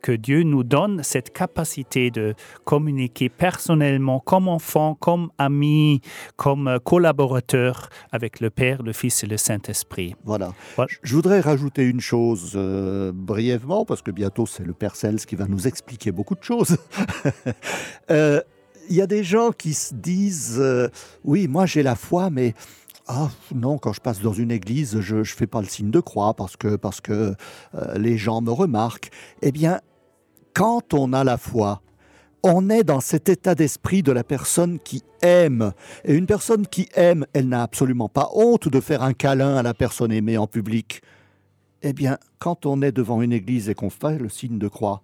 que 0.00 0.12
Dieu 0.12 0.42
nous 0.42 0.64
donne 0.64 1.02
cette 1.02 1.32
capacité 1.32 2.10
de 2.10 2.34
communiquer 2.64 3.28
personnellement, 3.28 4.20
comme 4.20 4.48
enfant, 4.48 4.96
comme 4.98 5.30
ami, 5.38 6.00
comme 6.36 6.68
euh, 6.68 6.78
collaborateur 6.78 7.88
avec 8.12 8.40
le 8.40 8.50
Père, 8.50 8.82
le 8.82 8.92
Fils 8.92 9.22
et 9.24 9.26
le 9.26 9.36
Saint-Esprit. 9.36 10.14
Voilà. 10.24 10.52
Voilà. 10.76 10.90
Je 11.02 11.14
voudrais 11.14 11.40
rajouter 11.40 11.84
une 11.84 12.00
chose 12.00 12.52
euh, 12.54 13.12
brièvement, 13.14 13.84
parce 13.84 14.02
que 14.02 14.10
bientôt 14.10 14.46
c'est 14.46 14.64
le 14.64 14.72
Père 14.72 14.96
Cels 14.96 15.24
qui 15.26 15.36
va 15.36 15.46
nous 15.46 15.66
expliquer 15.66 16.12
beaucoup 16.12 16.34
de 16.34 16.42
choses. 16.42 16.76
Euh, 18.10 18.40
Il 18.88 18.96
y 18.96 19.00
a 19.02 19.06
des 19.06 19.22
gens 19.22 19.52
qui 19.52 19.72
se 19.72 19.94
disent 19.94 20.58
euh, 20.58 20.88
Oui, 21.22 21.46
moi 21.46 21.66
j'ai 21.66 21.82
la 21.82 21.94
foi, 21.94 22.28
mais. 22.30 22.54
Ah 23.06 23.28
non, 23.52 23.78
quand 23.78 23.92
je 23.92 24.00
passe 24.00 24.20
dans 24.20 24.32
une 24.32 24.52
église, 24.52 25.00
je 25.00 25.16
ne 25.16 25.24
fais 25.24 25.46
pas 25.48 25.60
le 25.60 25.66
signe 25.66 25.90
de 25.90 25.98
croix 26.00 26.34
parce 26.34 26.56
que, 26.56 26.76
parce 26.76 27.00
que 27.00 27.34
euh, 27.74 27.98
les 27.98 28.16
gens 28.16 28.40
me 28.40 28.52
remarquent. 28.52 29.10
Eh 29.42 29.50
bien, 29.50 29.80
quand 30.60 30.92
on 30.92 31.14
a 31.14 31.24
la 31.24 31.38
foi, 31.38 31.80
on 32.42 32.68
est 32.68 32.84
dans 32.84 33.00
cet 33.00 33.30
état 33.30 33.54
d'esprit 33.54 34.02
de 34.02 34.12
la 34.12 34.22
personne 34.22 34.78
qui 34.78 35.02
aime. 35.22 35.72
Et 36.04 36.12
une 36.12 36.26
personne 36.26 36.66
qui 36.66 36.86
aime, 36.92 37.24
elle 37.32 37.48
n'a 37.48 37.62
absolument 37.62 38.10
pas 38.10 38.28
honte 38.34 38.68
de 38.68 38.78
faire 38.78 39.02
un 39.02 39.14
câlin 39.14 39.56
à 39.56 39.62
la 39.62 39.72
personne 39.72 40.12
aimée 40.12 40.36
en 40.36 40.46
public. 40.46 41.00
Eh 41.80 41.94
bien, 41.94 42.18
quand 42.40 42.66
on 42.66 42.82
est 42.82 42.92
devant 42.92 43.22
une 43.22 43.32
église 43.32 43.70
et 43.70 43.74
qu'on 43.74 43.88
fait 43.88 44.18
le 44.18 44.28
signe 44.28 44.58
de 44.58 44.68
croix, 44.68 45.00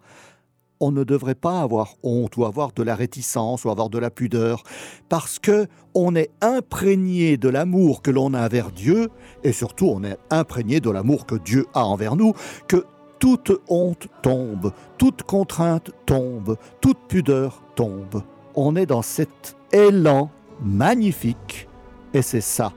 on 0.78 0.92
ne 0.92 1.04
devrait 1.04 1.34
pas 1.34 1.62
avoir 1.62 1.94
honte 2.02 2.36
ou 2.36 2.44
avoir 2.44 2.72
de 2.72 2.82
la 2.82 2.94
réticence 2.94 3.64
ou 3.64 3.70
avoir 3.70 3.88
de 3.88 3.98
la 3.98 4.10
pudeur, 4.10 4.62
parce 5.08 5.38
que 5.38 5.68
on 5.94 6.14
est 6.14 6.32
imprégné 6.42 7.38
de 7.38 7.48
l'amour 7.48 8.02
que 8.02 8.10
l'on 8.10 8.34
a 8.34 8.46
vers 8.48 8.72
Dieu, 8.72 9.08
et 9.42 9.52
surtout 9.52 9.86
on 9.86 10.04
est 10.04 10.18
imprégné 10.28 10.80
de 10.80 10.90
l'amour 10.90 11.24
que 11.24 11.36
Dieu 11.36 11.64
a 11.72 11.86
envers 11.86 12.14
nous, 12.14 12.34
que 12.68 12.84
toute 13.18 13.52
honte 13.68 14.08
tombe, 14.22 14.72
toute 14.98 15.22
contrainte 15.22 15.90
tombe, 16.04 16.56
toute 16.80 16.98
pudeur 17.08 17.62
tombe. 17.74 18.22
On 18.54 18.76
est 18.76 18.86
dans 18.86 19.02
cet 19.02 19.56
élan 19.72 20.30
magnifique, 20.60 21.68
et 22.14 22.22
c'est 22.22 22.40
ça 22.40 22.72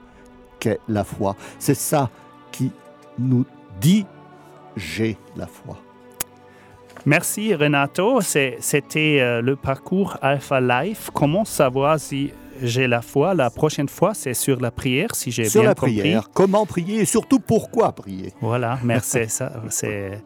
qu'est 0.58 0.80
la 0.88 1.04
foi. 1.04 1.36
C'est 1.58 1.74
ça 1.74 2.10
qui 2.52 2.70
nous 3.18 3.46
dit 3.80 4.06
j'ai 4.76 5.16
la 5.36 5.46
foi. 5.46 5.78
Merci 7.06 7.54
Renato. 7.54 8.20
C'était 8.20 9.18
euh, 9.20 9.40
le 9.40 9.56
parcours 9.56 10.18
Alpha 10.20 10.60
Life. 10.60 11.10
Comment 11.14 11.46
savoir 11.46 11.98
si 11.98 12.32
j'ai 12.62 12.86
la 12.86 13.02
foi 13.02 13.34
La 13.34 13.50
prochaine 13.50 13.88
fois, 13.88 14.14
c'est 14.14 14.34
sur 14.34 14.60
la 14.60 14.70
prière, 14.70 15.14
si 15.14 15.30
j'ai 15.30 15.44
Sur 15.44 15.62
bien 15.62 15.70
la 15.70 15.74
compris. 15.74 15.98
prière, 15.98 16.28
comment 16.32 16.66
prier 16.66 17.00
et 17.00 17.04
surtout 17.04 17.38
pourquoi 17.40 17.92
prier. 17.92 18.32
Voilà, 18.40 18.78
merci. 18.84 19.20
ça, 19.28 19.52
c'est, 19.68 20.22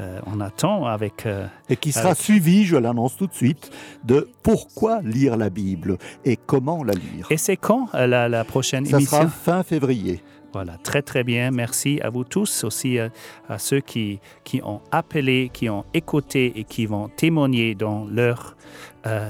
euh, 0.00 0.20
on 0.26 0.40
attend 0.40 0.84
avec. 0.86 1.24
euh, 1.26 1.46
Et 1.68 1.76
qui 1.76 1.92
sera 1.92 2.10
Avec- 2.10 2.18
suivi, 2.22 2.64
je 2.64 2.76
l'annonce 2.76 3.16
tout 3.16 3.26
de 3.26 3.34
suite, 3.34 3.70
de 4.04 4.28
pourquoi 4.42 5.00
lire 5.02 5.36
la 5.36 5.48
Bible 5.50 5.98
et 6.24 6.36
comment 6.36 6.84
la 6.84 6.92
lire. 6.92 7.26
Et 7.30 7.36
c'est 7.36 7.56
quand 7.56 7.88
euh, 7.94 8.06
la, 8.06 8.28
la 8.28 8.44
prochaine 8.44 8.84
Ça 8.86 8.96
émission? 8.98 9.16
sera 9.18 9.28
fin 9.28 9.62
février. 9.62 10.22
Voilà, 10.52 10.78
très 10.82 11.02
très 11.02 11.22
bien. 11.22 11.50
Merci 11.50 12.00
à 12.02 12.08
vous 12.08 12.24
tous, 12.24 12.64
aussi 12.64 12.98
à 12.98 13.58
ceux 13.58 13.80
qui, 13.80 14.20
qui 14.42 14.62
ont 14.64 14.80
appelé, 14.90 15.50
qui 15.52 15.68
ont 15.68 15.84
écouté 15.92 16.52
et 16.56 16.64
qui 16.64 16.86
vont 16.86 17.08
témoigner 17.08 17.74
dans 17.74 18.06
leur, 18.06 18.56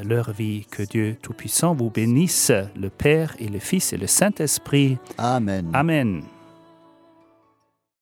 leur 0.05 0.33
vie. 0.33 0.66
Que 0.70 0.83
Dieu 0.83 1.16
Tout-Puissant 1.20 1.74
vous 1.74 1.91
bénisse, 1.91 2.53
le 2.77 2.91
Père 2.91 3.35
et 3.39 3.49
le 3.49 3.59
Fils 3.59 3.93
et 3.93 3.97
le 3.97 4.07
Saint-Esprit. 4.07 4.99
Amen. 5.18 5.70
Amen. 5.72 6.22